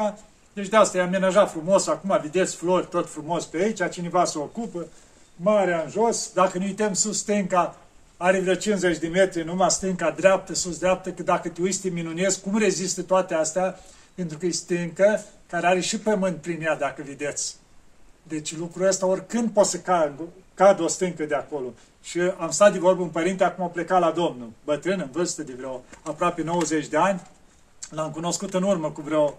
deci 0.57 0.69
de 0.69 0.75
asta 0.75 0.97
e 0.97 1.01
amenajat 1.01 1.51
frumos, 1.51 1.87
acum 1.87 2.19
vedeți 2.21 2.55
flori 2.55 2.87
tot 2.87 3.09
frumos 3.09 3.45
pe 3.45 3.57
aici, 3.57 3.89
cineva 3.91 4.25
se 4.25 4.37
ocupă, 4.37 4.87
marea 5.35 5.81
în 5.81 5.89
jos, 5.89 6.31
dacă 6.33 6.57
ne 6.57 6.65
uităm 6.65 6.93
sus 6.93 7.17
stânca, 7.17 7.75
are 8.17 8.39
vreo 8.39 8.53
50 8.53 8.97
de 8.97 9.07
metri, 9.07 9.43
numai 9.43 9.71
stânca 9.71 10.11
dreaptă, 10.11 10.53
sus 10.53 10.77
dreaptă, 10.77 11.11
că 11.11 11.23
dacă 11.23 11.49
te 11.49 11.61
uiți, 11.61 11.81
te 11.81 11.89
minunezi, 11.89 12.41
cum 12.41 12.57
rezistă 12.57 13.01
toate 13.01 13.33
astea, 13.33 13.79
pentru 14.15 14.37
că 14.37 14.45
e 14.45 14.51
stâncă 14.51 15.23
care 15.47 15.67
are 15.67 15.79
și 15.79 15.99
pământ 15.99 16.37
prin 16.41 16.61
ea, 16.61 16.75
dacă 16.75 17.03
vedeți. 17.05 17.55
Deci 18.23 18.57
lucrul 18.57 18.87
ăsta, 18.87 19.05
oricând 19.05 19.49
poate 19.49 19.69
să 19.69 19.77
cadă, 19.77 20.21
cadă 20.53 20.83
o 20.83 20.87
stâncă 20.87 21.23
de 21.23 21.35
acolo. 21.35 21.73
Și 22.03 22.19
am 22.39 22.51
stat 22.51 22.71
de 22.71 22.79
vorbă 22.79 23.01
un 23.01 23.09
părinte, 23.09 23.43
acum 23.43 23.63
a 23.63 23.67
plecat 23.67 23.99
la 23.99 24.11
Domnul, 24.11 24.49
bătrân, 24.63 24.99
în 24.99 25.09
vârstă 25.11 25.43
de 25.43 25.53
vreo 25.57 25.83
aproape 26.03 26.43
90 26.43 26.87
de 26.87 26.97
ani. 26.97 27.21
L-am 27.89 28.11
cunoscut 28.11 28.53
în 28.53 28.63
urmă 28.63 28.91
cu 28.91 29.01
vreo, 29.01 29.37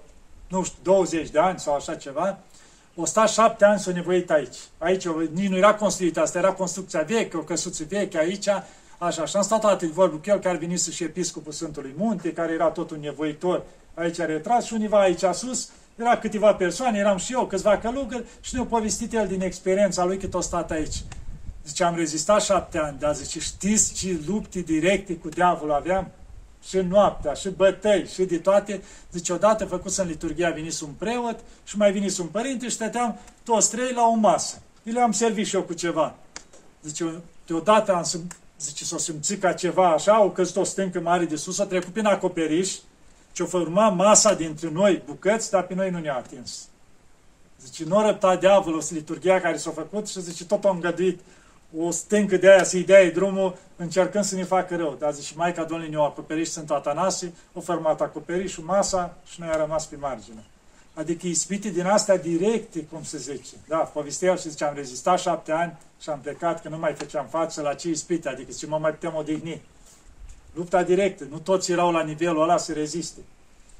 nu 0.49 0.65
știu, 0.65 0.79
20 0.83 1.31
de 1.31 1.39
ani 1.39 1.59
sau 1.59 1.75
așa 1.75 1.95
ceva. 1.95 2.39
O 2.95 3.05
sta 3.05 3.27
șapte 3.27 3.65
ani 3.65 3.81
s-a 3.81 3.93
nevoit 3.93 4.31
aici. 4.31 4.57
Aici 4.79 5.09
nici 5.33 5.49
nu 5.49 5.57
era 5.57 5.75
construită, 5.75 6.21
asta 6.21 6.39
era 6.39 6.53
construcția 6.53 7.03
veche, 7.03 7.37
o 7.37 7.41
căsuță 7.41 7.85
veche 7.89 8.19
aici, 8.19 8.49
așa. 8.99 9.25
Și 9.25 9.37
am 9.37 9.43
stat 9.43 9.65
atât 9.65 9.89
de 9.89 9.95
vorbă 9.95 10.17
cu 10.17 10.31
el, 10.31 10.39
care 10.39 10.57
venise 10.57 10.91
și 10.91 11.05
episcopul 11.05 11.53
Sfântului 11.53 11.95
Munte, 11.97 12.33
care 12.33 12.53
era 12.53 12.71
tot 12.71 12.91
un 12.91 13.01
nevoitor 13.01 13.63
aici 13.95 14.17
retras 14.17 14.65
și 14.65 14.75
univa 14.75 15.01
aici 15.01 15.25
sus, 15.33 15.69
era 15.97 16.19
câteva 16.19 16.55
persoane, 16.55 16.99
eram 16.99 17.17
și 17.17 17.33
eu, 17.33 17.47
câțiva 17.47 17.79
călugări 17.79 18.25
și 18.41 18.55
ne-au 18.55 18.67
povestit 18.67 19.13
el 19.13 19.27
din 19.27 19.41
experiența 19.41 20.05
lui 20.05 20.17
cât 20.17 20.35
o 20.35 20.41
stat 20.41 20.71
aici. 20.71 20.95
Zice, 21.67 21.85
am 21.85 21.97
rezistat 21.97 22.43
șapte 22.43 22.79
ani, 22.79 22.99
dar 22.99 23.15
zice, 23.15 23.41
știți 23.41 23.95
ce 23.95 24.21
lupte 24.27 24.61
directe 24.61 25.17
cu 25.17 25.29
diavolul 25.29 25.75
aveam? 25.75 26.11
Și 26.69 26.77
noaptea, 26.77 27.33
și 27.33 27.49
bătăi, 27.49 28.07
și 28.13 28.25
de 28.25 28.39
toate. 28.39 28.83
Zice, 29.13 29.33
odată 29.33 29.65
făcut 29.65 29.97
în 29.97 30.07
liturghia, 30.07 30.49
a 30.49 30.53
venit 30.53 30.81
un 30.81 30.91
preot 30.99 31.39
și 31.65 31.77
mai 31.77 31.93
venit 31.93 32.19
un 32.19 32.27
părinte 32.27 32.69
și 32.69 32.75
stăteam 32.75 33.19
toți 33.45 33.71
trei 33.71 33.93
la 33.93 34.07
o 34.07 34.15
masă. 34.15 34.63
îi 34.85 34.93
le-am 34.93 35.13
servit 35.13 35.47
și 35.47 35.55
eu 35.55 35.63
cu 35.63 35.73
ceva. 35.73 36.15
Zice, 36.83 37.23
deodată 37.47 37.95
am 37.95 38.05
zice, 38.61 38.85
s-o 38.85 38.99
simțit 38.99 39.41
ca 39.41 39.53
ceva 39.53 39.93
așa, 39.93 40.13
au 40.13 40.31
căzut 40.31 40.57
o 40.57 40.65
stâncă 40.65 41.01
mare 41.01 41.25
de 41.25 41.37
sus, 41.37 41.59
a 41.59 41.67
trecut 41.67 41.93
prin 41.93 42.07
acoperiș 42.07 42.77
ce-o 43.33 43.47
forma 43.47 43.89
masa 43.89 44.35
dintre 44.35 44.71
noi 44.71 45.03
bucăți, 45.07 45.51
dar 45.51 45.63
pe 45.63 45.75
noi 45.75 45.91
nu 45.91 45.99
ne-a 45.99 46.17
atins. 46.17 46.69
Zice, 47.61 47.85
nu 47.85 47.99
a 47.99 48.07
răptat 48.07 48.41
diavolul 48.41 48.83
liturgia 48.91 49.41
care 49.41 49.57
s-a 49.57 49.71
făcut 49.71 50.09
și 50.09 50.21
zice, 50.21 50.45
tot 50.45 50.65
a 50.65 50.71
îngăduit 50.71 51.21
o 51.77 51.91
stâncă 51.91 52.37
de 52.37 52.51
aia 52.51 52.65
să-i 52.65 52.85
dea 52.85 53.11
drumul 53.11 53.57
încercând 53.77 54.25
să 54.25 54.35
ne 54.35 54.45
facă 54.45 54.77
rău. 54.77 54.97
Dar 54.99 55.13
zice, 55.13 55.33
Maica 55.37 55.65
Domnului 55.65 55.93
ne-a 55.95 56.03
acoperit 56.03 56.47
Sfântul 56.47 56.75
Atanasie, 56.75 57.33
o 57.53 57.61
format 57.61 58.01
acoperișul, 58.01 58.65
masa 58.65 59.17
și 59.27 59.41
noi 59.41 59.49
a 59.49 59.57
rămas 59.57 59.87
pe 59.87 59.97
margine. 59.97 60.45
Adică 60.95 61.27
ispite 61.27 61.69
din 61.69 61.87
astea 61.87 62.17
directe, 62.17 62.81
cum 62.81 63.03
se 63.03 63.19
zice. 63.19 63.55
Da, 63.69 63.77
povestea 63.77 64.35
și 64.35 64.49
zice, 64.49 64.65
am 64.65 64.75
rezistat 64.75 65.19
șapte 65.19 65.53
ani 65.53 65.77
și 66.01 66.11
am 66.11 66.21
plecat 66.21 66.63
că 66.63 66.69
nu 66.69 66.79
mai 66.79 66.95
făceam 66.95 67.27
față 67.27 67.63
la 67.63 67.75
ce 67.75 67.89
ispite, 67.89 68.29
adică 68.29 68.53
ce 68.59 68.67
mă 68.67 68.79
mai 68.79 68.91
putem 68.91 69.15
odihni. 69.15 69.63
Lupta 70.55 70.83
directă. 70.83 71.25
Nu 71.31 71.39
toți 71.39 71.73
erau 71.73 71.93
la 71.93 72.03
nivelul 72.03 72.43
ăla 72.43 72.57
să 72.57 72.73
reziste. 72.73 73.21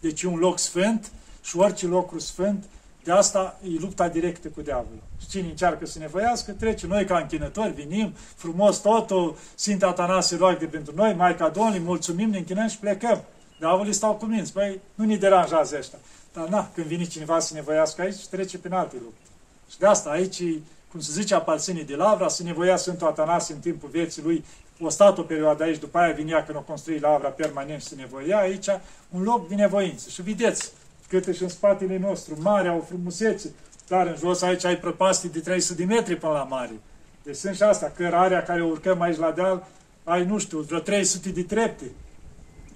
Deci 0.01 0.23
un 0.23 0.39
loc 0.39 0.59
sfânt 0.59 1.11
și 1.43 1.57
orice 1.57 1.87
locul 1.87 2.19
sfânt, 2.19 2.65
de 3.09 3.15
asta 3.15 3.59
e 3.63 3.79
lupta 3.81 4.09
directă 4.09 4.49
cu 4.49 4.61
diavolul. 4.61 5.03
Și 5.21 5.29
cine 5.29 5.49
încearcă 5.49 5.87
să 5.87 5.99
ne 5.99 6.07
voiască, 6.07 6.53
trece. 6.53 6.87
Noi 6.87 7.05
ca 7.05 7.19
închinători 7.19 7.73
vinim, 7.73 8.15
frumos 8.37 8.79
totul, 8.79 9.37
Sfinte 9.55 9.85
Atanasie 9.85 10.37
roagă 10.37 10.67
pentru 10.67 10.93
noi, 10.97 11.15
Maica 11.15 11.49
Domnului, 11.49 11.79
mulțumim, 11.79 12.31
ne 12.31 12.39
închinăm 12.39 12.69
și 12.69 12.79
plecăm. 12.79 13.23
Diavolii 13.59 13.93
stau 13.93 14.15
cu 14.15 14.25
minți. 14.25 14.53
Băi, 14.53 14.81
nu 14.95 15.05
ne 15.05 15.17
deranjează 15.17 15.77
ăștia. 15.79 15.99
Dar 16.33 16.49
na, 16.49 16.71
când 16.75 16.87
vine 16.87 17.05
cineva 17.05 17.39
să 17.39 17.55
ne 17.55 17.61
voiască 17.61 18.03
aici, 18.03 18.27
trece 18.27 18.59
prin 18.59 18.73
alte 18.73 18.97
lupte. 19.03 19.29
Și 19.71 19.79
de 19.79 19.87
asta 19.87 20.11
aici, 20.11 20.43
cum 20.91 21.01
se 21.01 21.13
zice, 21.13 21.35
aparține 21.35 21.83
de 21.83 21.95
Lavra, 21.95 22.29
să 22.29 22.43
ne 22.43 22.53
voia 22.53 22.77
Sfântul 22.77 23.07
Atanasie 23.07 23.55
în 23.55 23.61
timpul 23.61 23.89
vieții 23.89 24.23
lui 24.23 24.45
o 24.81 24.89
stat 24.89 25.19
o 25.19 25.23
perioadă 25.23 25.63
aici, 25.63 25.79
după 25.79 25.99
aia 25.99 26.13
vinea 26.13 26.45
când 26.45 26.59
o 26.59 26.61
construi 26.61 26.99
Lavra 26.99 27.29
permanent 27.29 27.81
și 27.81 27.87
se 27.87 27.95
nevoia 27.95 28.39
aici, 28.39 28.69
un 29.11 29.23
loc 29.23 29.49
de 29.49 29.55
nevoință. 29.55 30.09
Și 30.09 30.23
vedeți, 30.23 30.71
cât 31.09 31.35
și 31.35 31.43
în 31.43 31.49
spatele 31.49 31.99
nostru, 31.99 32.37
mare, 32.41 32.69
au 32.69 32.85
frumusețe, 32.89 33.55
dar 33.89 34.07
în 34.07 34.17
jos 34.19 34.43
aici 34.43 34.65
ai 34.65 34.79
prăpastii 34.79 35.29
de 35.29 35.41
300 35.41 35.85
de 35.85 35.95
metri 35.95 36.17
până 36.17 36.33
la 36.33 36.43
mare. 36.43 36.81
Deci 37.23 37.37
sunt 37.37 37.55
și 37.55 37.63
asta, 37.63 37.93
cărarea 37.97 38.43
care 38.43 38.65
urcăm 38.65 39.01
aici 39.01 39.17
la 39.17 39.31
deal, 39.31 39.67
ai, 40.05 40.25
nu 40.25 40.39
știu, 40.39 40.59
vreo 40.59 40.79
300 40.79 41.29
de 41.29 41.43
trepte, 41.43 41.85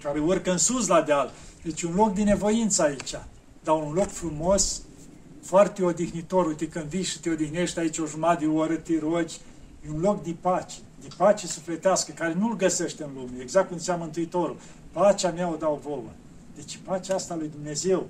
care 0.03 0.19
urcă 0.19 0.51
în 0.51 0.59
sus 0.59 0.87
la 0.87 1.03
deal. 1.03 1.33
Deci 1.63 1.83
un 1.83 1.95
loc 1.95 2.15
de 2.15 2.23
nevoință 2.23 2.83
aici, 2.83 3.15
dar 3.65 3.75
un 3.75 3.93
loc 3.93 4.09
frumos, 4.09 4.83
foarte 5.43 5.85
odihnitor. 5.85 6.47
Uite, 6.47 6.69
când 6.69 6.85
vii 6.85 7.03
și 7.03 7.21
te 7.21 7.31
odihnești 7.31 7.79
aici 7.79 7.99
o 7.99 8.07
jumătate 8.07 8.45
de 8.45 8.51
oră, 8.51 8.75
te 8.75 8.99
rogi, 8.99 9.41
e 9.87 9.91
un 9.91 10.01
loc 10.01 10.23
de 10.23 10.35
pace 10.41 10.77
de 11.03 11.09
pace 11.17 11.47
sufletească, 11.47 12.13
care 12.13 12.35
nu-l 12.39 12.57
găsește 12.57 13.03
în 13.03 13.11
lume, 13.15 13.43
exact 13.43 13.69
cum 13.69 13.79
zicea 13.79 13.97
Mântuitorul. 13.97 14.57
Pacea 14.93 15.31
mea 15.31 15.51
o 15.53 15.57
dau 15.57 15.81
vouă. 15.83 16.11
Deci 16.55 16.79
pacea 16.85 17.15
asta 17.15 17.35
lui 17.35 17.49
Dumnezeu. 17.49 18.07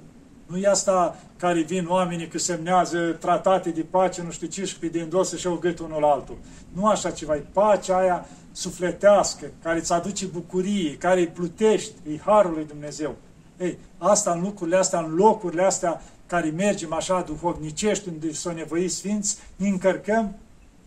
Nu 0.53 0.59
e 0.59 0.66
asta 0.68 1.16
care 1.36 1.61
vin 1.61 1.86
oamenii 1.88 2.28
că 2.28 2.38
semnează 2.38 2.98
tratate 2.98 3.70
de 3.70 3.82
pace, 3.90 4.22
nu 4.22 4.30
știu 4.30 4.46
ce, 4.46 4.64
și 4.64 4.78
pe 4.78 4.86
din 4.86 5.09
dos 5.09 5.36
și 5.36 5.46
o 5.46 5.57
gât 5.57 5.78
unul 5.78 6.05
altul. 6.05 6.36
Nu 6.72 6.86
așa 6.86 7.11
ceva, 7.11 7.34
e 7.34 7.44
pacea 7.53 7.96
aia 7.96 8.26
sufletească, 8.53 9.46
care 9.62 9.78
îți 9.78 9.92
aduce 9.92 10.26
bucurie, 10.26 10.96
care 10.96 11.20
îi 11.20 11.26
plutești, 11.26 11.92
e 12.12 12.18
harul 12.18 12.53
lui 12.53 12.64
Dumnezeu. 12.64 13.14
Ei, 13.59 13.78
asta 13.98 14.30
în 14.30 14.40
lucrurile 14.42 14.76
astea, 14.76 14.98
în 14.98 15.14
locurile 15.14 15.62
astea 15.62 16.03
care 16.26 16.50
mergem 16.50 16.92
așa 16.92 17.20
duhovnicești, 17.20 18.09
unde 18.09 18.32
s-o 18.32 18.53
nevoi 18.53 18.88
sfinți, 18.88 19.38
ne 19.57 19.68
încărcăm 19.68 20.36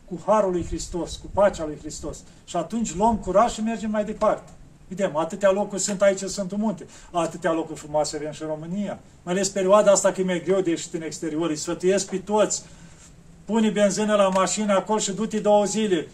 cu 0.05 0.23
Harul 0.25 0.51
lui 0.51 0.65
Hristos, 0.65 1.15
cu 1.15 1.29
pacea 1.33 1.65
lui 1.65 1.77
Hristos. 1.79 2.17
Și 2.45 2.55
atunci 2.55 2.95
luăm 2.95 3.17
curaj 3.17 3.51
și 3.51 3.61
mergem 3.61 3.91
mai 3.91 4.05
departe. 4.05 4.51
Vedem, 4.87 5.15
atâtea 5.15 5.51
locuri 5.51 5.81
sunt 5.81 6.01
aici 6.01 6.21
în 6.21 6.27
Sfântul 6.27 6.57
Munte, 6.57 6.85
atâtea 7.11 7.51
locuri 7.51 7.79
frumoase 7.79 8.15
avem 8.15 8.31
și 8.31 8.41
în 8.41 8.47
România. 8.47 8.99
Mai 9.23 9.33
ales 9.33 9.49
perioada 9.49 9.91
asta 9.91 10.11
când 10.11 10.29
e 10.29 10.39
greu 10.39 10.61
de 10.61 10.69
ieșit 10.69 10.93
în 10.93 11.01
exterior, 11.01 11.49
îi 11.49 11.55
sfătuiesc 11.55 12.09
pe 12.09 12.17
toți. 12.17 12.63
Pune 13.45 13.69
benzină 13.69 14.15
la 14.15 14.29
mașină 14.29 14.73
acolo 14.73 14.99
și 14.99 15.11
du-te 15.11 15.39
două 15.39 15.65
zile. 15.65 16.07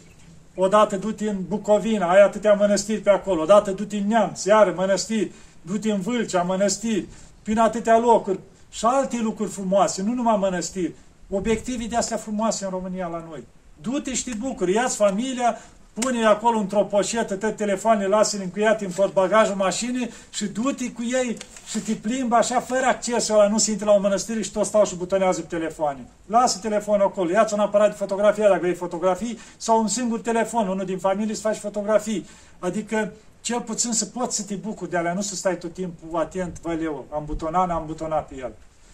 Odată 0.55 0.97
du-te 0.97 1.29
în 1.29 1.37
Bucovina, 1.47 2.09
ai 2.09 2.21
atâtea 2.21 2.53
mănăstiri 2.53 3.01
pe 3.01 3.09
acolo. 3.09 3.41
Odată 3.41 3.71
du-te 3.71 3.97
în 3.97 4.07
Neamț, 4.07 4.43
iară 4.43 4.73
mănăstiri. 4.75 5.31
Du-te 5.61 5.91
în 5.91 6.01
Vâlcea, 6.01 6.41
mănăstiri. 6.41 7.07
Prin 7.43 7.57
atâtea 7.59 7.99
locuri. 7.99 8.39
Și 8.69 8.85
alte 8.85 9.19
lucruri 9.21 9.49
frumoase, 9.49 10.01
nu 10.01 10.13
numai 10.13 10.37
mănăstiri. 10.39 10.93
Obiectivii 11.29 11.87
de 11.87 11.95
astea 11.95 12.17
frumoase 12.17 12.63
în 12.65 12.69
România 12.69 13.07
la 13.07 13.25
noi. 13.29 13.43
Du-te 13.81 14.13
și 14.13 14.23
te 14.23 14.31
bucuri, 14.37 14.73
ia-ți 14.73 14.95
familia, 14.95 15.57
pune 15.93 16.25
acolo 16.25 16.57
într-o 16.57 16.83
poșetă 16.83 17.35
tot 17.35 17.55
telefoanele, 17.55 18.07
lasă-le 18.07 18.43
încuiate 18.43 18.85
în 18.85 18.91
portbagajul 18.91 19.55
mașinii 19.55 20.09
și 20.29 20.45
du-te 20.45 20.91
cu 20.91 21.01
ei 21.01 21.37
și 21.67 21.79
te 21.79 21.93
plimbă 21.93 22.35
așa 22.35 22.59
fără 22.59 22.85
acces 22.85 23.29
ăla, 23.29 23.47
nu 23.47 23.57
se 23.57 23.71
intre 23.71 23.85
la 23.85 23.93
o 23.93 23.99
mănăstire 23.99 24.41
și 24.41 24.51
tot 24.51 24.65
stau 24.65 24.85
și 24.85 24.95
butonează 24.95 25.41
pe 25.41 25.55
telefoane. 25.55 26.07
Lasă 26.25 26.59
telefonul 26.61 27.05
acolo, 27.05 27.29
ia-ți 27.29 27.53
un 27.53 27.59
aparat 27.59 27.89
de 27.89 27.95
fotografie 27.95 28.43
dacă 28.43 28.59
vrei 28.59 28.73
fotografii 28.73 29.39
sau 29.57 29.81
un 29.81 29.87
singur 29.87 30.19
telefon, 30.19 30.67
unul 30.67 30.85
din 30.85 30.97
familie 30.97 31.35
să 31.35 31.41
faci 31.41 31.57
fotografii. 31.57 32.25
Adică 32.59 33.11
cel 33.41 33.61
puțin 33.61 33.91
să 33.91 34.05
poți 34.05 34.35
să 34.35 34.43
te 34.43 34.55
bucuri 34.55 34.89
de 34.89 34.97
alea, 34.97 35.13
nu 35.13 35.21
să 35.21 35.35
stai 35.35 35.57
tot 35.57 35.73
timpul 35.73 36.19
atent, 36.19 36.59
văleu, 36.61 37.05
am 37.09 37.23
butonat, 37.25 37.67
n-am 37.67 37.85
butonat 37.85 38.27
pe 38.27 38.35
el. 38.37 38.53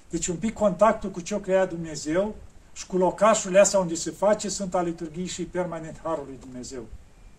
Deci 0.09 0.27
un 0.27 0.35
pic 0.35 0.53
contactul 0.53 1.09
cu 1.09 1.21
ce 1.21 1.35
a 1.35 1.39
creat 1.39 1.69
Dumnezeu, 1.69 2.35
și 2.77 2.87
cu 2.87 2.97
locașurile 2.97 3.59
astea 3.59 3.79
unde 3.79 3.95
se 3.95 4.11
face 4.11 4.49
Sfânta 4.49 4.81
Liturghie 4.81 5.25
și 5.25 5.43
permanent 5.43 5.99
Harul 6.03 6.23
lui 6.27 6.37
Dumnezeu. 6.39 6.85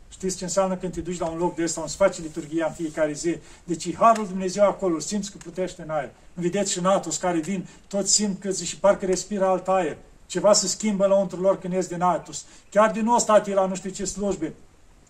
Știți 0.09 0.37
ce 0.37 0.45
înseamnă 0.45 0.77
când 0.77 0.93
te 0.93 1.01
duci 1.01 1.19
la 1.19 1.27
un 1.27 1.39
loc 1.39 1.55
de 1.55 1.63
ăsta 1.63 1.81
unde 1.81 1.93
se 1.93 1.99
face 1.99 2.21
liturghia 2.23 2.67
în 2.67 2.73
fiecare 2.73 3.13
zi? 3.13 3.37
Deci 3.65 3.95
Harul 3.95 4.27
Dumnezeu 4.27 4.65
acolo, 4.65 4.99
simți 4.99 5.31
că 5.31 5.37
plutește 5.37 5.83
în 5.83 5.91
aer. 5.91 6.11
Vedeți 6.35 6.73
și 6.73 6.79
în 6.79 6.85
Atos 6.85 7.17
care 7.17 7.39
vin, 7.39 7.67
toți 7.89 8.13
simt 8.13 8.41
că 8.41 8.53
și 8.53 8.79
parcă 8.79 9.07
respiră 9.07 9.45
alt 9.45 9.69
aer. 9.69 9.97
Ceva 10.27 10.53
se 10.53 10.67
schimbă 10.67 11.07
la 11.07 11.15
untul 11.15 11.39
lor 11.39 11.59
când 11.59 11.73
ies 11.73 11.87
din 11.87 12.03
Atos. 12.03 12.45
Chiar 12.71 12.91
din 12.91 13.05
nou 13.05 13.19
stat 13.19 13.49
la 13.49 13.67
nu 13.67 13.75
știu 13.75 13.91
ce 13.91 14.05
slujbe. 14.05 14.55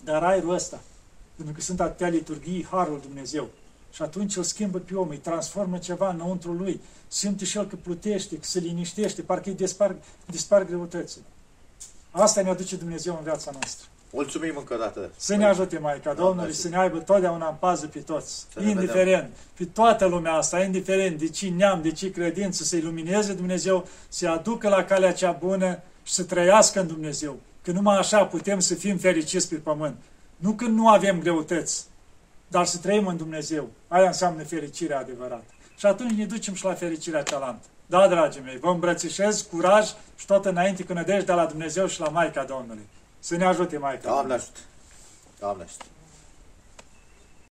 Dar 0.04 0.22
aerul 0.22 0.54
ăsta, 0.54 0.80
pentru 1.36 1.54
că 1.54 1.60
sunt 1.60 1.80
atâtea 1.80 2.08
liturghii, 2.08 2.66
Harul 2.70 3.00
Dumnezeu. 3.00 3.48
Și 3.98 4.04
atunci 4.04 4.36
îl 4.36 4.42
schimbă 4.42 4.78
pe 4.78 4.94
om, 4.94 5.08
îi 5.08 5.16
transformă 5.16 5.78
ceva 5.78 6.08
înăuntru 6.08 6.52
lui. 6.52 6.80
Simte 7.08 7.44
și 7.44 7.56
el 7.56 7.66
că 7.66 7.76
plutește, 7.76 8.34
că 8.34 8.44
se 8.44 8.58
liniștește, 8.58 9.22
parcă 9.22 9.48
îi 9.48 9.54
dispar, 9.54 9.94
dispar 10.26 10.64
greutățile. 10.64 11.24
Asta 12.10 12.42
ne 12.42 12.50
aduce 12.50 12.76
Dumnezeu 12.76 13.14
în 13.14 13.24
viața 13.24 13.50
noastră. 13.52 13.86
Mulțumim 14.10 14.54
încă 14.56 14.74
o 14.74 14.76
dată. 14.76 15.10
Să 15.16 15.36
ne 15.36 15.44
ajute 15.44 15.78
Maica 15.78 16.14
Domnului, 16.14 16.52
să 16.52 16.68
ne 16.68 16.78
aibă 16.78 16.98
totdeauna 16.98 17.48
în 17.48 17.54
pază 17.58 17.86
pe 17.86 17.98
toți, 17.98 18.46
indiferent, 18.60 19.30
pe 19.56 19.64
toată 19.64 20.06
lumea 20.06 20.32
asta, 20.32 20.62
indiferent 20.62 21.18
de 21.18 21.28
ce 21.28 21.48
neam, 21.48 21.82
de 21.82 21.92
ce 21.92 22.10
credință, 22.10 22.64
să 22.64 22.76
ilumineze 22.76 23.32
Dumnezeu, 23.32 23.88
să 24.08 24.28
aducă 24.28 24.68
la 24.68 24.84
calea 24.84 25.12
cea 25.12 25.32
bună 25.32 25.80
și 26.02 26.12
să 26.12 26.24
trăiască 26.24 26.80
în 26.80 26.86
Dumnezeu. 26.86 27.38
Că 27.62 27.70
numai 27.70 27.98
așa 27.98 28.24
putem 28.24 28.60
să 28.60 28.74
fim 28.74 28.96
fericiți 28.96 29.48
pe 29.48 29.54
pământ. 29.54 29.96
Nu 30.36 30.52
când 30.52 30.76
nu 30.76 30.88
avem 30.88 31.20
greutăți, 31.20 31.87
dar 32.48 32.64
să 32.64 32.78
trăim 32.78 33.06
în 33.06 33.16
Dumnezeu. 33.16 33.68
Aia 33.88 34.06
înseamnă 34.06 34.42
fericirea 34.42 34.98
adevărată. 34.98 35.44
Și 35.76 35.86
atunci 35.86 36.12
ne 36.12 36.24
ducem 36.24 36.54
și 36.54 36.64
la 36.64 36.74
fericirea 36.74 37.22
cealaltă. 37.22 37.66
Da, 37.86 38.08
dragii 38.08 38.40
mei, 38.40 38.58
vă 38.58 38.70
îmbrățișez 38.70 39.40
curaj 39.40 39.88
și 40.16 40.26
tot 40.26 40.44
înainte 40.44 40.84
cu 40.84 40.92
nădejde 40.92 41.32
la 41.32 41.46
Dumnezeu 41.46 41.86
și 41.86 42.00
la 42.00 42.08
Maica 42.08 42.44
Domnului. 42.44 42.88
Să 43.18 43.36
ne 43.36 43.44
ajute 43.44 43.78
Maica. 43.78 44.08
Doamne 44.08 44.32
ajută! 44.32 44.58
Doamne 45.38 45.62
ajută! 45.62 45.84